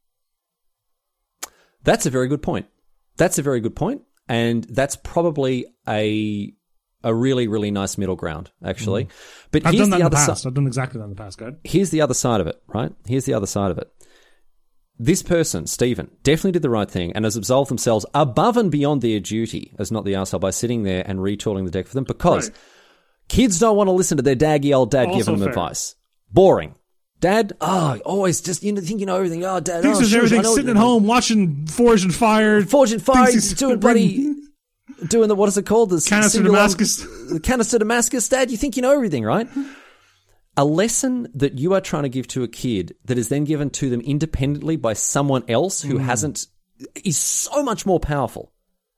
That's 1.87 2.05
a 2.05 2.11
very 2.11 2.28
good 2.28 2.43
point. 2.43 2.66
That's 3.16 3.39
a 3.39 3.43
very 3.43 3.61
good 3.61 3.74
point, 3.74 4.03
and 4.28 4.62
that's 4.64 4.97
probably 4.97 5.64
a 5.89 6.53
a 7.05 7.14
really 7.14 7.47
really 7.47 7.70
nice 7.70 7.97
middle 7.97 8.16
ground 8.16 8.51
actually. 8.64 9.09
But 9.53 9.62
Mm-hmm. 9.62 9.68
I've 9.68 9.74
here's 9.74 9.89
done 9.89 9.91
that 9.91 10.11
the 10.11 10.16
other 10.18 10.34
side. 10.34 10.47
I've 10.49 10.55
done 10.55 10.66
exactly 10.66 10.99
that 10.99 11.05
in 11.05 11.11
the 11.11 11.16
past, 11.16 11.39
guy. 11.39 11.53
Here's 11.64 11.91
the 11.91 12.01
other 12.03 12.14
side 12.14 12.41
of 12.43 12.47
it, 12.49 12.61
right? 12.66 12.93
Here's 13.07 13.24
the 13.24 13.34
other 13.34 13.47
side 13.47 13.70
of 13.70 13.78
it. 13.78 13.91
This 14.99 15.22
person, 15.22 15.66
Stephen, 15.66 16.11
definitely 16.22 16.53
did 16.53 16.62
the 16.62 16.70
right 16.70 16.91
thing 16.91 17.12
and 17.12 17.24
has 17.24 17.37
absolved 17.37 17.70
themselves 17.70 18.07
above 18.14 18.57
and 18.57 18.70
beyond 18.70 19.03
their 19.03 19.20
duty 19.20 19.74
as 19.78 19.93
not 19.93 20.05
the 20.07 20.14
arsehole 20.14 20.41
by 20.41 20.51
sitting 20.51 20.84
there 20.84 21.05
and 21.07 21.18
retooling 21.20 21.64
the 21.66 21.70
deck 21.70 21.87
for 21.87 21.95
them 21.95 22.05
because 22.05 22.49
Right. 22.49 22.59
kids 23.28 23.59
don't 23.61 23.76
want 23.76 23.89
to 23.89 23.93
listen 23.93 24.16
to 24.16 24.22
their 24.22 24.34
daggy 24.37 24.74
old 24.74 24.91
dad 24.91 25.07
Also 25.09 25.18
giving 25.18 25.34
them 25.34 25.43
fair. 25.43 25.49
advice. 25.51 25.95
Boring. 26.32 26.74
Dad, 27.20 27.54
oh, 27.60 27.98
always 28.04 28.40
just 28.40 28.62
you 28.62 28.72
know, 28.72 28.80
think 28.80 29.00
you 29.00 29.06
know 29.06 29.16
everything. 29.16 29.44
Ah, 29.44 29.56
oh, 29.56 29.60
dad, 29.60 29.82
Thinks 29.82 29.98
oh, 30.12 30.16
everything 30.16 30.44
sitting 30.44 30.70
at 30.70 30.76
home 30.76 31.06
watching 31.06 31.66
Forged 31.66 32.04
in 32.04 32.10
Fire. 32.10 32.62
Forged 32.62 32.92
in 32.92 33.00
Fire, 33.00 33.30
he's 33.30 33.54
doing 33.54 33.80
bloody, 33.80 34.34
doing 35.08 35.28
the 35.28 35.34
what 35.34 35.48
is 35.48 35.56
it 35.56 35.64
called? 35.64 35.90
The 35.90 36.04
Canister 36.06 36.42
Damascus. 36.42 36.98
the 37.30 37.40
canister 37.40 37.78
Damascus. 37.78 38.28
Dad, 38.28 38.50
you 38.50 38.58
think 38.58 38.76
you 38.76 38.82
know 38.82 38.92
everything, 38.92 39.24
right? 39.24 39.48
A 40.58 40.64
lesson 40.64 41.28
that 41.34 41.58
you 41.58 41.72
are 41.74 41.80
trying 41.80 42.02
to 42.02 42.08
give 42.10 42.28
to 42.28 42.42
a 42.42 42.48
kid 42.48 42.94
that 43.06 43.16
is 43.16 43.28
then 43.28 43.44
given 43.44 43.70
to 43.70 43.88
them 43.88 44.00
independently 44.02 44.76
by 44.76 44.92
someone 44.92 45.44
else 45.48 45.82
who 45.82 45.96
hmm. 45.96 46.04
hasn't 46.04 46.46
is 47.02 47.16
so 47.16 47.62
much 47.62 47.86
more 47.86 48.00
powerful. 48.00 48.52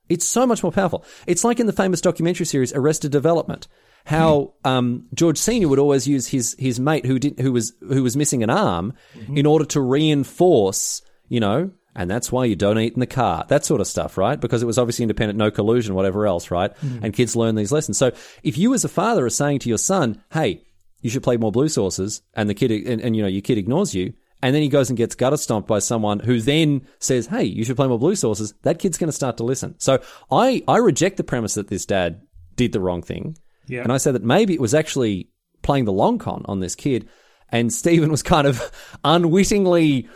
It's 0.09 0.25
so 0.25 0.47
much 0.47 0.63
more 0.63 0.73
powerful. 0.73 1.05
It's 1.27 1.45
like 1.45 1.61
in 1.61 1.67
the 1.67 1.73
famous 1.73 2.01
documentary 2.01 2.47
series 2.47 2.73
Arrested 2.73 3.13
Development, 3.13 3.69
how 4.09 4.55
um, 4.65 5.07
George 5.13 5.37
Senior 5.37 5.69
would 5.69 5.79
always 5.79 6.09
use 6.09 6.27
his 6.27 6.57
his 6.59 6.81
mate 6.81 7.05
who 7.05 7.19
did 7.19 7.39
who 7.39 7.53
was 7.53 7.75
who 7.81 8.03
was 8.03 8.17
missing 8.17 8.43
an 8.43 8.49
arm 8.49 8.95
in 9.37 9.45
order 9.45 9.67
to 9.67 9.83
reinforce, 9.83 11.03
you 11.29 11.41
know, 11.41 11.71
and 11.95 12.11
that's 12.11 12.33
why 12.33 12.47
you 12.47 12.57
don't 12.57 12.79
eat 12.79 12.95
in 12.95 13.01
the 13.01 13.07
car, 13.07 13.45
that 13.49 13.67
sort 13.67 13.83
of 13.83 13.87
stuff, 13.87 14.17
right? 14.17 14.41
Because 14.41 14.63
it 14.63 14.67
was 14.67 14.79
obviously 14.79 15.03
independent, 15.03 15.39
no 15.39 15.51
collusion, 15.51 15.95
whatever 15.95 16.27
else, 16.27 16.51
right? 16.51 16.71
And 17.03 17.13
kids 17.13 17.37
learn 17.37 17.55
these 17.55 17.71
lessons. 17.71 17.99
So 17.99 18.13
if 18.43 18.57
you 18.57 18.73
as 18.73 18.83
a 18.83 18.89
father 18.89 19.27
are 19.27 19.31
saying 19.31 19.59
to 19.61 19.69
your 19.69 19.77
son, 19.77 20.23
"Hey, 20.33 20.63
you 21.03 21.11
should 21.11 21.23
play 21.23 21.37
more 21.37 21.53
blue 21.53 21.69
sources," 21.69 22.23
and 22.33 22.49
the 22.49 22.55
kid 22.55 22.71
and, 22.71 23.03
and 23.03 23.15
you 23.15 23.21
know 23.21 23.29
your 23.29 23.43
kid 23.43 23.59
ignores 23.59 23.95
you. 23.95 24.15
And 24.41 24.55
then 24.55 24.63
he 24.63 24.69
goes 24.71 24.89
and 24.89 24.97
gets 24.97 25.17
gutter 25.17 25.37
stomped 25.37 25.69
by 25.69 25.81
someone 25.81 26.21
who 26.21 26.41
then 26.41 26.87
says, 26.99 27.27
"Hey, 27.27 27.45
you 27.45 27.63
should 27.63 27.77
play 27.77 27.89
more 27.89 27.99
blue 27.99 28.15
sources." 28.15 28.55
That 28.63 28.79
kid's 28.79 28.97
going 28.97 29.09
to 29.09 29.13
start 29.13 29.37
to 29.37 29.45
listen. 29.45 29.75
So 29.79 30.01
I 30.31 30.63
I 30.67 30.79
reject 30.79 31.19
the 31.19 31.25
premise 31.25 31.55
that 31.55 31.69
this 31.69 31.85
dad 31.85 32.23
did 32.57 32.73
the 32.73 32.81
wrong 32.81 33.03
thing, 33.03 33.37
Yeah. 33.69 33.83
and 33.83 33.93
I 33.93 33.99
said 33.99 34.15
that 34.15 34.25
maybe 34.25 34.55
it 34.55 34.61
was 34.61 34.75
actually 34.75 35.29
playing 35.63 35.85
the 35.85 35.93
long 35.93 36.19
con 36.19 36.43
on 36.47 36.61
this 36.61 36.75
kid, 36.75 37.09
and 37.51 37.73
Stephen 37.73 38.11
was 38.11 38.23
kind 38.23 38.47
of 38.47 38.71
unwittingly 39.05 40.09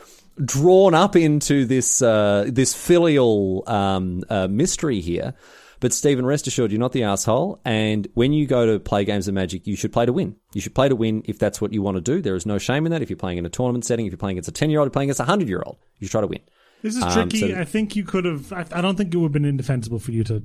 drawn 0.42 0.94
up 0.94 1.14
into 1.16 1.64
this 1.66 2.00
uh, 2.03 2.46
this 2.48 2.74
filial 2.74 3.64
um, 3.66 4.22
uh, 4.28 4.48
mystery 4.48 5.00
here. 5.00 5.34
But 5.80 5.92
Stephen, 5.92 6.24
rest 6.24 6.46
assured, 6.46 6.70
you're 6.70 6.78
not 6.78 6.92
the 6.92 7.03
asshole. 7.03 7.61
And 7.64 8.07
when 8.14 8.32
you 8.32 8.46
go 8.46 8.66
to 8.66 8.78
play 8.78 9.05
games 9.05 9.26
of 9.26 9.34
Magic, 9.34 9.66
you 9.66 9.74
should 9.74 9.92
play 9.92 10.07
to 10.07 10.12
win. 10.12 10.36
You 10.55 10.61
should 10.61 10.76
play 10.76 10.88
to 10.88 10.94
win 10.94 11.22
if 11.24 11.40
that's 11.40 11.61
what 11.61 11.72
you 11.72 11.82
want 11.82 11.96
to 11.96 12.00
do. 12.00 12.22
There 12.22 12.36
is 12.36 12.46
no 12.46 12.59
shame 12.59 12.86
in 12.86 12.92
that. 12.92 13.03
If 13.03 13.11
you're 13.11 13.16
playing 13.16 13.38
in 13.38 13.46
a 13.46 13.48
tournament 13.48 13.84
setting, 13.84 14.07
if 14.07 14.12
you're 14.12 14.16
playing 14.18 14.34
against 14.36 14.48
a 14.48 14.53
ten 14.53 14.70
year 14.70 14.78
old, 14.78 14.86
you're 14.86 14.92
playing 14.92 15.09
against 15.09 15.18
a 15.20 15.24
hundred 15.24 15.48
year 15.48 15.61
old, 15.66 15.78
you 15.98 16.07
should 16.07 16.12
try 16.12 16.20
to 16.20 16.28
win. 16.28 16.38
This 16.82 16.96
is 16.96 17.03
Um, 17.03 17.12
tricky. 17.12 17.53
so- 17.53 17.59
I 17.61 17.64
think 17.64 17.96
you 17.96 18.05
could 18.05 18.24
have. 18.24 18.53
I, 18.53 18.64
I 18.72 18.80
don't 18.80 18.96
think 18.96 19.12
it 19.12 19.16
would 19.16 19.26
have 19.26 19.32
been 19.32 19.44
indefensible 19.44 19.98
for 19.98 20.12
you 20.12 20.22
to 20.24 20.44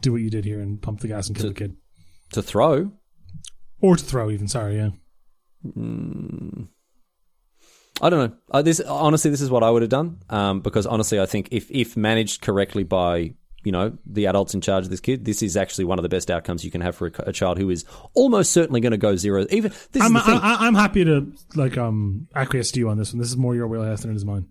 do 0.00 0.12
what 0.12 0.20
you 0.22 0.30
did 0.30 0.44
here 0.44 0.60
and 0.60 0.80
pump 0.80 1.00
the 1.00 1.08
gas 1.08 1.26
and 1.26 1.36
kill 1.36 1.48
the 1.48 1.54
kid, 1.54 1.76
To 2.32 2.42
throw, 2.42 2.92
or 3.80 3.96
to 3.96 4.04
throw. 4.04 4.30
Even 4.30 4.48
sorry, 4.48 4.76
yeah. 4.76 4.90
I 8.02 8.08
don't 8.08 8.30
know. 8.30 8.36
Uh, 8.50 8.62
this 8.62 8.80
honestly, 8.80 9.30
this 9.30 9.40
is 9.40 9.50
what 9.50 9.62
I 9.62 9.70
would 9.70 9.82
have 9.82 9.90
done. 9.90 10.18
Um, 10.30 10.60
because 10.60 10.86
honestly, 10.86 11.20
I 11.20 11.26
think 11.26 11.48
if 11.50 11.70
if 11.70 11.96
managed 11.96 12.40
correctly 12.40 12.84
by 12.84 13.34
you 13.62 13.72
know 13.72 13.98
the 14.06 14.26
adults 14.26 14.54
in 14.54 14.60
charge 14.60 14.84
of 14.84 14.90
this 14.90 15.00
kid, 15.00 15.24
this 15.24 15.42
is 15.42 15.56
actually 15.56 15.84
one 15.84 15.98
of 15.98 16.02
the 16.02 16.08
best 16.08 16.30
outcomes 16.30 16.64
you 16.64 16.70
can 16.70 16.80
have 16.80 16.96
for 16.96 17.08
a, 17.08 17.28
a 17.28 17.32
child 17.32 17.58
who 17.58 17.68
is 17.68 17.84
almost 18.14 18.52
certainly 18.52 18.80
going 18.80 18.92
to 18.92 18.98
go 18.98 19.16
zero. 19.16 19.44
Even 19.50 19.72
this 19.92 20.02
I'm, 20.02 20.16
is 20.16 20.22
the 20.24 20.30
thing. 20.30 20.40
I, 20.42 20.66
I'm 20.66 20.74
happy 20.74 21.04
to 21.04 21.32
like 21.54 21.76
um 21.76 22.28
acquiesce 22.34 22.70
to 22.72 22.80
you 22.80 22.88
on 22.88 22.96
this 22.96 23.12
one. 23.12 23.20
This 23.20 23.28
is 23.28 23.36
more 23.36 23.54
your 23.54 23.68
wheelhouse 23.68 24.02
than 24.02 24.12
it 24.12 24.16
is 24.16 24.24
mine. 24.24 24.46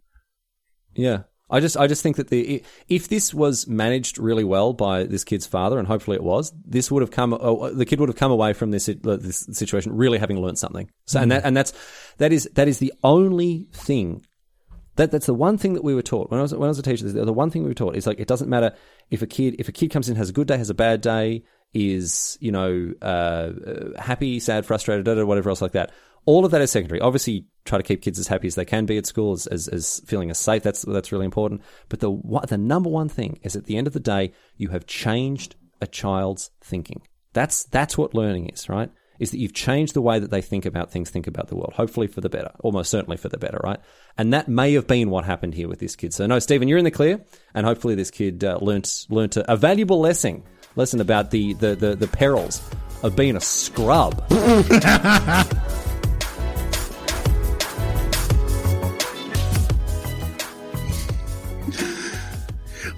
Yeah. 0.94 1.24
I 1.50 1.60
just, 1.60 1.78
I 1.78 1.88
just 1.88 2.04
think 2.04 2.18
that 2.18 2.28
the 2.28 2.64
if 2.88 3.08
this 3.08 3.34
was 3.34 3.68
managed 3.68 4.18
really 4.18 4.44
well 4.44 4.74
by 4.74 5.04
this 5.04 5.24
kid's 5.24 5.48
father, 5.48 5.80
and 5.80 5.88
hopefully 5.88 6.16
it 6.16 6.24
was, 6.24 6.54
this 6.66 6.92
would 6.92 7.02
have 7.02 7.12
come. 7.12 7.34
Uh, 7.34 7.70
the 7.70 7.86
kid 7.86 8.00
would 8.00 8.10
have 8.10 8.16
come 8.16 8.32
away 8.32 8.54
from 8.54 8.72
this 8.72 8.88
uh, 8.88 8.94
this 9.04 9.48
situation 9.52 9.96
really 9.96 10.20
having 10.20 10.40
learned 10.40 10.60
something. 10.60 10.90
So, 11.06 11.20
and 11.20 11.32
that 11.32 11.46
and 11.46 11.58
that's 11.58 11.74
that 12.18 12.32
is 12.32 12.50
that 12.54 12.68
is 12.68 12.80
the 12.80 12.94
only 13.04 13.68
thing 13.72 14.26
that 15.00 15.12
that's 15.12 15.26
the 15.26 15.34
one 15.34 15.58
thing 15.58 15.74
that 15.74 15.84
we 15.84 15.96
were 15.96 16.02
taught 16.02 16.30
when 16.30 16.40
I 16.40 16.44
was 16.44 16.54
when 16.54 16.66
I 16.66 16.68
was 16.68 16.80
a 16.80 16.84
teacher. 16.84 17.10
The 17.10 17.34
one 17.34 17.50
thing 17.50 17.64
we 17.64 17.70
were 17.70 17.74
taught 17.74 17.96
is 17.96 18.06
like 18.06 18.20
it 18.20 18.28
doesn't 18.28 18.50
matter 18.50 18.74
if 19.10 19.22
a 19.22 19.28
kid 19.28 19.56
if 19.58 19.70
a 19.70 19.72
kid 19.72 19.92
comes 19.92 20.10
in 20.10 20.18
has 20.18 20.30
a 20.30 20.34
good 20.34 20.48
day, 20.48 20.58
has 20.58 20.70
a 20.70 20.76
bad 20.76 21.02
day, 21.02 21.44
is 21.74 22.38
you 22.42 22.52
know 22.52 22.94
uh, 23.02 23.06
uh, 23.06 24.02
happy, 24.02 24.40
sad, 24.40 24.66
frustrated, 24.66 25.08
whatever 25.26 25.50
else 25.50 25.62
like 25.62 25.72
that. 25.72 25.92
All 26.30 26.46
of 26.46 26.52
that 26.52 26.62
is 26.62 26.70
secondary. 26.70 27.02
Obviously, 27.02 27.48
try 27.66 27.80
to 27.80 27.84
keep 27.84 28.04
kids 28.04 28.20
as 28.20 28.28
happy 28.28 28.46
as 28.46 28.54
they 28.54 28.64
can 28.64 28.86
be 28.86 29.00
at 29.00 29.08
school, 29.08 29.34
as, 29.34 29.48
as, 29.48 29.68
as 29.68 30.00
feeling 30.06 30.30
as 30.30 30.38
safe. 30.38 30.62
That's 30.62 30.84
that's 30.84 31.12
really 31.12 31.26
important. 31.26 31.64
But 31.90 32.02
the 32.02 32.22
the 32.48 32.56
number 32.56 32.88
one 32.88 33.10
thing 33.10 33.40
is 33.42 33.56
at 33.56 33.66
the 33.66 33.78
end 33.78 33.88
of 33.88 33.94
the 33.94 34.00
day, 34.00 34.34
you 34.56 34.70
have 34.70 34.86
changed 34.86 35.56
a 35.82 35.88
child's 35.88 36.52
thinking. 36.62 37.02
That's 37.34 37.64
that's 37.64 37.98
what 37.98 38.14
learning 38.14 38.50
is, 38.50 38.70
right? 38.70 38.92
Is 39.18 39.32
that 39.32 39.40
you've 39.40 39.56
changed 39.56 39.96
the 39.96 40.04
way 40.04 40.20
that 40.20 40.30
they 40.30 40.44
think 40.44 40.68
about 40.68 40.92
things, 40.92 41.10
think 41.10 41.26
about 41.26 41.48
the 41.48 41.56
world. 41.56 41.74
Hopefully 41.76 42.06
for 42.06 42.22
the 42.22 42.30
better, 42.30 42.52
almost 42.60 42.92
certainly 42.92 43.18
for 43.18 43.30
the 43.30 43.40
better, 43.40 43.60
right? 43.64 43.80
And 44.16 44.32
that 44.32 44.48
may 44.48 44.74
have 44.74 44.86
been 44.86 45.10
what 45.10 45.26
happened 45.26 45.56
here 45.56 45.68
with 45.68 45.80
this 45.80 45.96
kid. 45.96 46.14
So 46.14 46.28
no, 46.28 46.38
Stephen, 46.38 46.68
you're 46.68 46.78
in 46.78 46.86
the 46.86 46.92
clear, 46.92 47.26
and 47.56 47.66
hopefully 47.66 47.96
this 47.96 48.12
kid 48.12 48.44
uh, 48.44 48.60
learnt 48.62 49.08
learnt 49.10 49.36
a, 49.36 49.52
a 49.52 49.58
valuable 49.58 50.00
lesson 50.00 50.44
lesson 50.76 51.02
about 51.02 51.32
the 51.32 51.54
the 51.54 51.74
the, 51.74 51.96
the 51.96 52.08
perils 52.08 52.62
of 53.02 53.16
being 53.16 53.36
a 53.36 53.42
scrub. 53.42 54.24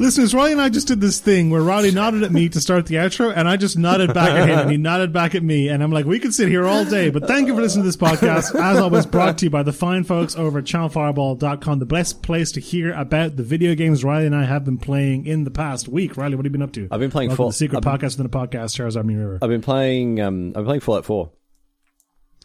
Listeners, 0.01 0.33
Riley 0.33 0.53
and 0.53 0.61
I 0.61 0.69
just 0.69 0.87
did 0.87 0.99
this 0.99 1.19
thing 1.19 1.51
where 1.51 1.61
Riley 1.61 1.91
nodded 1.91 2.23
at 2.23 2.31
me 2.31 2.49
to 2.49 2.59
start 2.59 2.87
the 2.87 2.95
outro, 2.95 3.31
and 3.35 3.47
I 3.47 3.55
just 3.55 3.77
nodded 3.77 4.15
back 4.15 4.31
at 4.31 4.49
him, 4.49 4.57
and 4.57 4.71
he 4.71 4.77
nodded 4.77 5.13
back 5.13 5.35
at 5.35 5.43
me, 5.43 5.69
and 5.69 5.83
I'm 5.83 5.91
like, 5.91 6.05
we 6.07 6.17
could 6.17 6.33
sit 6.33 6.49
here 6.49 6.65
all 6.65 6.83
day, 6.85 7.11
but 7.11 7.27
thank 7.27 7.47
you 7.47 7.53
for 7.53 7.61
listening 7.61 7.83
to 7.83 7.87
this 7.87 7.97
podcast. 7.97 8.59
As 8.59 8.79
always, 8.79 9.05
brought 9.05 9.37
to 9.37 9.45
you 9.45 9.51
by 9.51 9.61
the 9.61 9.71
fine 9.71 10.03
folks 10.03 10.35
over 10.35 10.57
at 10.57 10.65
channelfireball.com, 10.65 11.77
the 11.77 11.85
best 11.85 12.23
place 12.23 12.51
to 12.53 12.59
hear 12.59 12.91
about 12.93 13.35
the 13.35 13.43
video 13.43 13.75
games 13.75 14.03
Riley 14.03 14.25
and 14.25 14.35
I 14.35 14.45
have 14.45 14.65
been 14.65 14.79
playing 14.79 15.27
in 15.27 15.43
the 15.43 15.51
past 15.51 15.87
week. 15.87 16.17
Riley, 16.17 16.35
what 16.35 16.45
have 16.45 16.51
you 16.51 16.57
been 16.57 16.63
up 16.63 16.73
to? 16.73 16.87
I've 16.89 16.99
been 16.99 17.11
playing 17.11 17.29
Welcome 17.29 17.43
Fall- 17.43 17.49
the 17.49 17.53
secret 17.53 17.77
I've 17.77 17.83
been- 17.99 18.09
podcast 18.09 18.17
within 18.17 18.25
a 18.25 18.29
podcast, 18.29 18.75
Charizard 18.75 19.05
Mirror. 19.05 19.37
I've 19.43 19.49
been 19.49 19.61
playing 19.61 20.19
um, 20.19 20.47
I've 20.47 20.53
been 20.55 20.65
playing 20.65 20.81
Fallout 20.81 21.05
Four. 21.05 21.29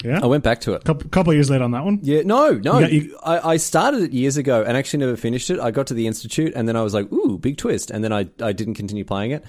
Yeah. 0.04 0.20
I 0.22 0.26
went 0.26 0.44
back 0.44 0.60
to 0.62 0.74
it. 0.74 0.84
couple 0.84 1.08
couple 1.10 1.32
years 1.32 1.48
late 1.50 1.62
on 1.62 1.70
that 1.70 1.84
one. 1.84 2.00
Yeah, 2.02 2.20
no, 2.22 2.52
no. 2.52 2.80
got- 2.80 2.92
you- 2.92 3.18
I, 3.24 3.52
I 3.52 3.56
started 3.56 4.02
it 4.02 4.12
years 4.12 4.36
ago 4.36 4.62
and 4.62 4.76
actually 4.76 5.00
never 5.00 5.16
finished 5.16 5.48
it. 5.50 5.58
I 5.58 5.70
got 5.70 5.86
to 5.88 5.94
the 5.94 6.06
institute 6.06 6.52
and 6.54 6.68
then 6.68 6.76
I 6.76 6.82
was 6.82 6.92
like, 6.94 7.10
"Ooh, 7.12 7.38
big 7.38 7.56
twist!" 7.56 7.90
And 7.90 8.04
then 8.04 8.12
I 8.12 8.28
I 8.42 8.52
didn't 8.52 8.74
continue 8.74 9.04
playing 9.04 9.30
it. 9.32 9.44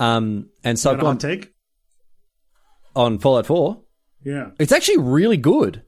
Um, 0.00 0.48
and 0.64 0.78
so 0.78 0.90
I've 0.90 0.96
Got 0.96 1.02
a 1.02 1.06
hot 1.06 1.12
gone 1.12 1.18
take. 1.30 1.54
on 2.94 3.18
Fallout 3.18 3.46
Four. 3.46 3.82
Yeah, 4.24 4.50
It's 4.58 4.72
actually 4.72 4.98
really 4.98 5.36
good. 5.36 5.82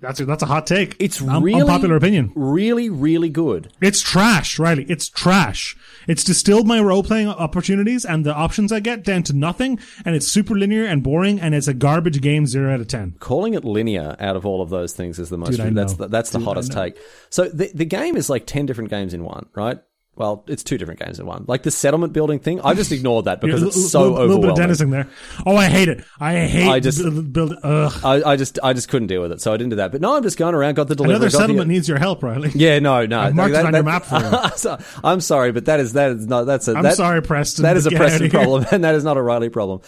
That's 0.00 0.20
a, 0.20 0.24
that's 0.24 0.42
a 0.42 0.46
hot 0.46 0.66
take. 0.66 0.96
It's 0.98 1.22
Un- 1.22 1.42
really 1.42 1.60
unpopular 1.60 1.96
opinion. 1.96 2.32
Really, 2.34 2.90
really 2.90 3.28
good. 3.28 3.72
It's 3.80 4.00
trash, 4.00 4.58
Riley. 4.58 4.84
It's 4.88 5.08
trash. 5.08 5.76
It's 6.06 6.24
distilled 6.24 6.66
my 6.66 6.80
role 6.80 7.02
playing 7.02 7.28
opportunities 7.28 8.04
and 8.04 8.26
the 8.26 8.34
options 8.34 8.72
I 8.72 8.80
get 8.80 9.04
down 9.04 9.22
to 9.24 9.32
nothing, 9.32 9.78
and 10.04 10.14
it's 10.14 10.26
super 10.26 10.54
linear 10.54 10.84
and 10.84 11.02
boring, 11.02 11.40
and 11.40 11.54
it's 11.54 11.68
a 11.68 11.74
garbage 11.74 12.20
game. 12.20 12.46
Zero 12.46 12.74
out 12.74 12.80
of 12.80 12.88
ten. 12.88 13.14
Calling 13.20 13.54
it 13.54 13.64
linear 13.64 14.16
out 14.20 14.36
of 14.36 14.44
all 14.44 14.60
of 14.60 14.70
those 14.70 14.92
things 14.92 15.18
is 15.18 15.30
the 15.30 15.38
most. 15.38 15.56
Dude, 15.56 15.74
that's 15.74 15.94
the, 15.94 16.08
that's 16.08 16.30
the 16.30 16.38
Dude, 16.38 16.46
I 16.46 16.50
hottest 16.50 16.72
take. 16.72 16.98
So 17.30 17.48
the 17.48 17.70
the 17.74 17.84
game 17.86 18.16
is 18.16 18.28
like 18.28 18.46
ten 18.46 18.66
different 18.66 18.90
games 18.90 19.14
in 19.14 19.24
one, 19.24 19.46
right? 19.54 19.78
Well, 20.16 20.44
it's 20.46 20.62
two 20.62 20.78
different 20.78 21.00
games 21.00 21.18
in 21.18 21.26
one. 21.26 21.44
Like 21.48 21.64
the 21.64 21.72
settlement 21.72 22.12
building 22.12 22.38
thing, 22.38 22.60
I 22.60 22.74
just 22.74 22.92
ignored 22.92 23.24
that 23.24 23.40
because 23.42 23.62
it's 23.64 23.76
a 23.76 23.80
so 23.80 24.02
little, 24.02 24.14
little 24.26 24.36
bit 24.42 24.50
of 24.50 24.58
overwhelming. 24.60 24.80
In 24.80 24.90
there. 24.90 25.08
Oh, 25.44 25.56
I 25.56 25.66
hate 25.66 25.88
it. 25.88 26.04
I 26.20 26.34
hate. 26.46 26.68
I 26.68 26.78
just- 26.80 27.02
build. 27.02 27.32
build 27.32 27.54
ugh. 27.64 27.92
I, 28.04 28.22
I 28.32 28.36
just 28.36 28.58
I 28.62 28.72
just 28.74 28.88
couldn't 28.88 29.08
deal 29.08 29.22
with 29.22 29.32
it, 29.32 29.40
so 29.40 29.52
I 29.52 29.56
didn't 29.56 29.70
do 29.70 29.76
that. 29.76 29.90
But 29.92 30.00
no, 30.00 30.16
I'm 30.16 30.22
just 30.22 30.38
going 30.38 30.54
around, 30.54 30.74
got 30.74 30.86
the 30.88 30.94
delivery. 30.94 31.16
Another 31.16 31.26
got 31.26 31.32
the- 31.32 31.38
settlement 31.38 31.68
needs 31.68 31.88
your 31.88 31.98
help, 31.98 32.22
Riley. 32.22 32.50
Yeah, 32.54 32.78
no, 32.78 33.04
no. 33.06 33.18
I've 33.18 33.34
marked 33.34 33.54
that- 33.54 33.60
it 33.60 33.66
on 33.66 33.72
that- 33.72 33.78
your 33.78 33.84
map 33.84 34.04
for 34.04 34.70
you. 34.70 34.76
I'm 35.04 35.20
sorry, 35.20 35.50
but 35.50 35.64
that 35.64 35.80
is 35.80 35.94
that 35.94 36.12
is 36.12 36.26
not 36.26 36.44
that's 36.44 36.68
a. 36.68 36.74
I'm 36.74 36.82
that- 36.84 36.96
sorry, 36.96 37.20
Preston. 37.20 37.64
That 37.64 37.76
is 37.76 37.86
a 37.86 37.90
Preston 37.90 38.30
problem, 38.30 38.66
and 38.70 38.84
that 38.84 38.94
is 38.94 39.02
not 39.02 39.16
a 39.16 39.22
Riley 39.22 39.48
problem. 39.48 39.80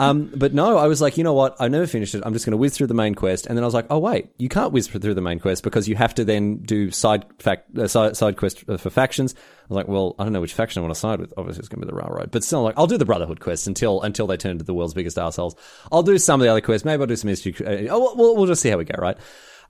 Um, 0.00 0.32
but 0.34 0.54
no, 0.54 0.78
I 0.78 0.86
was 0.86 1.02
like, 1.02 1.18
you 1.18 1.24
know 1.24 1.34
what? 1.34 1.56
I 1.60 1.68
never 1.68 1.86
finished 1.86 2.14
it. 2.14 2.22
I'm 2.24 2.32
just 2.32 2.46
going 2.46 2.52
to 2.52 2.56
whiz 2.56 2.74
through 2.74 2.86
the 2.86 2.94
main 2.94 3.14
quest, 3.14 3.46
and 3.46 3.54
then 3.56 3.62
I 3.62 3.66
was 3.66 3.74
like, 3.74 3.84
oh 3.90 3.98
wait, 3.98 4.30
you 4.38 4.48
can't 4.48 4.72
whiz 4.72 4.88
through 4.88 5.12
the 5.12 5.20
main 5.20 5.38
quest 5.38 5.62
because 5.62 5.86
you 5.86 5.94
have 5.94 6.14
to 6.14 6.24
then 6.24 6.56
do 6.56 6.90
side 6.90 7.26
fact 7.38 7.76
uh, 7.76 7.86
side, 7.86 8.16
side 8.16 8.38
quest 8.38 8.64
uh, 8.66 8.78
for 8.78 8.88
factions. 8.88 9.34
I 9.34 9.66
was 9.68 9.76
like, 9.76 9.88
well, 9.88 10.16
I 10.18 10.24
don't 10.24 10.32
know 10.32 10.40
which 10.40 10.54
faction 10.54 10.80
I 10.80 10.82
want 10.84 10.94
to 10.94 11.00
side 11.00 11.20
with. 11.20 11.34
Obviously, 11.36 11.60
it's 11.60 11.68
going 11.68 11.82
to 11.82 11.86
be 11.86 11.90
the 11.90 11.96
railroad, 11.96 12.30
but 12.30 12.42
still, 12.42 12.62
like, 12.62 12.78
I'll 12.78 12.86
do 12.86 12.96
the 12.96 13.04
Brotherhood 13.04 13.40
quest 13.40 13.66
until 13.66 14.00
until 14.00 14.26
they 14.26 14.38
turn 14.38 14.52
into 14.52 14.64
the 14.64 14.72
world's 14.72 14.94
biggest 14.94 15.18
assholes. 15.18 15.54
I'll 15.92 16.02
do 16.02 16.16
some 16.16 16.40
of 16.40 16.46
the 16.46 16.50
other 16.50 16.62
quests. 16.62 16.86
Maybe 16.86 17.02
I'll 17.02 17.06
do 17.06 17.16
some 17.16 17.28
history. 17.28 17.54
Uh, 17.60 17.94
oh, 17.94 18.14
we'll, 18.14 18.36
we'll 18.36 18.46
just 18.46 18.62
see 18.62 18.70
how 18.70 18.78
we 18.78 18.84
go, 18.84 18.98
right? 18.98 19.18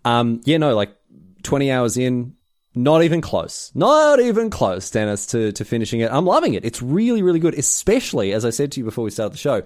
Um, 0.05 0.43
yeah, 0.45 0.59
no, 0.59 0.77
like 0.77 0.95
20 1.43 1.73
hours 1.73 1.97
in, 1.97 2.37
not 2.75 3.03
even 3.03 3.21
close. 3.21 3.73
Not 3.75 4.21
even 4.21 4.49
close, 4.49 4.91
Dennis, 4.91 5.27
to, 5.27 5.51
to 5.53 5.65
finishing 5.65 6.01
it. 6.01 6.13
I'm 6.13 6.25
loving 6.25 6.55
it. 6.55 6.65
It's 6.65 6.81
really, 6.81 7.23
really 7.23 7.41
good, 7.41 7.55
especially, 7.55 8.33
as 8.33 8.45
I 8.45 8.51
said 8.51 8.71
to 8.73 8.81
you 8.81 8.85
before 8.85 9.03
we 9.03 9.11
started 9.11 9.35
the 9.35 9.39
show, 9.39 9.63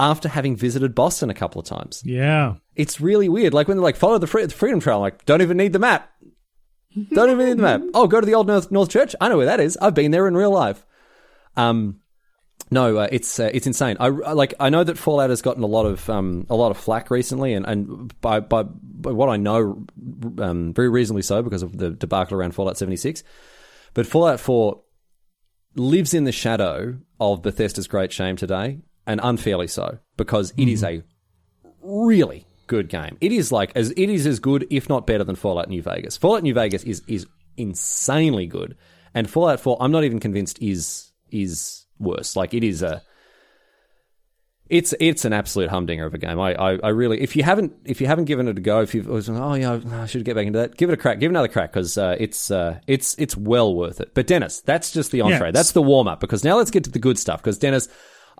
after 0.00 0.28
having 0.28 0.56
visited 0.56 0.94
Boston 0.94 1.28
a 1.30 1.34
couple 1.34 1.60
of 1.60 1.66
times. 1.66 2.02
Yeah. 2.04 2.54
It's 2.74 3.00
really 3.00 3.28
weird. 3.28 3.52
Like 3.52 3.68
when 3.68 3.76
they're 3.76 3.84
like, 3.84 3.96
follow 3.96 4.18
the, 4.18 4.26
free- 4.26 4.46
the 4.46 4.54
Freedom 4.54 4.80
Trail, 4.80 4.96
I'm 4.96 5.02
like, 5.02 5.26
don't 5.26 5.42
even 5.42 5.58
need 5.58 5.74
the 5.74 5.78
map. 5.78 6.10
Don't 7.12 7.30
even 7.30 7.46
need 7.46 7.58
the 7.58 7.62
map. 7.62 7.82
Oh, 7.94 8.08
go 8.08 8.18
to 8.20 8.26
the 8.26 8.34
Old 8.34 8.46
North, 8.46 8.70
North 8.72 8.88
Church. 8.88 9.14
I 9.20 9.28
know 9.28 9.36
where 9.36 9.46
that 9.46 9.60
is. 9.60 9.76
I've 9.76 9.94
been 9.94 10.10
there 10.10 10.26
in 10.26 10.36
real 10.36 10.50
life. 10.50 10.84
Um, 11.56 12.00
no, 12.70 12.98
uh, 12.98 13.08
it's 13.10 13.38
uh, 13.40 13.50
it's 13.52 13.66
insane. 13.66 13.96
I 13.98 14.08
like 14.08 14.54
I 14.60 14.70
know 14.70 14.84
that 14.84 14.96
Fallout 14.96 15.30
has 15.30 15.42
gotten 15.42 15.62
a 15.62 15.66
lot 15.66 15.86
of 15.86 16.08
um, 16.08 16.46
a 16.48 16.54
lot 16.54 16.70
of 16.70 16.76
flack 16.76 17.10
recently, 17.10 17.54
and, 17.54 17.66
and 17.66 18.20
by, 18.20 18.38
by 18.40 18.62
by 18.62 19.10
what 19.10 19.28
I 19.28 19.36
know, 19.36 19.86
um, 20.38 20.72
very 20.72 20.88
reasonably 20.88 21.22
so 21.22 21.42
because 21.42 21.62
of 21.64 21.76
the 21.76 21.90
debacle 21.90 22.36
around 22.36 22.54
Fallout 22.54 22.78
seventy 22.78 22.96
six. 22.96 23.24
But 23.92 24.06
Fallout 24.06 24.38
four 24.38 24.82
lives 25.74 26.14
in 26.14 26.24
the 26.24 26.32
shadow 26.32 26.98
of 27.18 27.42
Bethesda's 27.42 27.88
Great 27.88 28.12
Shame 28.12 28.36
today, 28.36 28.78
and 29.10 29.20
unfairly 29.24 29.66
so 29.66 29.98
because 30.16 30.52
it 30.56 30.68
is 30.68 30.84
a 30.84 31.02
really 31.82 32.46
good 32.68 32.88
game. 32.88 33.18
It 33.20 33.32
is 33.32 33.50
like 33.50 33.72
as 33.74 33.90
it 33.90 34.08
is 34.08 34.24
as 34.24 34.38
good, 34.38 34.66
if 34.70 34.88
not 34.88 35.04
better, 35.06 35.24
than 35.24 35.34
Fallout 35.34 35.68
New 35.68 35.82
Vegas. 35.82 36.16
Fallout 36.16 36.44
New 36.44 36.54
Vegas 36.54 36.84
is 36.84 37.02
is 37.08 37.26
insanely 37.56 38.46
good, 38.46 38.76
and 39.12 39.28
Fallout 39.28 39.58
Four, 39.58 39.76
I'm 39.80 39.90
not 39.90 40.04
even 40.04 40.20
convinced 40.20 40.62
is 40.62 41.10
is 41.30 41.86
worse. 41.98 42.36
Like 42.36 42.54
it 42.54 42.62
is 42.62 42.82
a. 42.82 43.02
It's 44.68 44.94
it's 45.00 45.24
an 45.24 45.32
absolute 45.32 45.68
humdinger 45.68 46.06
of 46.06 46.14
a 46.14 46.18
game. 46.18 46.38
I, 46.38 46.54
I, 46.54 46.78
I 46.84 46.88
really 46.90 47.20
if 47.20 47.34
you 47.34 47.42
haven't 47.42 47.72
if 47.84 48.00
you 48.00 48.06
haven't 48.06 48.26
given 48.26 48.46
it 48.46 48.56
a 48.56 48.60
go 48.60 48.82
if 48.82 48.94
you've 48.94 49.08
always 49.08 49.26
been, 49.26 49.36
oh 49.36 49.54
yeah 49.54 49.80
I 49.90 50.06
should 50.06 50.24
get 50.24 50.36
back 50.36 50.46
into 50.46 50.60
that 50.60 50.76
give 50.76 50.88
it 50.90 50.92
a 50.92 50.96
crack 50.96 51.18
give 51.18 51.28
it 51.28 51.32
another 51.32 51.48
crack 51.48 51.72
because 51.72 51.98
uh, 51.98 52.14
it's 52.20 52.52
uh, 52.52 52.78
it's 52.86 53.16
it's 53.18 53.36
well 53.36 53.74
worth 53.74 54.00
it. 54.00 54.14
But 54.14 54.28
Dennis, 54.28 54.60
that's 54.60 54.92
just 54.92 55.10
the 55.10 55.22
entree. 55.22 55.48
Yes. 55.48 55.54
That's 55.54 55.72
the 55.72 55.82
warm 55.82 56.06
up 56.06 56.20
because 56.20 56.44
now 56.44 56.56
let's 56.56 56.70
get 56.70 56.84
to 56.84 56.90
the 56.90 57.00
good 57.00 57.18
stuff. 57.18 57.42
Because 57.42 57.58
Dennis, 57.58 57.88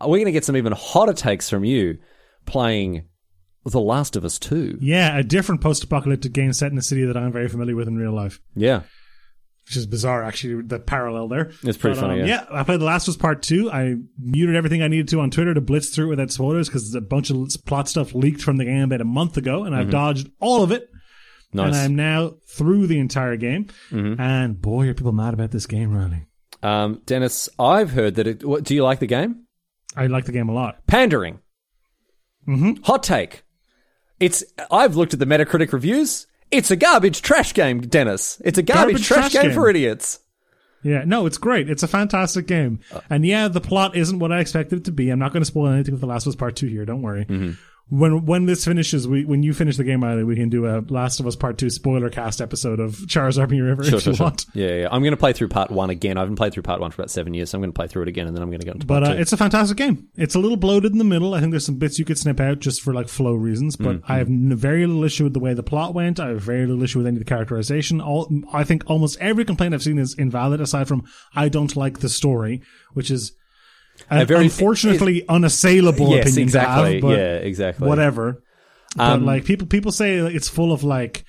we're 0.00 0.18
going 0.18 0.26
to 0.26 0.32
get 0.32 0.44
some 0.44 0.56
even 0.56 0.72
hotter 0.72 1.12
takes 1.12 1.48
from 1.50 1.64
you 1.64 1.98
playing 2.46 3.04
The 3.64 3.80
Last 3.80 4.16
of 4.16 4.24
Us 4.24 4.38
Two. 4.38 4.78
Yeah, 4.80 5.16
a 5.18 5.22
different 5.22 5.60
post-apocalyptic 5.60 6.32
game 6.32 6.52
set 6.52 6.72
in 6.72 6.78
a 6.78 6.82
city 6.82 7.04
that 7.04 7.16
I'm 7.16 7.32
very 7.32 7.48
familiar 7.48 7.76
with 7.76 7.88
in 7.88 7.96
real 7.96 8.12
life, 8.12 8.40
Yeah, 8.54 8.82
which 9.66 9.76
is 9.76 9.86
bizarre. 9.86 10.22
Actually, 10.24 10.62
the 10.62 10.78
parallel 10.80 11.28
there. 11.28 11.50
it's 11.62 11.76
pretty 11.78 11.94
But, 12.00 12.06
funny. 12.08 12.22
um, 12.22 12.28
yeah. 12.28 12.44
I 12.50 12.62
played 12.64 12.80
The 12.80 12.84
Last 12.86 13.06
of 13.08 13.12
Us 13.12 13.16
Part 13.18 13.42
Two. 13.42 13.70
I 13.70 13.96
muted 14.18 14.56
everything 14.56 14.82
I 14.82 14.88
needed 14.88 15.08
to 15.08 15.20
on 15.20 15.30
Twitter 15.30 15.54
to 15.54 15.60
blitz 15.60 15.90
through 15.90 16.06
it 16.06 16.10
without 16.10 16.30
spoilers 16.30 16.68
because 16.68 16.94
a 16.94 17.00
bunch 17.00 17.30
of 17.30 17.48
plot 17.66 17.88
stuff 17.88 18.14
leaked 18.14 18.42
from 18.42 18.56
the 18.56 18.64
game 18.64 18.84
about 18.84 19.00
a 19.00 19.04
month 19.04 19.36
ago, 19.36 19.64
and 19.64 19.74
I've 19.74 19.82
Mm-hmm. 19.82 19.90
dodged 19.92 20.30
all 20.40 20.62
of 20.62 20.72
it. 20.72 20.88
nice. 21.52 21.66
And 21.74 21.76
I'm 21.76 21.94
now 21.96 22.34
through 22.48 22.86
the 22.86 22.98
entire 22.98 23.36
game. 23.36 23.66
Mm-hmm. 23.90 24.20
And 24.20 24.60
boy, 24.60 24.88
are 24.88 24.94
people 24.94 25.12
mad 25.12 25.34
about 25.34 25.50
this 25.50 25.66
game, 25.66 25.92
Riley. 25.92 26.26
Um, 26.62 27.00
Dennis, 27.06 27.48
I've 27.58 27.90
heard 27.92 28.16
that 28.16 28.26
it. 28.26 28.44
What, 28.44 28.64
do 28.64 28.74
you 28.74 28.82
like 28.84 28.98
the 28.98 29.06
game? 29.06 29.44
I 29.96 30.06
like 30.06 30.24
the 30.24 30.32
game 30.32 30.48
a 30.48 30.52
lot. 30.52 30.86
Pandering. 30.86 31.40
Mm-hmm. 32.46 32.82
Hot 32.84 33.02
take. 33.02 33.42
It's. 34.18 34.44
I've 34.70 34.96
looked 34.96 35.12
at 35.12 35.18
the 35.20 35.26
Metacritic 35.26 35.72
reviews. 35.72 36.26
It's 36.50 36.70
a 36.70 36.76
garbage 36.76 37.22
trash 37.22 37.54
game, 37.54 37.80
Dennis. 37.80 38.40
It's 38.44 38.58
a 38.58 38.62
garbage, 38.62 38.94
Garbage 38.94 39.06
trash, 39.06 39.18
trash 39.20 39.32
game, 39.32 39.50
game. 39.50 39.52
for 39.52 39.68
idiots. 39.68 40.18
Yeah, 40.82 41.04
no, 41.04 41.26
it's 41.26 41.38
great. 41.38 41.68
It's 41.68 41.82
a 41.82 41.88
fantastic 41.88 42.46
game. 42.46 42.80
Uh. 42.92 43.00
And 43.10 43.24
yeah, 43.24 43.48
the 43.48 43.60
plot 43.60 43.96
isn't 43.96 44.18
what 44.18 44.32
I 44.32 44.40
expected 44.40 44.80
it 44.80 44.84
to 44.86 44.92
be. 44.92 45.10
I'm 45.10 45.18
not 45.18 45.32
going 45.32 45.42
to 45.42 45.46
spoil 45.46 45.68
anything 45.68 45.92
with 45.92 46.00
The 46.00 46.06
Last 46.06 46.26
of 46.26 46.30
Us 46.30 46.36
Part 46.36 46.56
2 46.56 46.66
here, 46.66 46.84
don't 46.84 47.02
worry. 47.02 47.24
Mm-hmm. 47.26 47.52
When 47.90 48.24
when 48.24 48.46
this 48.46 48.64
finishes, 48.64 49.08
we 49.08 49.24
when 49.24 49.42
you 49.42 49.52
finish 49.52 49.76
the 49.76 49.82
game, 49.84 50.04
Riley, 50.04 50.22
we 50.22 50.36
can 50.36 50.48
do 50.48 50.66
a 50.66 50.80
Last 50.88 51.18
of 51.18 51.26
Us 51.26 51.34
Part 51.34 51.58
2 51.58 51.68
spoiler 51.70 52.08
cast 52.08 52.40
episode 52.40 52.78
of 52.78 52.92
Scry 52.94 53.50
Me 53.50 53.58
a 53.58 53.64
River 53.64 53.82
if 53.82 54.06
you 54.06 54.12
want. 54.12 54.46
Yeah, 54.54 54.74
yeah. 54.82 54.88
I'm 54.92 55.02
going 55.02 55.10
to 55.10 55.16
play 55.16 55.32
through 55.32 55.48
part 55.48 55.72
one 55.72 55.90
again. 55.90 56.16
I 56.16 56.20
haven't 56.20 56.36
played 56.36 56.52
through 56.52 56.62
part 56.62 56.80
one 56.80 56.92
for 56.92 57.02
about 57.02 57.10
seven 57.10 57.34
years, 57.34 57.50
so 57.50 57.58
I'm 57.58 57.62
going 57.62 57.72
to 57.72 57.76
play 57.76 57.88
through 57.88 58.02
it 58.02 58.08
again, 58.08 58.28
and 58.28 58.36
then 58.36 58.42
I'm 58.44 58.48
going 58.48 58.60
to 58.60 58.66
go 58.66 58.72
into 58.72 58.86
But 58.86 59.02
part 59.02 59.12
uh, 59.12 59.14
two. 59.16 59.20
it's 59.22 59.32
a 59.32 59.36
fantastic 59.36 59.76
game. 59.76 60.08
It's 60.16 60.36
a 60.36 60.38
little 60.38 60.56
bloated 60.56 60.92
in 60.92 60.98
the 60.98 61.04
middle. 61.04 61.34
I 61.34 61.40
think 61.40 61.50
there's 61.50 61.66
some 61.66 61.78
bits 61.78 61.98
you 61.98 62.04
could 62.04 62.16
snip 62.18 62.38
out 62.38 62.60
just 62.60 62.80
for 62.80 62.94
like 62.94 63.08
flow 63.08 63.34
reasons. 63.34 63.74
But 63.76 63.96
Mm-hmm. 64.02 64.12
I 64.12 64.18
have 64.18 64.28
n- 64.28 64.54
very 64.54 64.86
little 64.86 65.02
issue 65.02 65.24
with 65.24 65.34
the 65.34 65.40
way 65.40 65.52
the 65.54 65.64
plot 65.64 65.92
went. 65.92 66.20
I 66.20 66.28
have 66.28 66.40
very 66.42 66.66
little 66.66 66.84
issue 66.84 66.98
with 67.00 67.08
any 67.08 67.16
of 67.16 67.24
the 67.24 67.28
characterization. 67.28 68.00
All 68.00 68.30
I 68.52 68.62
think 68.62 68.84
almost 68.88 69.18
every 69.20 69.44
complaint 69.44 69.74
I've 69.74 69.82
seen 69.82 69.98
is 69.98 70.14
invalid, 70.14 70.60
aside 70.60 70.86
from 70.86 71.02
I 71.34 71.48
don't 71.48 71.74
like 71.74 71.98
the 71.98 72.08
story, 72.08 72.62
which 72.92 73.10
is 73.10 73.32
an 74.10 74.26
very- 74.26 74.44
unfortunately 74.44 75.26
unassailable 75.28 76.10
yes, 76.10 76.26
opinion 76.26 76.42
exactly. 76.42 76.92
have. 76.94 77.02
But 77.02 77.18
yeah, 77.18 77.34
exactly. 77.36 77.88
whatever. 77.88 78.42
Um, 78.98 79.20
but 79.20 79.26
like 79.26 79.44
people, 79.44 79.66
people 79.66 79.92
say 79.92 80.16
it's 80.16 80.48
full 80.48 80.72
of 80.72 80.82
like. 80.84 81.24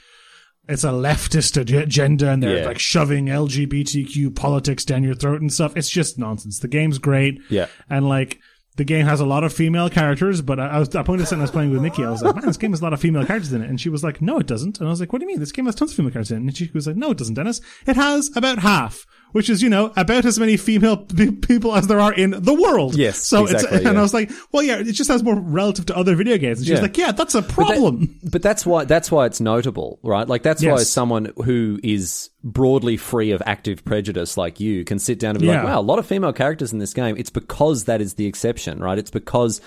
It's 0.70 0.84
a 0.84 0.90
leftist 0.90 1.58
agenda, 1.60 2.30
and 2.30 2.42
they're 2.42 2.60
Yeah. 2.60 2.66
like 2.66 2.80
shoving 2.80 3.26
LGBTQ 3.26 4.36
politics 4.36 4.86
down 4.86 5.04
your 5.04 5.16
throat 5.16 5.42
and 5.42 5.52
stuff. 5.52 5.76
It's 5.76 5.90
just 5.90 6.18
nonsense. 6.18 6.60
The 6.60 6.68
game's 6.70 6.98
great. 6.98 7.42
Yeah. 7.50 7.66
And 7.90 8.08
like 8.08 8.38
the 8.78 8.86
game 8.86 9.06
has 9.06 9.20
a 9.20 9.26
lot 9.26 9.44
of 9.44 9.52
female 9.52 9.90
characters, 9.90 10.42
but 10.42 10.60
I, 10.60 10.68
I 10.68 10.80
was 10.80 10.96
I 10.96 11.04
pointed 11.04 11.24
this 11.24 11.34
out 11.34 11.40
I 11.40 11.42
was 11.42 11.52
playing 11.52 11.72
with 11.72 11.82
Nikki. 11.82 12.06
I 12.06 12.10
was 12.12 12.22
like, 12.22 12.36
man, 12.36 12.46
this 12.46 12.58
game 12.58 12.72
has 12.72 12.80
a 12.80 12.84
lot 12.84 12.94
of 12.94 13.02
female 13.02 13.26
characters 13.26 13.52
in 13.52 13.62
it. 13.62 13.70
And 13.70 13.82
she 13.82 13.90
was 13.90 14.04
like, 14.04 14.22
no, 14.22 14.38
it 14.40 14.48
doesn't. 14.48 14.80
And 14.80 14.88
I 14.88 14.92
was 14.92 15.00
like, 15.02 15.12
what 15.12 15.20
do 15.20 15.24
you 15.26 15.28
mean? 15.28 15.40
This 15.40 15.52
game 15.52 15.66
has 15.66 15.76
tons 15.76 15.92
of 15.92 15.98
female 15.98 16.12
characters 16.12 16.32
in 16.32 16.38
it. 16.38 16.42
And 16.42 16.56
she 16.56 16.72
was 16.74 16.88
like, 16.88 16.96
no, 16.96 17.12
it 17.12 17.18
doesn't, 17.18 17.34
Dennis. 17.34 17.60
It 17.86 17.96
has 17.98 18.30
about 18.38 18.60
half. 18.60 19.06
Which 19.32 19.50
is, 19.50 19.62
you 19.64 19.70
know, 19.70 19.94
about 19.96 20.26
as 20.26 20.38
many 20.40 20.58
female 20.58 20.98
p- 20.98 21.32
people 21.32 21.74
as 21.76 21.88
there 21.88 22.00
are 22.00 22.14
in 22.14 22.32
the 22.32 22.54
world. 22.54 22.96
Yes, 22.96 23.18
So 23.18 23.44
exactly, 23.44 23.78
it's, 23.78 23.86
and 23.86 23.94
yeah. 23.96 24.00
I 24.00 24.02
was 24.04 24.14
like, 24.14 24.32
well, 24.52 24.62
yeah, 24.64 24.80
it 24.80 24.92
just 24.92 25.10
has 25.10 25.24
more 25.24 25.36
relative 25.40 25.86
to 25.88 25.96
other 25.98 26.16
video 26.16 26.38
games. 26.38 26.60
And 26.60 26.68
she 26.68 26.74
was 26.74 26.80
Yeah. 26.80 26.84
like, 26.84 26.98
yeah, 26.98 27.12
that's 27.12 27.34
a 27.36 27.42
But 27.42 27.48
that- 27.48 27.54
problem. 27.56 28.20
But 28.30 28.42
that's 28.42 28.66
why 28.66 28.86
that's 28.86 29.10
why 29.12 29.26
it's 29.28 29.40
notable, 29.40 30.00
right? 30.04 30.28
Like 30.28 30.44
that's 30.44 30.64
why 30.64 30.78
someone 30.84 31.32
who 31.46 31.80
is 31.84 32.30
broadly 32.44 32.98
free 32.98 33.32
of 33.32 33.42
active 33.46 33.86
prejudice 33.86 34.36
like 34.38 34.60
you 34.60 34.84
can 34.84 35.00
sit 35.00 35.20
down 35.20 35.32
and 35.36 35.42
be 35.42 35.48
like, 35.48 35.64
"Wow, 35.64 35.80
a 35.80 35.82
lot 35.82 36.00
of 36.00 36.06
female 36.06 36.34
characters 36.34 36.74
in 36.74 36.80
this 36.80 36.94
game." 36.94 37.16
It's 37.18 37.30
because 37.30 37.86
that 37.86 38.02
is 38.02 38.16
the 38.16 38.26
exception, 38.26 38.80
right? 38.80 38.98
It's 38.98 39.12
because 39.12 39.62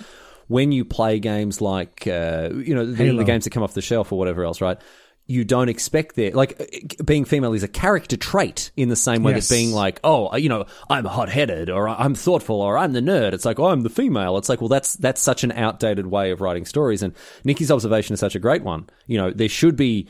when 0.49 0.73
you 0.73 0.85
play 0.85 1.19
games 1.21 1.61
like 1.63 2.07
uh, 2.07 2.51
you 2.55 2.75
know 2.75 2.85
the, 2.85 3.17
the 3.17 3.25
games 3.25 3.45
that 3.45 3.51
come 3.51 3.63
off 3.63 3.73
the 3.75 3.81
shelf 3.83 4.13
or 4.13 4.19
whatever 4.19 4.45
else, 4.45 4.61
right? 4.61 4.79
You 5.27 5.43
don't 5.43 5.71
expect 5.71 6.17
there 6.17 6.33
like 6.33 6.61
uh, 6.61 7.03
being 7.05 7.25
female 7.25 7.55
is 7.55 7.63
a 7.63 7.69
character 7.69 8.17
trait 8.17 8.71
in 8.77 8.91
the 8.91 8.97
same 8.97 9.23
way 9.23 9.33
Yes. 9.33 9.49
that 9.49 9.55
being 9.55 9.73
like, 9.73 9.99
oh, 10.05 10.37
you 10.37 10.51
know, 10.51 10.67
I'm 10.91 11.07
hot 11.07 11.31
headed 11.31 11.71
or 11.71 11.89
I'm 11.89 12.15
thoughtful 12.15 12.61
or 12.61 12.77
I'm 12.77 12.93
the 12.93 13.01
nerd. 13.01 13.33
It's 13.33 13.47
like, 13.47 13.59
oh, 13.59 13.67
I'm 13.69 13.81
the 13.81 13.89
female. 13.89 14.37
It's 14.37 14.51
like, 14.51 14.61
well, 14.61 14.69
that's 14.69 14.97
that's 14.97 15.23
such 15.23 15.43
an 15.43 15.53
outdated 15.53 16.07
way 16.09 16.31
of 16.31 16.43
writing 16.43 16.67
stories. 16.67 17.03
And 17.03 17.15
Nikki's 17.43 17.71
observation 17.71 18.13
is 18.13 18.21
such 18.21 18.35
a 18.35 18.39
great 18.39 18.63
one. 18.63 18.87
You 19.07 19.17
know, 19.17 19.31
there 19.31 19.49
should 19.49 19.77
be 19.77 20.09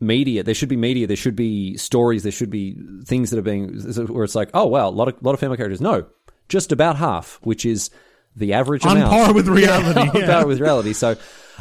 media. 0.00 0.42
There 0.42 0.54
should 0.54 0.68
be 0.68 0.76
media. 0.76 1.06
There 1.06 1.16
should 1.16 1.36
be 1.36 1.76
stories. 1.78 2.22
There 2.22 2.30
should 2.32 2.50
be 2.50 2.76
things 3.06 3.30
that 3.30 3.38
are 3.38 3.42
being 3.42 3.80
where 4.08 4.24
it's 4.24 4.34
like, 4.34 4.50
oh 4.52 4.66
wow, 4.66 4.88
a 4.88 4.90
lot 4.90 5.08
of 5.08 5.14
lot 5.22 5.32
of 5.32 5.40
female 5.40 5.56
characters. 5.56 5.80
No, 5.80 6.06
just 6.50 6.72
about 6.72 6.96
half, 6.96 7.38
which 7.42 7.64
is 7.64 7.88
the 8.34 8.52
average 8.52 8.84
On 8.84 8.98
amount. 8.98 9.10
par 9.12 9.32
with 9.32 9.48
reality, 9.62 9.98
on 10.20 10.26
par 10.26 10.46
with 10.46 10.60
reality. 10.60 10.92
So, 10.92 11.16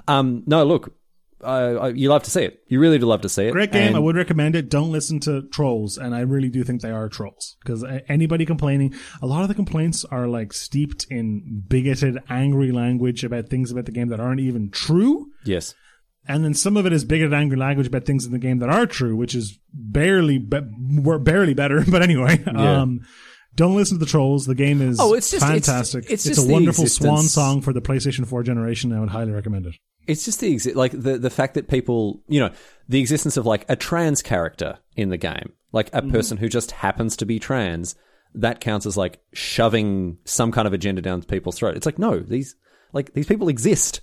Um, 0.09 0.43
no, 0.45 0.65
look, 0.65 0.93
uh, 1.43 1.91
you 1.93 2.09
love 2.09 2.23
to 2.23 2.31
see 2.31 2.43
it. 2.43 2.59
You 2.67 2.79
really 2.79 2.97
do 2.97 3.05
love 3.05 3.21
to 3.21 3.29
see 3.29 3.45
it. 3.47 3.51
Great 3.51 3.71
game. 3.71 3.87
And- 3.87 3.95
I 3.95 3.99
would 3.99 4.15
recommend 4.15 4.55
it. 4.55 4.69
Don't 4.69 4.91
listen 4.91 5.19
to 5.21 5.43
trolls, 5.49 5.97
and 5.97 6.15
I 6.15 6.21
really 6.21 6.49
do 6.49 6.63
think 6.63 6.81
they 6.81 6.91
are 6.91 7.09
trolls 7.09 7.57
because 7.63 7.83
anybody 8.07 8.45
complaining, 8.45 8.93
a 9.21 9.27
lot 9.27 9.41
of 9.41 9.47
the 9.47 9.53
complaints 9.55 10.05
are 10.05 10.27
like 10.27 10.53
steeped 10.53 11.05
in 11.09 11.63
bigoted, 11.67 12.19
angry 12.29 12.71
language 12.71 13.23
about 13.23 13.49
things 13.49 13.71
about 13.71 13.85
the 13.85 13.91
game 13.91 14.07
that 14.09 14.19
aren't 14.19 14.39
even 14.39 14.69
true. 14.71 15.27
Yes. 15.43 15.75
And 16.27 16.43
then 16.43 16.55
some 16.55 16.75
of 16.77 16.87
it 16.87 16.93
is 16.93 17.05
bigoted, 17.05 17.33
angry 17.33 17.57
language 17.57 17.85
about 17.87 18.05
things 18.05 18.25
in 18.25 18.31
the 18.31 18.39
game 18.39 18.57
that 18.59 18.69
are 18.69 18.87
true, 18.87 19.15
which 19.15 19.35
is 19.35 19.59
barely, 19.73 20.39
be- 20.39 20.61
were 21.03 21.19
barely 21.19 21.53
better. 21.53 21.83
But 21.89 22.01
anyway, 22.01 22.43
um, 22.45 23.01
don't 23.55 23.75
listen 23.75 23.99
to 23.99 24.05
the 24.05 24.09
trolls. 24.09 24.45
The 24.47 24.55
game 24.55 24.81
is 24.81 24.99
Oh, 24.99 25.13
it's 25.13 25.29
just- 25.29 25.45
fantastic. 25.45 26.05
it's 26.09 26.25
It's, 26.25 26.37
just 26.37 26.49
a 26.49 26.51
wonderful 26.51 26.87
swan 26.87 27.23
song 27.23 27.61
for 27.61 27.73
the 27.73 27.81
PlayStation 27.81 28.25
4 28.25 28.41
generation. 28.41 28.91
I 28.91 28.99
would 29.01 29.09
highly 29.09 29.31
recommend 29.33 29.67
it. 29.67 29.75
It's 30.07 30.25
just 30.25 30.39
the 30.39 30.53
exi- 30.53 30.75
like 30.75 30.91
the 30.91 31.17
the 31.17 31.29
fact 31.29 31.53
that 31.55 31.67
people, 31.67 32.21
you 32.27 32.39
know, 32.39 32.51
the 32.89 32.99
existence 32.99 33.37
of 33.37 33.45
like 33.45 33.65
a 33.69 33.75
trans 33.75 34.21
character 34.21 34.79
in 34.95 35.09
the 35.09 35.17
game, 35.17 35.53
like 35.71 35.89
Mm-hmm. 35.91 36.09
a 36.09 36.11
person 36.11 36.37
who 36.37 36.47
just 36.49 36.71
happens 36.71 37.15
to 37.17 37.25
be 37.25 37.39
trans, 37.39 37.95
that 38.33 38.59
counts 38.59 38.85
as 38.85 38.97
like 38.97 39.19
shoving 39.33 40.17
some 40.25 40.51
kind 40.51 40.67
of 40.67 40.73
agenda 40.73 41.01
down 41.01 41.21
people's 41.23 41.57
throat. 41.57 41.75
It's 41.75 41.85
like 41.85 41.99
no, 41.99 42.19
these 42.19 42.55
like 42.93 43.13
these 43.13 43.27
people 43.27 43.49
exist. 43.49 44.01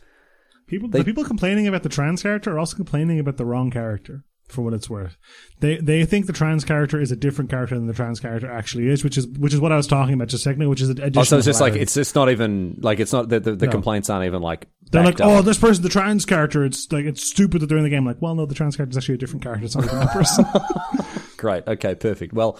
People, 0.66 0.88
the 0.88 1.04
people 1.04 1.24
complaining 1.24 1.66
about 1.66 1.82
the 1.82 1.88
trans 1.90 2.22
character 2.22 2.54
are 2.54 2.58
also 2.58 2.76
complaining 2.76 3.18
about 3.18 3.36
the 3.36 3.44
wrong 3.44 3.70
character. 3.70 4.24
For 4.52 4.62
what 4.62 4.74
it's 4.74 4.88
worth, 4.90 5.16
they 5.60 5.76
they 5.78 6.04
think 6.04 6.26
the 6.26 6.32
trans 6.32 6.64
character 6.64 7.00
is 7.00 7.10
a 7.10 7.16
different 7.16 7.50
character 7.50 7.74
than 7.74 7.86
the 7.86 7.94
trans 7.94 8.20
character 8.20 8.50
actually 8.50 8.88
is, 8.88 9.02
which 9.02 9.16
is 9.18 9.26
which 9.26 9.54
is 9.54 9.60
what 9.60 9.72
I 9.72 9.76
was 9.76 9.86
talking 9.86 10.14
about 10.14 10.28
just 10.28 10.42
a 10.42 10.44
second 10.44 10.62
ago, 10.62 10.68
which 10.70 10.80
is 10.82 10.90
additional. 10.90 11.20
Oh, 11.20 11.24
so 11.24 11.36
it's 11.38 11.46
just 11.46 11.60
like 11.60 11.72
hilarity. 11.72 11.82
it's 11.82 11.94
just 11.94 12.14
not 12.14 12.28
even 12.30 12.76
like 12.80 13.00
it's 13.00 13.12
not 13.12 13.28
the 13.28 13.40
the, 13.40 13.56
the 13.56 13.66
No. 13.66 13.72
complaints 13.72 14.10
aren't 14.10 14.26
even 14.26 14.42
like 14.42 14.68
they're 14.90 15.02
like, 15.04 15.20
up. 15.20 15.26
oh, 15.26 15.42
this 15.42 15.56
person's 15.58 15.80
the 15.80 15.88
trans 15.88 16.26
character. 16.26 16.64
It's 16.64 16.90
like 16.92 17.06
it's 17.06 17.22
stupid 17.26 17.62
that 17.62 17.66
they're 17.68 17.78
in 17.78 17.84
the 17.84 17.90
game. 17.90 18.04
Like, 18.04 18.20
well, 18.20 18.34
no, 18.34 18.44
the 18.46 18.54
trans 18.54 18.76
character 18.76 18.90
is 18.92 18.98
actually 18.98 19.14
a 19.14 19.18
different 19.18 19.42
character. 19.42 19.64
It's 19.64 19.74
not 19.74 19.84
even 19.86 19.98
that 20.00 20.10
person. 20.12 20.44
Great. 21.38 21.66
Okay. 21.66 21.94
Perfect. 21.94 22.32
Well, 22.34 22.58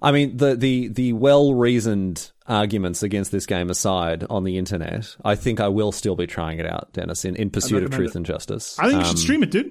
I 0.00 0.12
mean, 0.12 0.36
the 0.36 0.56
the 0.56 0.88
the 0.88 1.12
well 1.12 1.54
reasoned 1.54 2.30
arguments 2.48 3.02
against 3.02 3.30
this 3.30 3.46
game 3.46 3.70
aside 3.70 4.24
on 4.28 4.44
the 4.44 4.58
internet, 4.58 5.14
I 5.24 5.36
think 5.36 5.60
I 5.60 5.68
will 5.68 5.92
still 5.92 6.16
be 6.16 6.26
trying 6.26 6.58
it 6.58 6.66
out, 6.66 6.88
Dennis, 6.92 7.24
in, 7.24 7.36
in 7.36 7.50
pursuit 7.50 7.84
of 7.84 7.90
truth 7.90 8.10
it. 8.10 8.16
and 8.16 8.26
justice. 8.26 8.76
I 8.80 8.84
think 8.88 8.94
you 8.94 8.98
Um, 9.00 9.04
should 9.04 9.18
stream 9.18 9.42
it, 9.44 9.50
dude. 9.52 9.70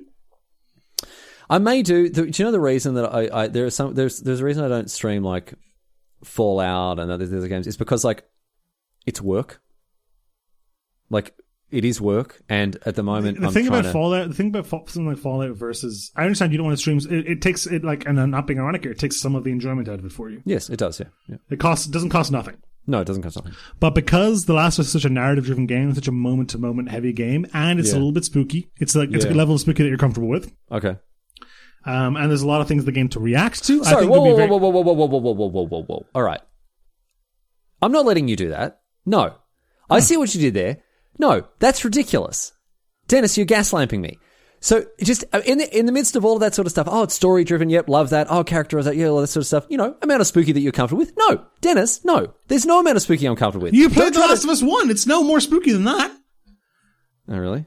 I 1.51 1.57
may 1.59 1.83
do. 1.83 2.09
The, 2.09 2.25
do 2.27 2.41
you 2.41 2.45
know 2.45 2.51
the 2.51 2.59
reason 2.59 2.95
that 2.95 3.13
I, 3.13 3.43
I 3.43 3.47
there 3.47 3.65
is 3.65 3.75
some 3.75 3.93
there's 3.93 4.19
there's 4.19 4.39
a 4.39 4.45
reason 4.45 4.63
I 4.63 4.69
don't 4.69 4.89
stream 4.89 5.23
like 5.23 5.53
Fallout 6.23 6.97
and 6.99 7.11
other, 7.11 7.25
other 7.25 7.47
games. 7.47 7.67
It's 7.67 7.77
because 7.77 8.03
like 8.03 8.23
it's 9.05 9.21
work. 9.21 9.61
Like 11.09 11.35
it 11.69 11.85
is 11.85 11.99
work, 12.01 12.41
and 12.49 12.77
at 12.85 12.95
the 12.95 13.03
moment, 13.03 13.39
The 13.39 13.47
I'm 13.47 13.53
thing 13.53 13.67
about 13.67 13.83
to, 13.83 13.91
Fallout, 13.91 14.27
the 14.29 14.33
thing 14.33 14.47
about 14.55 14.67
something 14.67 15.05
like 15.07 15.17
Fallout 15.17 15.55
versus, 15.55 16.11
I 16.15 16.23
understand 16.23 16.51
you 16.51 16.57
don't 16.57 16.67
want 16.67 16.77
to 16.77 16.81
stream. 16.81 16.97
It, 16.99 17.27
it 17.27 17.41
takes 17.41 17.65
it 17.65 17.83
like, 17.83 18.05
and 18.05 18.19
I'm 18.19 18.29
not 18.31 18.45
being 18.47 18.59
ironic 18.59 18.83
here. 18.83 18.91
It 18.91 18.99
takes 18.99 19.19
some 19.19 19.35
of 19.35 19.43
the 19.43 19.51
enjoyment 19.51 19.87
out 19.89 19.99
of 19.99 20.05
it 20.05 20.11
for 20.11 20.29
you. 20.29 20.41
yes, 20.45 20.69
it 20.69 20.77
does. 20.77 20.99
Yeah, 20.99 21.07
yeah. 21.27 21.37
It 21.49 21.59
costs, 21.59 21.87
it 21.87 21.91
doesn't 21.91 22.09
cost 22.09 22.31
nothing. 22.31 22.57
No, 22.87 22.99
it 23.01 23.05
doesn't 23.05 23.23
cost 23.23 23.37
nothing. 23.37 23.53
But 23.79 23.91
because 23.95 24.45
The 24.45 24.53
Last 24.53 24.79
of 24.79 24.83
Us 24.83 24.87
is 24.87 24.91
such 24.93 25.05
a 25.05 25.09
narrative 25.09 25.45
driven 25.45 25.65
game, 25.65 25.93
such 25.93 26.07
a 26.07 26.11
moment 26.13 26.49
to 26.51 26.57
moment 26.57 26.89
heavy 26.89 27.13
game, 27.13 27.45
and 27.53 27.79
it's 27.79 27.89
Yeah. 27.89 27.95
a 27.95 27.99
little 27.99 28.11
bit 28.11 28.25
spooky, 28.25 28.69
it's 28.79 28.95
like 28.95 29.11
it's 29.11 29.23
Yeah. 29.25 29.31
a 29.31 29.35
level 29.35 29.55
of 29.55 29.61
spooky 29.61 29.83
that 29.83 29.89
you're 29.89 29.97
comfortable 29.97 30.29
with. 30.29 30.51
Okay. 30.71 30.97
Um, 31.84 32.15
and 32.15 32.29
there's 32.29 32.43
a 32.43 32.47
lot 32.47 32.61
of 32.61 32.67
things 32.67 32.82
in 32.84 32.86
the 32.86 32.91
game 32.91 33.09
to 33.09 33.19
react 33.19 33.63
to. 33.65 33.82
I 33.82 33.86
Sorry. 33.86 34.01
think 34.01 34.11
Whoa, 34.11 34.21
whoa, 34.21 34.36
very- 34.36 34.49
whoa, 34.49 34.57
whoa, 34.57 34.69
whoa, 34.69 34.82
whoa, 34.82 34.93
whoa, 34.93 35.05
whoa, 35.07 35.19
whoa, 35.19 35.34
whoa, 35.34 35.47
whoa, 35.49 35.65
whoa, 35.67 35.84
whoa. 35.84 36.05
All 36.13 36.21
right. 36.23 36.41
I'm 37.82 37.91
not 37.91 38.05
letting 38.05 38.27
you 38.27 38.36
do 38.36 38.49
that. 38.49 38.82
No. 39.05 39.36
I 39.89 39.99
see 39.99 40.15
what 40.17 40.34
you 40.36 40.41
did 40.41 40.53
there. 40.53 40.77
No, 41.17 41.45
that's 41.59 41.84
ridiculous. 41.84 42.53
Dennis, 43.07 43.36
you're 43.38 43.45
gaslamping 43.47 43.99
me. 43.99 44.19
So 44.63 44.86
just 45.01 45.23
uh, 45.34 45.41
in 45.45 45.57
the 45.57 45.77
in 45.77 45.88
the 45.88 45.91
midst 45.91 46.15
of 46.15 46.23
all 46.23 46.36
of 46.36 46.41
that 46.41 46.53
sort 46.53 46.67
of 46.67 46.71
stuff, 46.71 46.88
oh, 46.89 47.01
it's 47.03 47.15
story 47.15 47.43
driven. 47.43 47.69
Yep, 47.71 47.89
love 47.89 48.11
that. 48.11 48.27
Oh, 48.29 48.43
characterization, 48.43 48.99
yeah, 48.99 49.07
all 49.07 49.19
that 49.21 49.27
sort 49.27 49.41
of 49.41 49.47
stuff. 49.47 49.65
You 49.69 49.77
know, 49.77 49.97
amount 50.03 50.21
of 50.21 50.27
spooky 50.27 50.51
that 50.51 50.59
you're 50.59 50.71
comfortable 50.71 50.99
with. 50.99 51.13
No, 51.17 51.43
Dennis, 51.61 52.05
no. 52.05 52.36
There's 52.47 52.65
no 52.65 52.79
amount 52.79 52.95
of 52.97 53.01
spooky 53.01 53.25
I'm 53.25 53.36
comfortable 53.36 53.63
with. 53.65 53.73
You 53.73 53.89
played 53.89 54.09
The 54.09 54.11
Don't 54.11 54.21
try 54.21 54.27
Last 54.29 54.43
to- 54.43 54.47
of 54.47 54.51
Us 54.51 54.61
1. 54.61 54.91
It's 54.91 55.07
no 55.07 55.23
more 55.23 55.39
spooky 55.39 55.71
than 55.71 55.86
that. 55.86 56.11
Oh, 57.27 57.38
really? 57.38 57.65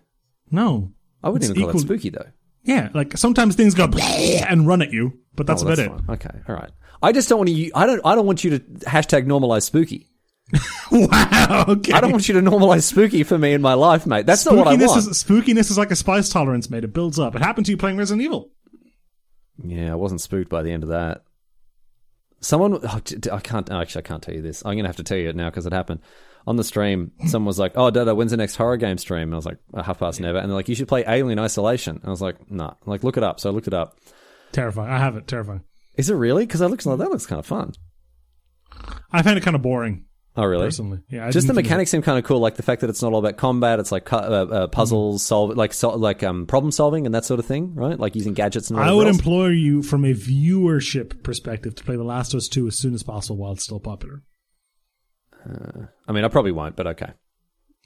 No. 0.52 0.92
I 1.22 1.30
wouldn't 1.30 1.50
It's 1.50 1.58
even 1.58 1.62
call 1.62 1.70
equal- 1.70 1.80
that 1.80 1.86
spooky 1.86 2.10
though. 2.10 2.26
Yeah, 2.64 2.88
like 2.94 3.16
sometimes 3.16 3.54
things 3.56 3.74
go 3.74 3.84
and 4.48 4.66
run 4.66 4.82
at 4.82 4.92
you, 4.92 5.18
but 5.34 5.46
that's 5.46 5.62
Oh, 5.62 5.66
about 5.66 5.76
that's 5.76 5.88
it. 5.88 5.90
fine. 6.06 6.10
Okay, 6.16 6.40
all 6.48 6.54
right. 6.56 6.70
I 7.02 7.12
just 7.12 7.28
don't 7.28 7.38
want 7.38 7.50
to. 7.50 7.70
I 7.74 7.86
don't. 7.86 8.00
I 8.04 8.14
don't 8.14 8.26
want 8.26 8.42
you 8.44 8.50
to 8.50 8.58
hashtag 8.60 9.26
normalize 9.26 9.64
spooky. 9.64 10.08
wow. 10.90 11.64
Okay. 11.68 11.92
I 11.92 12.00
don't 12.00 12.12
want 12.12 12.28
you 12.28 12.34
to 12.34 12.40
normalize 12.42 12.84
spooky 12.84 13.22
for 13.22 13.36
me 13.38 13.52
in 13.52 13.60
my 13.62 13.74
life, 13.74 14.06
mate. 14.06 14.24
That's 14.26 14.44
not 14.46 14.56
what 14.56 14.66
I 14.66 14.70
want. 14.76 14.82
is 14.82 15.08
spookiness 15.22 15.70
is 15.70 15.76
like 15.78 15.90
a 15.90 15.96
spice 15.96 16.28
tolerance, 16.30 16.70
mate. 16.70 16.84
It 16.84 16.92
builds 16.94 17.18
up. 17.18 17.34
It 17.34 17.42
happened 17.42 17.66
to 17.66 17.72
you 17.72 17.76
playing 17.76 17.96
Resident 17.98 18.22
Evil. 18.22 18.50
Yeah, 19.62 19.92
I 19.92 19.96
wasn't 19.96 20.20
spooked 20.20 20.48
by 20.48 20.62
the 20.62 20.70
end 20.72 20.82
of 20.82 20.88
that. 20.90 21.22
Someone, 22.40 22.74
oh, 22.82 23.00
I 23.32 23.40
can't. 23.40 23.70
oh, 23.70 23.80
Actually, 23.80 24.00
I 24.04 24.08
can't 24.08 24.22
tell 24.22 24.34
you 24.34 24.42
this. 24.42 24.62
I'm 24.64 24.76
gonna 24.76 24.88
have 24.88 24.96
to 24.96 25.02
tell 25.04 25.16
you 25.16 25.28
it 25.30 25.36
now 25.36 25.48
because 25.50 25.66
it 25.66 25.72
happened 25.72 26.00
on 26.46 26.56
the 26.56 26.64
stream. 26.64 27.12
Someone 27.26 27.46
was 27.46 27.58
like, 27.58 27.72
"Oh, 27.76 27.90
Dada, 27.90 28.14
when's 28.14 28.30
the 28.30 28.36
next 28.36 28.56
horror 28.56 28.76
game 28.76 28.98
stream?" 28.98 29.22
And 29.28 29.34
I 29.34 29.36
was 29.36 29.46
like, 29.46 29.58
"Uh, 29.72 29.82
"Half 29.82 29.98
past 30.00 30.20
never." 30.20 30.38
And 30.38 30.48
they're 30.50 30.56
like, 30.56 30.68
"You 30.68 30.74
should 30.74 30.88
play 30.88 31.04
Alien 31.06 31.38
Isolation." 31.38 31.96
And 31.96 32.04
I 32.06 32.10
was 32.10 32.20
like, 32.22 32.50
"Nah." 32.50 32.70
I'm 32.70 32.90
like, 32.90 33.02
look 33.04 33.16
it 33.16 33.22
up. 33.22 33.40
So 33.40 33.50
I 33.50 33.52
looked 33.52 33.66
it 33.68 33.74
up. 33.74 33.98
Terrifying. 34.52 34.90
I 34.90 34.98
have 34.98 35.16
it. 35.16 35.26
Terrifying. 35.26 35.62
Is 35.96 36.10
it 36.10 36.14
really? 36.14 36.44
Because 36.46 36.60
I 36.62 36.66
looked 36.66 36.84
like 36.86 36.98
that 36.98 37.10
looks 37.10 37.26
kind 37.26 37.38
of 37.40 37.46
fun. 37.46 37.72
I 39.12 39.22
find 39.22 39.38
it 39.38 39.42
kind 39.44 39.54
of 39.54 39.62
boring 39.62 40.06
Oh, 40.36 40.44
really? 40.44 40.64
personally. 40.66 40.98
Yeah. 41.08 41.26
I 41.26 41.30
Just 41.30 41.46
the 41.46 41.52
didn't 41.52 41.56
think 41.56 41.66
it- 41.66 41.68
mechanics 41.70 41.90
seem 41.92 42.02
kind 42.02 42.18
of 42.18 42.24
cool, 42.24 42.40
like 42.40 42.56
the 42.56 42.64
fact 42.64 42.80
that 42.80 42.90
it's 42.90 43.00
not 43.00 43.12
all 43.12 43.20
about 43.20 43.36
combat. 43.36 43.78
It's 43.78 43.92
like 43.92 44.12
uh, 44.12 44.16
uh, 44.16 44.66
puzzles, 44.66 45.22
solve, 45.22 45.56
like 45.56 45.72
sol- 45.72 45.96
like 45.98 46.24
um, 46.24 46.46
problem 46.46 46.72
solving 46.72 47.06
and 47.06 47.14
that 47.14 47.24
sort 47.24 47.38
of 47.38 47.46
thing, 47.46 47.74
right? 47.76 47.98
Like 47.98 48.16
using 48.16 48.34
gadgets 48.34 48.68
and. 48.70 48.80
I 48.80 48.92
would 48.92 49.06
else. 49.06 49.16
implore 49.18 49.52
you 49.52 49.82
from 49.84 50.04
a 50.04 50.12
viewership 50.12 51.22
perspective 51.22 51.76
to 51.76 51.84
play 51.84 51.94
The 51.96 52.02
Last 52.02 52.34
of 52.34 52.38
Us 52.38 52.48
2 52.48 52.66
as 52.66 52.76
soon 52.76 52.94
as 52.94 53.04
possible 53.04 53.36
while 53.36 53.52
it's 53.52 53.62
still 53.62 53.78
popular. 53.78 54.22
Uh, 55.44 55.86
I 56.08 56.12
mean, 56.12 56.24
I 56.24 56.28
probably 56.28 56.52
won't, 56.52 56.76
but 56.76 56.86
okay. 56.88 57.12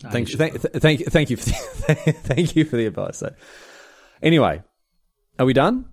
I 0.04 0.10
Thank, 0.10 0.28
thank, 0.30 0.60
th- 0.60 0.74
thank, 0.74 1.04
thank 1.06 1.30
you, 1.30 1.36
for 1.36 1.44
the, 1.46 1.54
thank 2.22 2.54
you 2.54 2.64
for 2.64 2.76
the 2.76 2.86
advice. 2.86 3.18
Though. 3.18 3.34
Anyway, 4.22 4.62
are 5.38 5.46
we 5.46 5.52
done? 5.52 5.86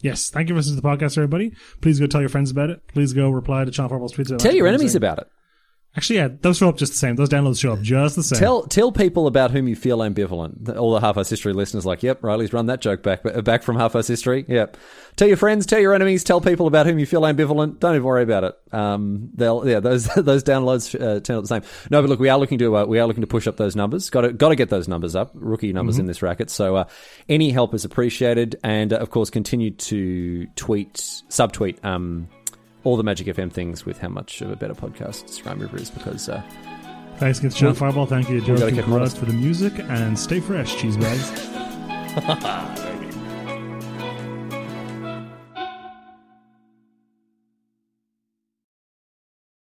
Yes. 0.00 0.30
Thank 0.30 0.48
you 0.48 0.54
for 0.54 0.58
listening 0.58 0.76
to 0.76 0.82
the 0.82 0.88
podcast, 0.88 1.16
everybody. 1.16 1.52
Please 1.80 2.00
go 2.00 2.06
tell 2.06 2.20
your 2.20 2.28
friends 2.28 2.50
about 2.50 2.70
it. 2.70 2.80
Please 2.88 3.12
go 3.12 3.30
reply 3.30 3.64
to 3.64 3.70
Channel 3.70 3.88
Fireball's 3.88 4.12
tweets. 4.12 4.36
Tell 4.38 4.54
your 4.54 4.66
enemies 4.66 4.96
about 4.96 5.18
it. 5.18 5.28
Actually, 5.94 6.16
yeah, 6.16 6.28
those 6.40 6.56
show 6.56 6.70
up 6.70 6.78
just 6.78 6.92
the 6.92 6.98
same. 6.98 7.16
Those 7.16 7.28
downloads 7.28 7.60
show 7.60 7.74
up 7.74 7.82
just 7.82 8.16
the 8.16 8.22
same. 8.22 8.38
Tell 8.38 8.62
tell 8.62 8.92
people 8.92 9.26
about 9.26 9.50
whom 9.50 9.68
you 9.68 9.76
feel 9.76 9.98
ambivalent. 9.98 10.74
All 10.74 10.94
the 10.94 11.00
half 11.00 11.18
Earth 11.18 11.28
history 11.28 11.52
listeners, 11.52 11.84
like, 11.84 12.02
yep, 12.02 12.24
Riley's 12.24 12.54
run 12.54 12.66
that 12.66 12.80
joke 12.80 13.02
back 13.02 13.22
back 13.44 13.62
from 13.62 13.76
half 13.76 13.94
Earth 13.94 14.08
history. 14.08 14.46
Yep. 14.48 14.78
Tell 15.16 15.28
your 15.28 15.36
friends, 15.36 15.66
tell 15.66 15.80
your 15.80 15.92
enemies, 15.92 16.24
tell 16.24 16.40
people 16.40 16.66
about 16.66 16.86
whom 16.86 16.98
you 16.98 17.04
feel 17.04 17.20
ambivalent. 17.22 17.78
Don't 17.78 17.94
even 17.94 18.04
worry 18.04 18.22
about 18.22 18.44
it. 18.44 18.58
Um, 18.72 19.28
they'll 19.34 19.68
yeah, 19.68 19.80
those 19.80 20.06
those 20.16 20.42
downloads 20.42 20.94
uh, 20.94 21.20
turn 21.20 21.36
out 21.36 21.42
the 21.42 21.48
same. 21.48 21.62
No, 21.90 22.00
but 22.00 22.08
look, 22.08 22.20
we 22.20 22.30
are 22.30 22.38
looking 22.38 22.56
to 22.58 22.74
uh, 22.74 22.84
we 22.86 22.98
are 22.98 23.06
looking 23.06 23.20
to 23.20 23.26
push 23.26 23.46
up 23.46 23.58
those 23.58 23.76
numbers. 23.76 24.08
Got 24.08 24.22
to 24.22 24.32
got 24.32 24.48
to 24.48 24.56
get 24.56 24.70
those 24.70 24.88
numbers 24.88 25.14
up. 25.14 25.32
Rookie 25.34 25.74
numbers 25.74 25.98
in 25.98 26.06
this 26.06 26.22
racket. 26.22 26.48
So 26.48 26.76
uh, 26.76 26.84
any 27.28 27.50
help 27.50 27.74
is 27.74 27.84
appreciated, 27.84 28.56
and 28.64 28.94
uh, 28.94 28.96
of 28.96 29.10
course, 29.10 29.28
continue 29.28 29.72
to 29.72 30.46
tweet, 30.56 30.94
subtweet. 30.94 31.84
Um, 31.84 32.28
all 32.84 32.96
the 32.96 33.04
Magic 33.04 33.26
FM 33.28 33.52
things 33.52 33.84
with 33.86 33.98
how 33.98 34.08
much 34.08 34.40
of 34.40 34.50
a 34.50 34.56
better 34.56 34.74
podcast 34.74 35.24
Scry 35.24 35.56
Me 35.56 35.62
a 35.62 35.66
River 35.66 35.76
is 35.78 35.90
because 35.90 36.28
uh, 36.28 36.42
Thanks 37.18 37.38
again 37.38 37.50
Channel 37.52 37.74
Fireball. 37.74 38.06
Thank 38.06 38.28
you 38.30 38.40
to 38.40 38.46
Joakim 38.46 38.82
Karud 38.82 39.16
for 39.16 39.26
the 39.26 39.32
music. 39.32 39.72
And 39.78 40.18
stay 40.18 40.40
fresh, 40.40 40.76
cheese 40.76 40.96
bags. 40.96 42.90